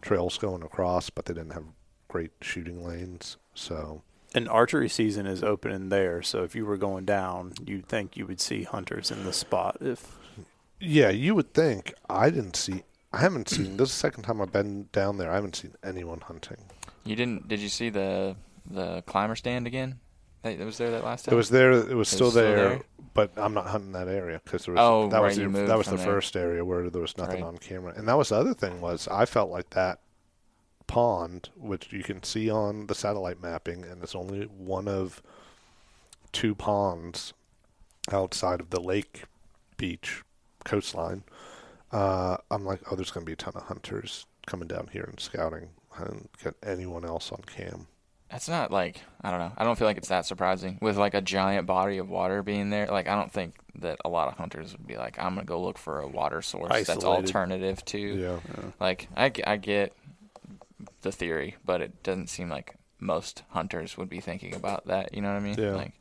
trails 0.02 0.38
going 0.38 0.64
across, 0.64 1.10
but 1.10 1.26
they 1.26 1.34
didn't 1.34 1.54
have 1.54 1.66
great 2.08 2.32
shooting 2.42 2.86
lanes. 2.86 3.38
So 3.54 4.02
And 4.34 4.48
archery 4.48 4.88
season 4.90 5.26
is 5.26 5.44
opening 5.44 5.90
there, 5.90 6.22
so 6.22 6.44
if 6.44 6.56
you 6.56 6.66
were 6.66 6.78
going 6.78 7.06
down, 7.06 7.54
you'd 7.66 7.88
think 7.88 8.16
you 8.16 8.26
would 8.28 8.40
see 8.40 8.64
hunters 8.64 9.12
in 9.12 9.26
the 9.26 9.34
spot. 9.34 9.78
If 9.82 10.18
yeah, 10.80 11.10
you 11.10 11.36
would 11.36 11.54
think 11.54 11.94
I 12.10 12.30
didn't 12.30 12.56
see. 12.56 12.84
I 13.12 13.20
haven't 13.20 13.50
seen. 13.50 13.78
This 13.78 13.90
is 13.90 13.96
the 13.96 14.00
second 14.00 14.24
time 14.24 14.42
I've 14.42 14.52
been 14.52 14.88
down 14.92 15.18
there. 15.18 15.32
I 15.32 15.36
haven't 15.36 15.56
seen 15.56 15.74
anyone 15.84 16.22
hunting. 16.22 16.58
you 17.04 17.16
didn't. 17.16 17.48
Did 17.48 17.60
you 17.60 17.70
see 17.70 17.90
the 17.90 18.36
the 18.70 19.02
climber 19.08 19.36
stand 19.36 19.66
again? 19.68 20.00
That 20.44 20.60
was 20.60 20.78
there 20.78 20.92
that 20.92 21.04
last 21.04 21.26
time. 21.26 21.34
It 21.34 21.36
was 21.38 21.50
there. 21.50 21.72
It 21.74 21.96
was 21.96 22.08
still, 22.08 22.32
still 22.32 22.44
there, 22.44 22.70
there? 22.70 22.82
but 23.14 23.32
I'm 23.36 23.54
not 23.54 23.68
hunting 23.68 23.92
that 23.94 24.08
area 24.08 24.40
because 24.44 24.66
there 24.66 24.74
was 24.76 24.80
Oh, 24.82 25.10
that 25.10 25.22
was 25.22 25.38
right, 25.38 25.46
you 25.48 25.52
the, 25.52 25.66
that 25.66 25.78
was 25.78 25.88
the 25.88 25.98
there. 25.98 26.06
first 26.06 26.38
area 26.38 26.64
where 26.64 26.90
there 26.90 27.02
was 27.02 27.18
nothing 27.18 27.42
Right. 27.42 27.48
on 27.48 27.58
camera, 27.58 27.94
and 27.98 28.08
that 28.08 28.18
was 28.18 28.30
the 28.30 28.36
other 28.38 28.54
thing 28.54 28.80
was 28.80 29.08
I 29.10 29.26
felt 29.26 29.50
like 29.50 29.72
that 29.72 30.00
pond, 30.88 31.50
which 31.58 31.92
you 31.92 32.04
can 32.04 32.24
see 32.24 32.50
on 32.50 32.88
the 32.88 32.96
satellite 32.96 33.42
mapping, 33.42 33.84
and 33.84 34.02
it's 34.02 34.16
only 34.16 34.46
one 34.46 34.88
of 34.88 35.22
two 36.32 36.56
ponds 36.56 37.34
outside 38.12 38.60
of 38.62 38.70
the 38.70 38.80
lake 38.80 39.24
beach 39.78 40.24
coastline. 40.70 41.24
Uh, 41.92 42.38
I'm 42.52 42.66
like, 42.66 42.82
oh, 42.92 42.96
there's 42.96 43.12
going 43.12 43.26
to 43.26 43.30
be 43.30 43.34
a 43.34 43.38
ton 43.38 43.54
of 43.56 43.64
hunters 43.64 44.26
coming 44.46 44.68
down 44.68 44.90
here 44.92 45.04
and 45.04 45.20
scouting. 45.20 45.70
I 45.98 46.04
didn't 46.04 46.30
get 46.44 46.56
anyone 46.64 47.04
else 47.06 47.32
on 47.32 47.42
cam. 47.42 47.88
That's 48.30 48.48
not 48.48 48.72
like 48.72 49.02
I 49.22 49.32
don't 49.32 49.40
know. 49.40 49.52
I 49.58 49.64
don't 49.64 49.76
feel 49.76 49.88
like 49.88 49.98
it's 49.98 50.10
that 50.10 50.24
surprising 50.24 50.78
with 50.82 50.98
like 50.98 51.16
a 51.16 51.22
giant 51.22 51.66
body 51.66 51.98
of 51.98 52.10
water 52.10 52.44
being 52.44 52.70
there. 52.70 52.86
Like 52.86 53.08
I 53.08 53.16
don't 53.16 53.32
think 53.32 53.56
that 53.80 53.98
a 54.06 54.10
lot 54.10 54.28
of 54.28 54.36
hunters 54.36 54.74
would 54.74 54.86
be 54.86 54.98
like, 54.98 55.18
I'm 55.18 55.34
gonna 55.34 55.46
go 55.46 55.60
look 55.60 55.80
for 55.80 56.02
a 56.02 56.08
water 56.08 56.44
source 56.44 56.86
that's 56.86 57.04
alternative 57.04 57.84
to. 57.86 57.98
Yeah. 57.98 58.40
Like 58.80 59.10
I, 59.18 59.32
I 59.48 59.58
get 59.58 59.94
the 61.02 61.12
theory, 61.12 61.56
but 61.66 61.82
it 61.82 62.04
doesn't 62.04 62.28
seem 62.28 62.50
like 62.50 62.76
most 63.00 63.42
hunters 63.50 63.98
would 63.98 64.10
be 64.10 64.20
thinking 64.20 64.54
about 64.54 64.86
that. 64.86 65.16
You 65.16 65.24
know 65.24 65.30
what 65.30 65.38
I 65.38 65.40
mean? 65.40 65.56
Yeah. 65.58 65.72
Like 65.72 65.94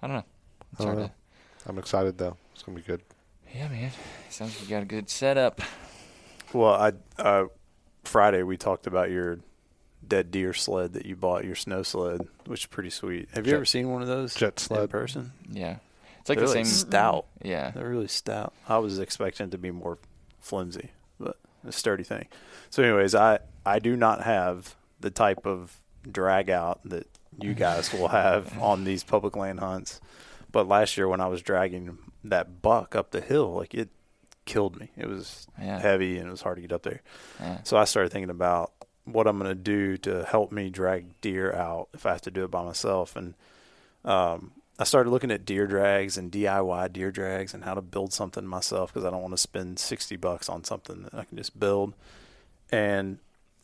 I 0.00 0.06
don't 0.06 0.16
know. 0.16 0.24
It's 0.72 0.80
I 0.80 0.84
don't 0.84 0.94
hard 0.94 1.08
know. 1.08 1.14
I'm 1.66 1.78
excited 1.78 2.16
though. 2.16 2.36
It's 2.54 2.62
going 2.62 2.78
to 2.78 2.82
be 2.82 2.86
good. 2.86 3.02
To. 3.52 3.58
Yeah, 3.58 3.68
man. 3.68 3.90
Sounds 4.30 4.54
like 4.58 4.68
you 4.68 4.76
got 4.76 4.82
a 4.82 4.86
good 4.86 5.08
setup. 5.10 5.60
Well, 6.52 6.72
I 6.74 6.92
uh, 7.20 7.44
Friday 8.04 8.42
we 8.42 8.56
talked 8.56 8.86
about 8.86 9.10
your 9.10 9.38
dead 10.06 10.30
deer 10.30 10.54
sled 10.54 10.94
that 10.94 11.04
you 11.06 11.16
bought, 11.16 11.44
your 11.44 11.54
snow 11.54 11.82
sled, 11.82 12.22
which 12.46 12.60
is 12.60 12.66
pretty 12.66 12.90
sweet. 12.90 13.28
Have 13.34 13.46
you 13.46 13.50
Jet- 13.52 13.56
ever 13.56 13.64
seen 13.64 13.90
one 13.90 14.00
of 14.02 14.08
those 14.08 14.34
jet 14.34 14.58
sled 14.58 14.82
in 14.82 14.88
person? 14.88 15.32
Yeah. 15.50 15.76
It's 16.20 16.28
like 16.28 16.38
They're 16.38 16.46
the 16.48 16.54
like 16.54 16.66
same. 16.66 16.74
stout. 16.88 17.26
Yeah. 17.42 17.70
They're 17.70 17.88
really 17.88 18.08
stout. 18.08 18.52
I 18.68 18.78
was 18.78 18.98
expecting 18.98 19.46
it 19.48 19.50
to 19.52 19.58
be 19.58 19.70
more 19.70 19.98
flimsy, 20.40 20.90
but 21.20 21.36
a 21.66 21.72
sturdy 21.72 22.04
thing. 22.04 22.26
So, 22.70 22.82
anyways, 22.82 23.14
I 23.14 23.40
I 23.66 23.78
do 23.78 23.96
not 23.96 24.22
have 24.24 24.74
the 25.00 25.10
type 25.10 25.46
of 25.46 25.74
drag 26.10 26.48
out 26.50 26.80
that 26.84 27.06
you 27.40 27.54
guys 27.54 27.92
will 27.92 28.08
have 28.08 28.58
on 28.60 28.84
these 28.84 29.04
public 29.04 29.36
land 29.36 29.60
hunts. 29.60 30.00
But 30.50 30.66
last 30.66 30.96
year 30.96 31.08
when 31.08 31.20
I 31.20 31.26
was 31.28 31.42
dragging 31.42 31.98
that 32.24 32.62
buck 32.62 32.94
up 32.96 33.10
the 33.10 33.20
hill, 33.20 33.54
like 33.54 33.74
it 33.74 33.88
killed 34.44 34.78
me. 34.80 34.90
It 34.96 35.06
was 35.08 35.46
Yeah. 35.60 35.78
heavy 35.78 36.18
and 36.18 36.28
it 36.28 36.30
was 36.30 36.42
hard 36.42 36.56
to 36.56 36.62
get 36.62 36.72
up 36.72 36.82
there. 36.82 37.00
Yeah. 37.40 37.58
So 37.64 37.76
I 37.76 37.84
started 37.84 38.10
thinking 38.12 38.30
about 38.30 38.72
what 39.04 39.26
I'm 39.26 39.38
going 39.38 39.50
to 39.50 39.54
do 39.54 39.96
to 39.98 40.24
help 40.24 40.52
me 40.52 40.68
drag 40.70 41.20
deer 41.20 41.52
out 41.52 41.88
if 41.94 42.04
I 42.06 42.10
have 42.12 42.22
to 42.22 42.30
do 42.30 42.44
it 42.44 42.50
by 42.50 42.62
myself. 42.64 43.16
And 43.16 43.34
um, 44.04 44.52
I 44.78 44.84
started 44.84 45.10
looking 45.10 45.30
at 45.30 45.44
deer 45.44 45.66
drags 45.66 46.16
and 46.18 46.30
DIY 46.30 46.92
deer 46.92 47.10
drags 47.10 47.54
and 47.54 47.64
how 47.64 47.74
to 47.74 47.80
build 47.82 48.12
something 48.12 48.46
myself 48.46 48.92
because 48.92 49.04
I 49.06 49.10
don't 49.10 49.22
want 49.22 49.32
to 49.34 49.38
spend 49.38 49.78
60 49.78 50.16
bucks 50.16 50.48
on 50.48 50.64
something 50.64 51.02
that 51.02 51.14
I 51.14 51.24
can 51.24 51.36
just 51.38 51.58
build. 51.58 51.94
And 52.70 53.18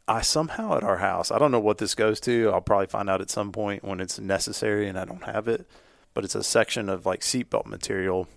I 0.09 0.21
somehow 0.23 0.77
at 0.77 0.83
our 0.83 0.99
house, 0.99 1.31
I 1.31 1.39
don't 1.39 1.51
know 1.51 1.61
what 1.61 1.79
this 1.79 1.95
goes 1.95 2.21
to. 2.21 2.51
I'll 2.51 2.61
probably 2.61 2.87
find 2.87 3.09
out 3.09 3.21
at 3.21 3.31
some 3.31 3.53
point 3.53 3.85
when 3.85 4.01
it's 4.01 4.19
necessary 4.19 4.89
and 4.89 4.99
I 4.99 5.05
don't 5.05 5.25
have 5.25 5.49
it. 5.49 5.67
But 6.15 6.25
it's 6.25 6.35
a 6.35 6.45
section 6.45 6.89
of 6.89 7.07
like 7.07 7.21
seatbelt 7.21 7.67
material 7.67 8.29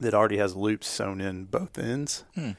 that 0.00 0.14
already 0.14 0.38
has 0.38 0.54
loops 0.54 0.86
sewn 0.86 1.20
in 1.20 1.44
both 1.44 1.78
ends. 1.78 2.24
Hmm. 2.34 2.52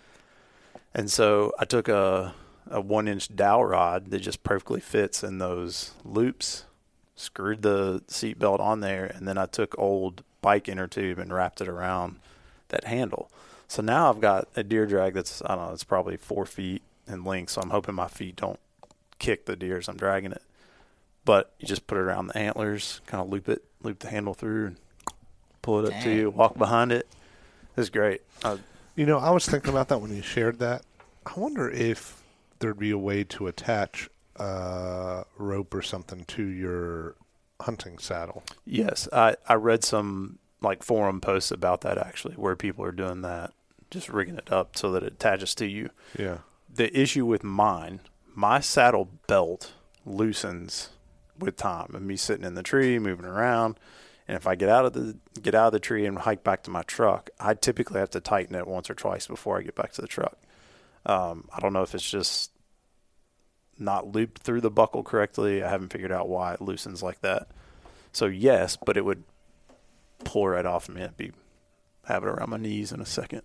And 0.94 1.12
so 1.12 1.54
I 1.60 1.66
took 1.66 1.88
a 1.88 2.34
a 2.70 2.80
one 2.80 3.08
inch 3.08 3.36
dowel 3.36 3.66
rod 3.66 4.12
that 4.12 4.20
just 4.20 4.44
perfectly 4.44 4.80
fits 4.80 5.24
in 5.24 5.40
those 5.40 5.94
loops, 6.04 6.66
screwed 7.16 7.62
the 7.62 8.04
seatbelt 8.08 8.60
on 8.60 8.82
there, 8.82 9.06
and 9.06 9.28
then 9.28 9.38
I 9.38 9.46
took 9.46 9.78
old 9.78 10.24
bike 10.42 10.70
inner 10.70 10.88
tube 10.88 11.20
and 11.20 11.34
wrapped 11.34 11.62
it 11.62 11.68
around 11.68 12.20
that 12.70 12.86
handle. 12.86 13.32
So 13.68 13.82
now 13.82 14.10
I've 14.10 14.22
got 14.22 14.48
a 14.56 14.64
deer 14.64 14.86
drag 14.86 15.14
that's 15.14 15.42
I 15.46 15.56
don't 15.56 15.68
know, 15.68 15.74
it's 15.74 15.84
probably 15.84 16.18
four 16.18 16.46
feet 16.46 16.82
in 17.08 17.24
length. 17.24 17.52
So 17.52 17.62
I'm 17.62 17.72
hoping 17.72 17.96
my 17.96 18.08
feet 18.08 18.36
don't 18.36 18.60
kick 19.18 19.46
the 19.46 19.56
deer 19.56 19.78
as 19.78 19.88
I'm 19.88 19.98
dragging 19.98 20.32
it. 20.32 20.44
But 21.26 21.52
you 21.60 21.68
just 21.68 21.86
put 21.88 21.98
it 21.98 22.02
around 22.02 22.28
the 22.28 22.38
antlers, 22.38 23.02
kind 23.06 23.22
of 23.22 23.30
loop 23.30 23.50
it, 23.50 23.64
loop 23.84 24.00
the 24.00 24.10
handle 24.10 24.34
through, 24.34 24.68
and 24.68 24.78
pull 25.62 25.86
it 25.86 25.94
up 25.94 26.02
to 26.04 26.10
you, 26.10 26.30
walk 26.30 26.58
behind 26.58 26.92
it. 26.92 27.08
It's 27.80 27.90
great. 27.90 28.22
Uh, 28.44 28.58
You 28.96 29.06
know, 29.06 29.18
I 29.20 29.30
was 29.30 29.46
thinking 29.48 29.70
about 29.70 29.88
that 29.88 30.00
when 30.02 30.14
you 30.16 30.22
shared 30.22 30.60
that. 30.60 30.84
I 31.26 31.40
wonder 31.40 31.70
if 31.70 32.22
there'd 32.60 32.78
be 32.78 32.92
a 32.92 32.98
way 32.98 33.24
to 33.24 33.48
attach 33.48 34.10
a 34.36 35.24
rope 35.38 35.74
or 35.74 35.82
something 35.82 36.26
to 36.26 36.44
your 36.44 37.16
hunting 37.62 37.98
saddle. 38.00 38.44
Yes, 38.66 39.08
I 39.14 39.36
I 39.48 39.54
read 39.56 39.84
some 39.84 40.40
like 40.62 40.84
forum 40.84 41.22
posts 41.22 41.52
about 41.52 41.82
that 41.82 41.98
actually, 41.98 42.36
where 42.36 42.56
people 42.58 42.84
are 42.84 42.92
doing 42.92 43.22
that, 43.22 43.54
just 43.92 44.10
rigging 44.10 44.38
it 44.38 44.52
up 44.52 44.76
so 44.76 44.92
that 44.92 45.04
it 45.04 45.14
attaches 45.14 45.56
to 45.56 45.66
you. 45.66 45.90
Yeah. 46.18 46.40
The 46.74 46.90
issue 46.98 47.26
with 47.26 47.44
mine, 47.44 48.02
my 48.36 48.60
saddle 48.60 49.08
belt 49.28 49.74
loosens 50.06 50.90
with 51.38 51.56
time, 51.56 51.94
and 51.96 52.06
me 52.06 52.18
sitting 52.18 52.46
in 52.46 52.56
the 52.56 52.64
tree, 52.64 53.00
moving 53.00 53.26
around. 53.26 53.80
And 54.30 54.36
if 54.38 54.46
I 54.46 54.54
get 54.54 54.70
out 54.70 54.86
of 54.86 54.94
the 54.94 55.18
get 55.42 55.56
out 55.56 55.66
of 55.68 55.74
the 55.74 55.80
tree 55.80 56.06
and 56.06 56.16
hike 56.16 56.44
back 56.44 56.62
to 56.64 56.70
my 56.70 56.84
truck, 56.84 57.32
I 57.40 57.56
typically 57.56 58.00
have 58.00 58.12
to 58.12 58.20
tighten 58.20 58.54
it 58.54 58.68
once 58.68 58.88
or 58.88 58.94
twice 58.94 59.26
before 59.26 59.58
I 59.58 59.64
get 59.64 59.74
back 59.74 59.92
to 59.94 60.02
the 60.02 60.08
truck. 60.08 60.38
Um, 61.04 61.50
I 61.52 61.60
don't 61.60 61.74
know 61.74 61.82
if 61.82 61.96
it's 61.96 62.08
just 62.08 62.52
not 63.80 64.06
looped 64.14 64.44
through 64.44 64.62
the 64.62 64.70
buckle 64.70 65.02
correctly. 65.02 65.64
I 65.64 65.70
haven't 65.72 65.92
figured 65.92 66.12
out 66.12 66.30
why 66.30 66.54
it 66.54 66.62
loosens 66.62 67.02
like 67.02 67.22
that. 67.22 67.48
So 68.12 68.28
yes, 68.28 68.78
but 68.78 68.98
it 68.98 69.04
would 69.04 69.24
pull 70.26 70.48
right 70.48 70.66
off 70.66 70.88
me. 70.90 71.02
I'd 71.02 71.18
be 71.18 71.32
have 72.06 72.22
it 72.24 72.28
around 72.30 72.52
my 72.52 72.58
knees 72.58 72.92
in 72.92 73.00
a 73.00 73.06
2nd 73.06 73.42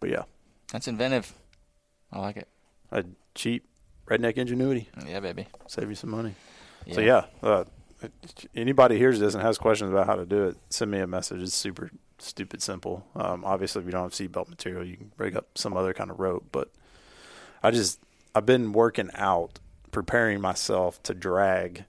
But 0.00 0.10
yeah, 0.10 0.24
That's 0.70 0.86
inventive. 0.86 1.32
I 2.12 2.18
like 2.18 2.36
it. 2.36 2.48
a 2.92 3.04
cheap 3.34 3.66
redneck 4.06 4.34
ingenuity 4.34 4.88
Yeah, 5.06 5.20
baby. 5.20 5.46
save 5.66 5.88
you 5.88 5.94
some 5.94 6.10
money. 6.10 6.34
So 6.92 7.00
yeah, 7.00 7.24
uh, 7.42 7.64
anybody 8.54 8.98
hears 8.98 9.18
this 9.20 9.34
and 9.34 9.42
has 9.42 9.58
questions 9.58 9.90
about 9.90 10.06
how 10.06 10.16
to 10.16 10.26
do 10.26 10.44
it, 10.44 10.56
send 10.70 10.90
me 10.90 10.98
a 11.00 11.06
message. 11.06 11.42
It's 11.42 11.54
super 11.54 11.90
stupid 12.18 12.62
simple. 12.62 13.06
Um, 13.14 13.44
obviously, 13.44 13.80
if 13.80 13.86
you 13.86 13.92
don't 13.92 14.02
have 14.02 14.12
seatbelt 14.12 14.48
material, 14.48 14.84
you 14.84 14.96
can 14.96 15.12
rig 15.18 15.36
up 15.36 15.46
some 15.56 15.76
other 15.76 15.92
kind 15.94 16.10
of 16.10 16.18
rope. 16.20 16.46
But 16.52 16.70
I 17.62 17.70
just 17.70 18.00
I've 18.34 18.46
been 18.46 18.72
working 18.72 19.10
out, 19.14 19.58
preparing 19.92 20.40
myself 20.40 21.02
to 21.04 21.14
drag, 21.14 21.84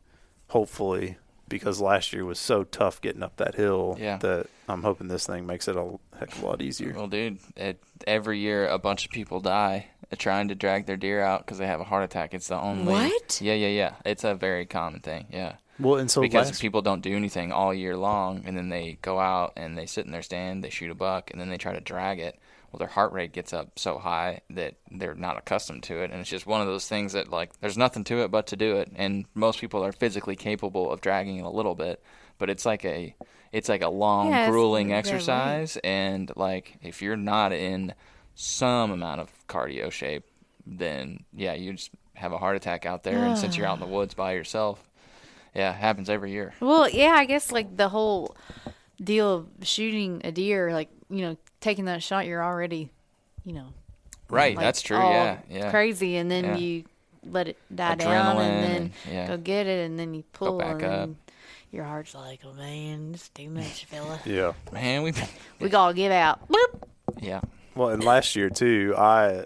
hopefully, 0.50 1.18
because 1.48 1.80
last 1.82 2.14
year 2.14 2.26
was 2.26 2.40
so 2.40 2.64
tough 2.64 3.02
getting 3.02 3.24
up 3.24 3.38
that 3.38 3.56
hill 3.56 3.98
Yeah. 4.00 4.18
that 4.18 4.48
I'm 4.68 4.84
hoping 4.84 5.08
this 5.08 5.26
thing 5.26 5.46
makes 5.46 5.68
it 5.68 5.76
a 5.76 5.98
heck 6.20 6.34
of 6.36 6.44
a 6.44 6.46
lot 6.46 6.62
easier. 6.62 6.94
Well, 6.94 7.08
dude, 7.08 7.40
it, 7.56 7.82
every 8.06 8.40
year 8.40 8.68
a 8.68 8.78
bunch 8.80 9.06
of 9.06 9.12
people 9.12 9.40
die 9.40 9.88
trying 10.18 10.48
to 10.50 10.56
drag 10.56 10.86
their 10.86 10.98
deer 10.98 11.22
out 11.22 11.46
because 11.46 11.58
they 11.58 11.68
have 11.68 11.80
a 11.82 11.86
heart 11.86 12.04
attack. 12.04 12.34
It's 12.34 12.48
the 12.48 12.60
only. 12.60 12.92
What? 12.92 13.40
Yeah, 13.42 13.54
yeah, 13.54 13.68
yeah. 13.68 13.94
It's 14.06 14.24
a 14.24 14.36
very 14.36 14.66
common 14.66 15.02
thing. 15.02 15.28
Yeah. 15.32 15.56
Well, 15.80 15.96
and 16.00 16.10
so 16.10 16.22
because 16.22 16.48
last, 16.48 16.62
people 16.62 16.82
don't 16.82 17.02
do 17.02 17.16
anything 17.16 17.52
all 17.52 17.74
year 17.74 17.96
long, 17.96 18.44
and 18.46 18.58
then 18.58 18.70
they 18.70 18.98
go 19.02 19.20
out 19.20 19.54
and 19.56 19.78
they 19.78 19.86
sit 19.86 20.06
in 20.06 20.12
their 20.12 20.22
stand, 20.22 20.64
they 20.64 20.70
shoot 20.70 20.90
a 20.92 20.96
buck, 20.96 21.32
and 21.32 21.40
then 21.40 21.50
they 21.50 21.58
try 21.58 21.74
to 21.74 21.80
drag 21.82 22.20
it. 22.20 22.40
Well, 22.72 22.80
their 22.80 22.88
heart 22.88 23.14
rate 23.14 23.32
gets 23.32 23.54
up 23.54 23.80
so 23.80 23.98
high 23.98 24.42
that 24.50 24.76
they're 24.92 25.16
not 25.16 25.38
accustomed 25.38 25.84
to 25.84 26.02
it, 26.04 26.12
and 26.12 26.20
it's 26.20 26.30
just 26.30 26.46
one 26.46 26.62
of 26.62 26.68
those 26.68 26.88
things 26.88 27.14
that 27.14 27.30
like 27.30 27.58
there's 27.62 27.78
nothing 27.78 28.04
to 28.06 28.24
it 28.24 28.32
but 28.32 28.48
to 28.48 28.56
do 28.56 28.78
it. 28.78 28.92
And 28.96 29.26
most 29.36 29.62
people 29.62 29.84
are 29.86 29.92
physically 29.94 30.36
capable 30.36 30.92
of 30.92 31.00
dragging 31.00 31.38
it 31.38 31.46
a 31.46 31.50
little 31.50 31.76
bit, 31.76 32.04
but 32.38 32.50
it's 32.50 32.66
like 32.66 32.84
a 32.84 33.16
it's 33.54 33.70
like 33.70 33.82
a 33.82 33.90
long, 33.90 34.32
Yeah, 34.32 34.50
grueling 34.50 34.90
yeah, 34.90 34.96
right. 34.96 35.00
exercise, 35.06 35.78
and 35.84 36.32
like 36.36 36.78
if 36.82 37.02
you're 37.02 37.16
not 37.16 37.54
in 37.54 37.94
some 38.36 38.92
amount 38.92 39.22
of 39.22 39.32
cardio 39.48 39.92
shape, 39.92 40.26
then 40.66 41.24
yeah, 41.34 41.54
you 41.54 41.74
just 41.74 41.92
have 42.16 42.34
a 42.34 42.38
heart 42.38 42.56
attack 42.56 42.86
out 42.86 43.04
there. 43.04 43.24
And 43.24 43.38
since 43.38 43.56
you're 43.58 43.68
out 43.68 43.76
in 43.76 43.80
the 43.80 43.88
woods 43.96 44.14
by 44.14 44.34
yourself, 44.34 44.84
yeah, 45.58 45.72
it 45.72 45.76
happens 45.78 46.10
every 46.10 46.32
year. 46.32 46.54
Well, 46.62 46.88
yeah, 46.90 47.14
I 47.16 47.26
guess 47.26 47.52
like 47.52 47.76
the 47.76 47.90
whole 47.90 48.36
deal 49.04 49.34
of 49.34 49.48
shooting 49.68 50.22
a 50.24 50.32
deer, 50.32 50.72
like 50.72 50.90
you 51.10 51.22
know, 51.22 51.38
taking 51.62 51.86
that 51.86 52.04
shot, 52.04 52.26
you're 52.28 52.44
already, 52.44 52.90
you 53.44 53.54
know, 53.54 53.74
Right, 54.30 54.56
like, 54.56 54.64
that's 54.66 54.82
true. 54.82 54.98
all 54.98 55.12
Yeah, 55.12 55.40
yeah. 55.50 55.72
crazy, 55.72 56.18
and 56.18 56.30
then 56.30 56.44
Yeah. 56.46 56.58
you 56.58 56.84
let 57.24 57.48
it 57.48 57.58
die 57.74 57.96
down, 57.96 58.38
and 58.38 58.64
then 58.64 58.92
yeah. 59.12 59.28
go 59.28 59.38
get 59.38 59.68
it, 59.68 59.86
and 59.86 59.98
then 60.00 60.14
you 60.14 60.24
pull, 60.34 60.58
back 60.60 60.82
and 60.82 60.86
up. 60.86 61.10
your 61.72 61.84
heart's 61.86 62.14
like, 62.16 62.42
oh 62.46 62.54
man, 62.54 63.12
it's 63.14 63.30
too 63.30 63.50
much, 63.50 63.86
fella. 63.90 64.20
yeah. 64.26 64.54
Man, 64.72 65.02
we 65.04 65.14
we 65.60 65.70
gotta 65.70 65.94
give 65.94 66.12
out. 66.12 66.48
Boop. 66.50 66.84
yeah. 67.22 67.42
Well, 67.76 67.90
and 67.90 68.04
last 68.04 68.36
year 68.36 68.50
too, 68.50 68.94
I 68.98 69.46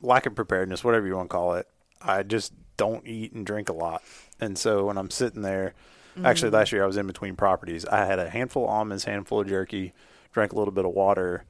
lack 0.00 0.26
of 0.26 0.34
preparedness, 0.34 0.82
whatever 0.84 1.06
you 1.06 1.16
want 1.16 1.30
to 1.30 1.34
call 1.34 1.54
it. 1.54 1.66
I 2.00 2.22
just 2.22 2.52
don't 2.76 3.06
eat 3.06 3.32
and 3.32 3.46
drink 3.46 3.68
a 3.68 3.72
lot, 3.72 4.02
and 4.40 4.58
so 4.58 4.86
when 4.86 4.98
I'm 4.98 5.10
sitting 5.10 5.42
there, 5.42 5.74
actually 6.24 6.50
mm. 6.50 6.54
last 6.54 6.72
year 6.72 6.82
I 6.82 6.86
was 6.86 6.96
in 6.96 7.06
between 7.06 7.36
properties. 7.36 7.84
I 7.86 8.04
had 8.04 8.18
a 8.18 8.30
handful 8.30 8.64
of 8.64 8.70
almonds, 8.70 9.04
handful 9.04 9.40
of 9.40 9.48
jerky, 9.48 9.92
drank 10.32 10.52
a 10.52 10.56
little 10.56 10.72
bit 10.72 10.84
of 10.84 10.92
water, 10.92 11.44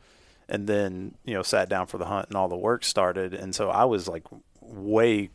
and 0.49 0.66
then 0.66 1.14
you 1.24 1.34
know 1.34 1.42
sat 1.42 1.68
down 1.68 1.86
for 1.86 1.99
the 1.99 2.07
hunt 2.07 2.28
and 2.28 2.36
all 2.36 2.49
the 2.49 2.57
work 2.57 2.84
started. 2.84 3.34
And 3.34 3.55
so 3.55 3.70
I 3.70 3.84
was 3.84 4.09
like 4.09 4.24
way, 4.61 5.30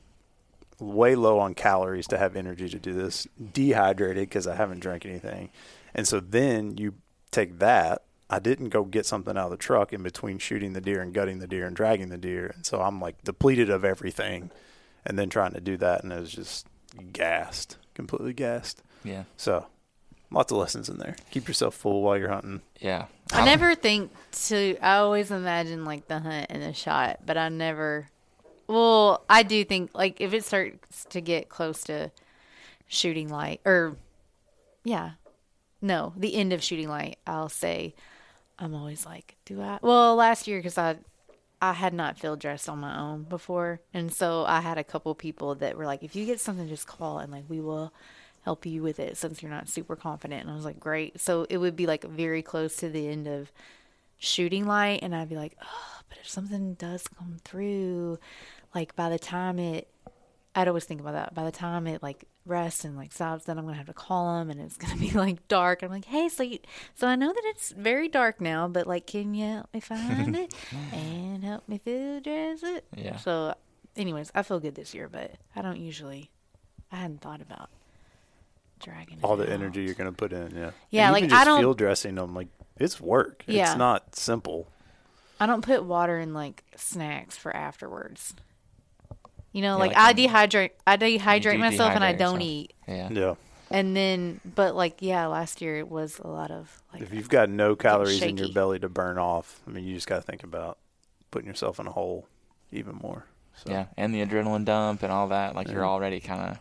way 0.79 1.15
low 1.15 1.39
on 1.39 1.53
calories 1.53 2.07
to 2.07 2.17
have 2.17 2.35
energy 2.35 2.69
to 2.69 2.79
do 2.79 2.93
this. 2.93 3.27
Dehydrated 3.53 4.29
because 4.29 4.47
I 4.47 4.55
haven't 4.55 4.79
drank 4.79 5.05
anything, 5.05 5.49
and 5.93 6.07
so 6.07 6.19
then 6.19 6.77
you 6.77 6.95
take 7.31 7.59
that 7.59 8.03
I 8.29 8.39
didn't 8.39 8.69
go 8.69 8.83
get 8.83 9.05
something 9.05 9.37
out 9.37 9.45
of 9.45 9.51
the 9.51 9.57
truck 9.57 9.93
in 9.93 10.03
between 10.03 10.37
shooting 10.37 10.73
the 10.73 10.81
deer 10.81 11.01
and 11.01 11.13
gutting 11.13 11.39
the 11.39 11.47
deer 11.47 11.65
and 11.65 11.75
dragging 11.75 12.09
the 12.09 12.17
deer, 12.17 12.51
and 12.53 12.65
so 12.65 12.81
I'm 12.81 12.99
like 12.99 13.23
depleted 13.23 13.69
of 13.69 13.85
everything, 13.85 14.51
and 15.07 15.17
then 15.17 15.29
trying 15.29 15.53
to 15.53 15.61
do 15.61 15.77
that, 15.77 16.03
and 16.03 16.13
it 16.13 16.19
was 16.19 16.31
just 16.31 16.67
gassed, 17.13 17.77
completely 17.95 18.33
gassed. 18.33 18.83
Yeah. 19.03 19.23
So, 19.37 19.65
lots 20.29 20.51
of 20.51 20.57
lessons 20.57 20.89
in 20.89 20.97
there. 20.97 21.15
Keep 21.31 21.47
yourself 21.47 21.73
full 21.73 22.01
while 22.03 22.17
you're 22.17 22.29
hunting. 22.29 22.61
Yeah. 22.79 23.05
I 23.31 23.45
never 23.45 23.73
think 23.73 24.11
to. 24.47 24.77
I 24.81 24.97
always 24.97 25.31
imagine 25.31 25.85
like 25.85 26.07
the 26.07 26.19
hunt 26.19 26.47
and 26.49 26.61
the 26.61 26.73
shot, 26.73 27.21
but 27.25 27.37
I 27.37 27.49
never. 27.49 28.09
Well, 28.67 29.23
I 29.29 29.43
do 29.43 29.63
think 29.63 29.91
like 29.93 30.19
if 30.21 30.33
it 30.33 30.43
starts 30.43 31.05
to 31.05 31.21
get 31.21 31.49
close 31.49 31.83
to 31.85 32.11
shooting 32.87 33.29
light, 33.29 33.61
or 33.65 33.95
yeah, 34.83 35.11
no, 35.81 36.13
the 36.17 36.35
end 36.35 36.51
of 36.51 36.61
shooting 36.61 36.89
light, 36.89 37.17
I'll 37.25 37.49
say 37.49 37.95
I'm 38.59 38.75
always 38.75 39.05
like, 39.05 39.37
do 39.45 39.61
I? 39.61 39.79
Well, 39.81 40.15
last 40.15 40.47
year 40.47 40.59
because 40.59 40.77
I 40.77 40.97
I 41.61 41.73
had 41.73 41.93
not 41.93 42.19
field 42.19 42.39
dressed 42.39 42.69
on 42.69 42.79
my 42.79 42.99
own 42.99 43.23
before, 43.23 43.81
and 43.93 44.13
so 44.13 44.45
I 44.45 44.61
had 44.61 44.77
a 44.77 44.83
couple 44.83 45.13
people 45.15 45.55
that 45.55 45.75
were 45.75 45.85
like, 45.85 46.03
if 46.03 46.15
you 46.15 46.25
get 46.25 46.39
something, 46.39 46.67
just 46.67 46.87
call 46.87 47.19
and 47.19 47.31
like 47.31 47.45
we 47.47 47.59
will 47.59 47.91
help 48.43 48.65
you 48.65 48.81
with 48.81 48.99
it 48.99 49.17
since 49.17 49.41
you're 49.41 49.51
not 49.51 49.67
super 49.67 49.95
confident. 49.95 50.43
And 50.43 50.51
I 50.51 50.55
was 50.55 50.65
like, 50.65 50.79
great. 50.79 51.19
So 51.19 51.45
it 51.49 51.57
would 51.57 51.75
be 51.75 51.85
like 51.87 52.03
very 52.03 52.41
close 52.41 52.75
to 52.77 52.89
the 52.89 53.07
end 53.07 53.27
of 53.27 53.51
shooting 54.17 54.65
light, 54.65 54.99
and 55.01 55.15
I'd 55.15 55.29
be 55.29 55.35
like, 55.35 55.57
oh, 55.61 56.01
but 56.09 56.19
if 56.19 56.29
something 56.29 56.75
does 56.75 57.07
come 57.07 57.37
through, 57.43 58.19
like 58.73 58.95
by 58.95 59.09
the 59.09 59.19
time 59.19 59.59
it, 59.59 59.87
I'd 60.59 60.67
always 60.67 60.85
think 60.85 60.99
about 61.01 61.13
that. 61.13 61.33
By 61.35 61.43
the 61.45 61.51
time 61.51 61.85
it 61.87 62.01
like 62.01 62.25
rests 62.45 62.83
and 62.83 62.97
like 62.97 63.13
stops, 63.13 63.45
then 63.45 63.57
I'm 63.59 63.65
gonna 63.65 63.77
have 63.77 63.85
to 63.87 63.93
call 63.93 64.39
them, 64.39 64.49
and 64.49 64.59
it's 64.59 64.75
gonna 64.77 64.95
be 64.97 65.11
like 65.25 65.47
dark. 65.47 65.83
I'm 65.83 65.91
like, 65.91 66.05
hey, 66.05 66.29
so 66.29 66.41
you, 66.43 66.59
so 66.95 67.07
I 67.07 67.15
know 67.15 67.31
that 67.31 67.43
it's 67.45 67.71
very 67.71 68.07
dark 68.07 68.41
now, 68.41 68.67
but 68.67 68.87
like, 68.87 69.05
can 69.05 69.33
you 69.35 69.45
help 69.45 69.73
me 69.73 69.79
find 69.79 70.35
it 70.35 70.53
and 70.93 71.43
help 71.43 71.67
me 71.69 71.77
field 71.77 72.23
dress 72.23 72.63
it? 72.63 72.85
Yeah. 72.95 73.17
So, 73.17 73.53
anyways, 73.95 74.31
I 74.33 74.41
feel 74.43 74.59
good 74.59 74.75
this 74.75 74.93
year, 74.95 75.07
but 75.07 75.31
I 75.55 75.61
don't 75.61 75.77
usually. 75.79 76.31
I 76.91 76.95
hadn't 76.95 77.21
thought 77.21 77.41
about 77.41 77.69
dragging 78.79 79.17
it. 79.17 79.23
All 79.23 79.33
it 79.33 79.45
the 79.45 79.51
out. 79.53 79.59
energy 79.59 79.83
you're 79.83 79.93
going 79.93 80.09
to 80.09 80.15
put 80.15 80.31
in, 80.31 80.55
yeah. 80.55 80.71
Yeah, 80.89 81.05
And 81.07 81.13
like, 81.13 81.23
even 81.25 81.33
I 81.35 81.39
just 81.39 81.45
don't- 81.47 81.59
field 81.59 81.77
dressing 81.77 82.15
them, 82.15 82.33
like 82.33 82.47
it's 82.77 82.99
work. 83.01 83.43
Yeah. 83.45 83.69
It's 83.69 83.77
not 83.77 84.15
simple. 84.15 84.67
I 85.39 85.45
don't 85.45 85.63
put 85.63 85.83
water 85.83 86.17
in 86.17 86.33
like 86.33 86.63
snacks 86.75 87.35
for 87.37 87.55
afterwards. 87.55 88.33
You 89.57 89.63
know, 89.63 89.73
Yeah, 89.77 89.85
like, 89.85 89.95
like 89.95 89.97
I 89.97 90.13
dehydrate, 90.13 90.69
I 90.85 90.97
dehydrate 90.97 91.53
do 91.53 91.57
myself, 91.57 91.93
and 91.95 92.03
I 92.03 92.13
don't 92.13 92.35
yourself. 92.35 92.41
eat. 92.43 92.73
Yeah. 92.87 93.09
Yeah. 93.09 93.33
And 93.71 93.97
then, 93.97 94.39
but 94.45 94.75
like, 94.75 94.97
yeah, 94.99 95.25
last 95.25 95.61
year 95.63 95.79
it 95.79 95.89
was 95.89 96.19
a 96.19 96.27
lot 96.27 96.51
of 96.51 96.83
like, 96.93 97.01
If 97.01 97.11
you've 97.11 97.27
got 97.27 97.49
no 97.49 97.75
calories 97.75 98.21
in 98.21 98.37
your 98.37 98.51
belly 98.53 98.77
to 98.77 98.87
burn 98.87 99.17
off, 99.17 99.59
I 99.65 99.71
mean, 99.71 99.83
you 99.83 99.95
just 99.95 100.05
got 100.05 100.17
to 100.17 100.21
think 100.21 100.43
about 100.43 100.77
putting 101.31 101.47
yourself 101.47 101.79
in 101.79 101.87
a 101.87 101.91
hole 101.91 102.27
even 102.71 102.97
more. 102.97 103.25
So, 103.55 103.71
Yeah, 103.71 103.87
and 103.97 104.13
the 104.13 104.23
adrenaline 104.23 104.63
dump 104.63 105.01
and 105.01 105.11
all 105.11 105.29
that. 105.29 105.55
Like 105.55 105.69
you're 105.69 105.87
already 105.87 106.19
kind 106.19 106.51
of 106.51 106.59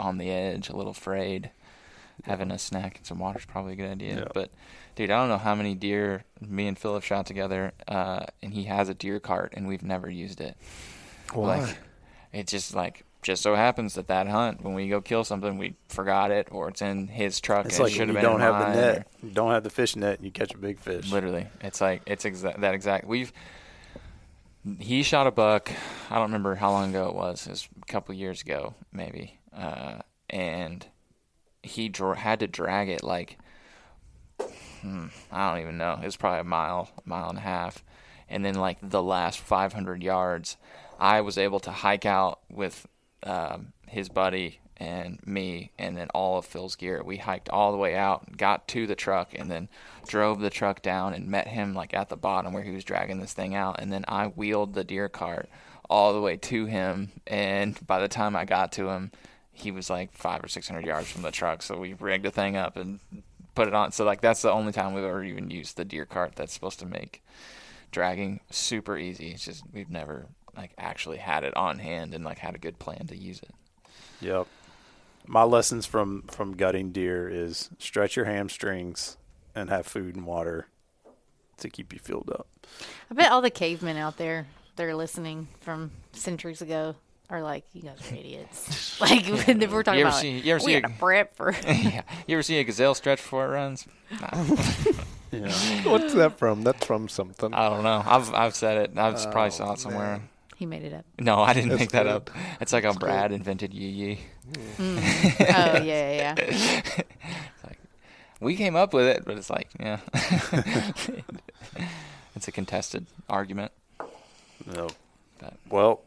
on 0.00 0.18
the 0.18 0.32
edge, 0.32 0.70
a 0.70 0.76
little 0.76 0.90
afraid. 0.90 1.52
Having 2.24 2.50
a 2.50 2.58
snack 2.58 2.96
and 2.96 3.06
some 3.06 3.20
water 3.20 3.38
is 3.38 3.44
probably 3.44 3.74
a 3.74 3.76
good 3.76 3.90
idea. 3.92 4.16
Yeah. 4.16 4.24
But, 4.34 4.50
dude, 4.96 5.12
I 5.12 5.16
don't 5.20 5.28
know 5.28 5.38
how 5.38 5.54
many 5.54 5.76
deer 5.76 6.24
me 6.40 6.66
and 6.66 6.76
Phil 6.76 6.94
have 6.94 7.04
shot 7.04 7.24
together, 7.26 7.72
uh, 7.86 8.26
and 8.42 8.52
he 8.52 8.64
has 8.64 8.88
a 8.88 8.94
deer 8.94 9.20
cart, 9.20 9.52
and 9.56 9.68
we've 9.68 9.84
never 9.84 10.10
used 10.10 10.40
it. 10.40 10.56
Why? 11.32 11.60
Like, 11.60 11.78
it 12.34 12.46
just 12.48 12.74
like 12.74 13.04
just 13.22 13.42
so 13.42 13.54
happens 13.54 13.94
that 13.94 14.08
that 14.08 14.26
hunt, 14.28 14.62
when 14.62 14.74
we 14.74 14.88
go 14.88 15.00
kill 15.00 15.24
something, 15.24 15.56
we 15.56 15.74
forgot 15.88 16.30
it, 16.30 16.48
or 16.50 16.68
it's 16.68 16.82
in 16.82 17.08
his 17.08 17.40
truck. 17.40 17.64
It's 17.66 17.78
like 17.80 17.90
it 17.90 17.94
should 17.94 18.08
have 18.08 18.16
you 18.16 18.22
been 18.22 18.22
don't 18.22 18.40
have 18.40 18.58
the 18.58 18.74
net, 18.80 18.98
or- 18.98 19.26
you 19.26 19.32
don't 19.32 19.50
have 19.52 19.62
the 19.64 19.70
fish 19.70 19.96
net, 19.96 20.16
and 20.18 20.24
you 20.26 20.30
catch 20.30 20.52
a 20.52 20.58
big 20.58 20.78
fish. 20.78 21.10
Literally, 21.10 21.46
it's 21.62 21.80
like 21.80 22.02
it's 22.06 22.24
exa- 22.24 22.60
that 22.60 22.74
exact. 22.74 23.06
We've 23.06 23.32
he 24.78 25.02
shot 25.02 25.26
a 25.26 25.30
buck. 25.30 25.70
I 26.10 26.14
don't 26.16 26.24
remember 26.28 26.54
how 26.54 26.70
long 26.70 26.90
ago 26.90 27.08
it 27.08 27.14
was. 27.14 27.46
It 27.46 27.50
was 27.50 27.68
a 27.82 27.86
couple 27.86 28.14
years 28.14 28.42
ago, 28.42 28.74
maybe. 28.92 29.38
Uh, 29.56 29.98
and 30.30 30.86
he 31.62 31.88
dra- 31.88 32.16
had 32.18 32.40
to 32.40 32.46
drag 32.46 32.88
it 32.88 33.02
like 33.02 33.38
hmm, 34.82 35.06
I 35.32 35.50
don't 35.50 35.62
even 35.62 35.78
know. 35.78 35.98
It 36.02 36.04
was 36.04 36.16
probably 36.16 36.40
a 36.40 36.44
mile, 36.44 36.90
mile 37.04 37.28
and 37.30 37.38
a 37.38 37.42
half. 37.42 37.82
And 38.28 38.44
then 38.44 38.54
like 38.54 38.78
the 38.82 39.02
last 39.02 39.38
500 39.40 40.02
yards, 40.02 40.56
I 40.98 41.20
was 41.20 41.38
able 41.38 41.60
to 41.60 41.70
hike 41.70 42.06
out 42.06 42.40
with 42.50 42.86
um, 43.22 43.72
his 43.86 44.08
buddy 44.08 44.60
and 44.76 45.20
me, 45.24 45.70
and 45.78 45.96
then 45.96 46.08
all 46.14 46.38
of 46.38 46.44
Phil's 46.44 46.74
gear. 46.76 47.02
We 47.02 47.18
hiked 47.18 47.48
all 47.48 47.70
the 47.70 47.78
way 47.78 47.94
out, 47.94 48.36
got 48.36 48.66
to 48.68 48.86
the 48.86 48.96
truck, 48.96 49.30
and 49.34 49.50
then 49.50 49.68
drove 50.06 50.40
the 50.40 50.50
truck 50.50 50.82
down 50.82 51.14
and 51.14 51.28
met 51.28 51.48
him 51.48 51.74
like 51.74 51.94
at 51.94 52.08
the 52.08 52.16
bottom 52.16 52.52
where 52.52 52.64
he 52.64 52.72
was 52.72 52.84
dragging 52.84 53.20
this 53.20 53.32
thing 53.32 53.54
out. 53.54 53.80
And 53.80 53.92
then 53.92 54.04
I 54.08 54.26
wheeled 54.26 54.74
the 54.74 54.84
deer 54.84 55.08
cart 55.08 55.48
all 55.88 56.12
the 56.12 56.20
way 56.20 56.36
to 56.36 56.66
him. 56.66 57.12
And 57.26 57.78
by 57.86 58.00
the 58.00 58.08
time 58.08 58.34
I 58.34 58.44
got 58.44 58.72
to 58.72 58.88
him, 58.88 59.12
he 59.52 59.70
was 59.70 59.88
like 59.88 60.12
five 60.12 60.42
or 60.42 60.48
six 60.48 60.68
hundred 60.68 60.86
yards 60.86 61.10
from 61.10 61.22
the 61.22 61.30
truck. 61.30 61.62
So 61.62 61.78
we 61.78 61.94
rigged 61.94 62.24
the 62.24 62.30
thing 62.30 62.56
up 62.56 62.76
and 62.76 62.98
put 63.54 63.68
it 63.68 63.74
on. 63.74 63.92
So 63.92 64.04
like 64.04 64.20
that's 64.20 64.42
the 64.42 64.50
only 64.50 64.72
time 64.72 64.92
we've 64.92 65.04
ever 65.04 65.22
even 65.22 65.50
used 65.50 65.76
the 65.76 65.84
deer 65.84 66.04
cart 66.04 66.34
that's 66.34 66.52
supposed 66.52 66.80
to 66.80 66.86
make 66.86 67.22
dragging 67.92 68.40
super 68.50 68.98
easy. 68.98 69.30
It's 69.30 69.44
just 69.44 69.62
we've 69.72 69.90
never 69.90 70.26
like 70.56 70.72
actually 70.78 71.18
had 71.18 71.44
it 71.44 71.56
on 71.56 71.78
hand 71.78 72.14
and 72.14 72.24
like 72.24 72.38
had 72.38 72.54
a 72.54 72.58
good 72.58 72.78
plan 72.78 73.06
to 73.08 73.16
use 73.16 73.40
it. 73.40 73.50
Yep. 74.20 74.46
My 75.26 75.42
lessons 75.42 75.86
from 75.86 76.22
from 76.30 76.56
gutting 76.56 76.90
deer 76.92 77.28
is 77.28 77.70
stretch 77.78 78.16
your 78.16 78.26
hamstrings 78.26 79.16
and 79.54 79.70
have 79.70 79.86
food 79.86 80.16
and 80.16 80.26
water 80.26 80.66
to 81.58 81.68
keep 81.70 81.92
you 81.92 81.98
filled 81.98 82.30
up. 82.30 82.46
I 83.10 83.14
bet 83.14 83.30
all 83.32 83.40
the 83.40 83.50
cavemen 83.50 83.96
out 83.96 84.16
there 84.16 84.46
they're 84.76 84.94
listening 84.96 85.48
from 85.60 85.92
centuries 86.12 86.60
ago 86.60 86.96
are 87.30 87.42
like, 87.42 87.64
you 87.72 87.82
guys 87.82 87.96
are 88.10 88.14
idiots. 88.14 89.00
like 89.00 89.24
when 89.26 89.58
we're 89.70 89.82
talking 89.82 90.00
You 90.00 90.06
ever 90.06 90.10
about, 90.10 90.20
see- 90.20 90.38
you 90.40 90.54
ever 90.54 90.64
we 90.64 90.72
see 90.72 90.74
had 90.74 90.84
a- 90.84 90.88
to 90.88 90.94
prep 90.98 91.36
for. 91.36 91.52
yeah. 91.66 92.02
You 92.26 92.36
ever 92.36 92.42
see 92.42 92.58
a 92.58 92.64
gazelle 92.64 92.94
stretch 92.94 93.18
before 93.18 93.46
it 93.46 93.48
runs? 93.50 93.86
Yeah. 95.32 95.82
What's 95.84 96.14
that 96.14 96.38
from? 96.38 96.62
That's 96.62 96.84
from 96.84 97.08
something. 97.08 97.52
I 97.54 97.68
don't 97.68 97.82
know. 97.82 98.02
I've 98.06 98.32
I've 98.34 98.54
said 98.54 98.78
it. 98.78 98.98
I've 98.98 99.14
oh, 99.16 99.30
probably 99.32 99.46
Oh, 99.46 99.50
saw 99.50 99.72
it 99.72 99.78
somewhere. 99.80 100.20
He 100.64 100.66
made 100.66 100.82
it 100.82 100.94
up. 100.94 101.04
No, 101.18 101.40
I 101.40 101.52
didn't 101.52 101.68
That's 101.70 101.80
make 101.80 101.90
that 101.90 102.04
good. 102.04 102.12
up. 102.12 102.30
It's 102.60 102.72
like 102.72 102.84
how 102.84 102.94
Brad 102.94 103.32
invented 103.32 103.74
yee 103.74 103.88
yee. 103.88 104.20
Mm. 104.78 104.96
Oh 105.76 105.82
yeah, 105.82 106.34
yeah, 106.34 106.34
yeah. 106.38 107.02
We 108.40 108.56
came 108.56 108.76
up 108.76 108.92
with 108.94 109.06
it, 109.06 109.24
but 109.24 109.36
it's 109.38 109.48
like, 109.50 109.68
yeah. 109.78 110.00
it's 112.34 112.48
a 112.48 112.52
contested 112.52 113.06
argument. 113.28 113.72
No. 114.66 114.88
But- 115.38 115.54
Well, 115.70 116.00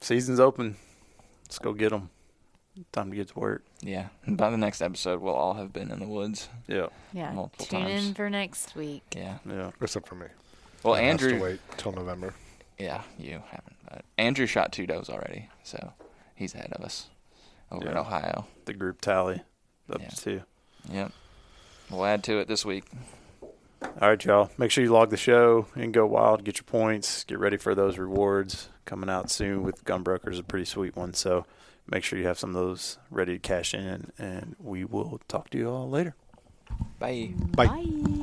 season's 0.00 0.38
open. 0.40 0.76
Let's 1.44 1.58
go 1.58 1.72
get 1.72 1.90
them. 1.90 2.10
Time 2.92 3.10
to 3.10 3.16
get 3.16 3.28
to 3.28 3.38
work. 3.38 3.64
Yeah. 3.82 4.08
By 4.28 4.50
the 4.50 4.56
next 4.56 4.80
episode, 4.80 5.20
we'll 5.20 5.34
all 5.34 5.54
have 5.54 5.72
been 5.72 5.90
in 5.90 5.98
the 5.98 6.06
woods. 6.06 6.48
Yeah. 6.68 6.86
Yeah. 7.12 7.32
Multiple 7.32 7.66
Tune 7.66 7.82
times. 7.82 8.06
in 8.08 8.14
for 8.14 8.30
next 8.30 8.74
week. 8.76 9.02
Yeah. 9.16 9.38
Yeah. 9.48 9.70
Except 9.80 10.06
for 10.08 10.14
me. 10.14 10.26
Well, 10.82 10.94
That 10.94 11.02
has 11.04 11.18
to 11.20 11.26
Andrew. 11.26 11.42
wait 11.42 11.60
till 11.76 11.92
November. 11.92 12.34
Yeah, 12.80 13.02
you 13.18 13.42
haven't. 13.50 13.76
But 13.88 14.04
Andrew 14.18 14.46
shot 14.46 14.72
two 14.72 14.86
does 14.86 15.08
already, 15.10 15.48
so 15.62 15.92
he's 16.34 16.54
ahead 16.54 16.72
of 16.72 16.84
us 16.84 17.08
over 17.70 17.88
in 17.90 17.96
Ohio. 17.96 18.46
The 18.64 18.72
group 18.72 19.00
tally 19.00 19.42
up 19.92 20.00
Yeah. 20.00 20.08
to 20.08 20.16
two. 20.16 20.42
Yep. 20.90 21.12
We'll 21.90 22.04
add 22.04 22.24
to 22.24 22.38
it 22.38 22.48
this 22.48 22.64
week. 22.64 22.84
All 23.82 24.08
right, 24.08 24.24
y'all. 24.24 24.50
Make 24.58 24.70
sure 24.70 24.84
you 24.84 24.92
log 24.92 25.10
the 25.10 25.16
show 25.16 25.66
and 25.74 25.92
GoWild. 25.92 26.44
Get 26.44 26.58
your 26.58 26.64
points. 26.64 27.24
Get 27.24 27.38
ready 27.38 27.56
for 27.56 27.74
those 27.74 27.98
rewards 27.98 28.68
coming 28.84 29.10
out 29.10 29.30
soon 29.30 29.62
with 29.62 29.84
GunBroker's, 29.84 30.38
a 30.38 30.42
pretty 30.42 30.64
sweet 30.66 30.96
one. 30.96 31.12
So 31.14 31.44
make 31.86 32.04
sure 32.04 32.18
you 32.18 32.26
have 32.26 32.38
some 32.38 32.50
of 32.50 32.54
those 32.54 32.98
ready 33.10 33.32
to 33.34 33.38
cash 33.38 33.74
in, 33.74 34.10
and 34.18 34.54
we 34.58 34.84
will 34.84 35.20
talk 35.28 35.50
to 35.50 35.58
you 35.58 35.68
all 35.70 35.88
later. 35.90 36.14
Bye. 36.98 37.32
Bye. 37.56 37.66
Bye. 37.66 38.22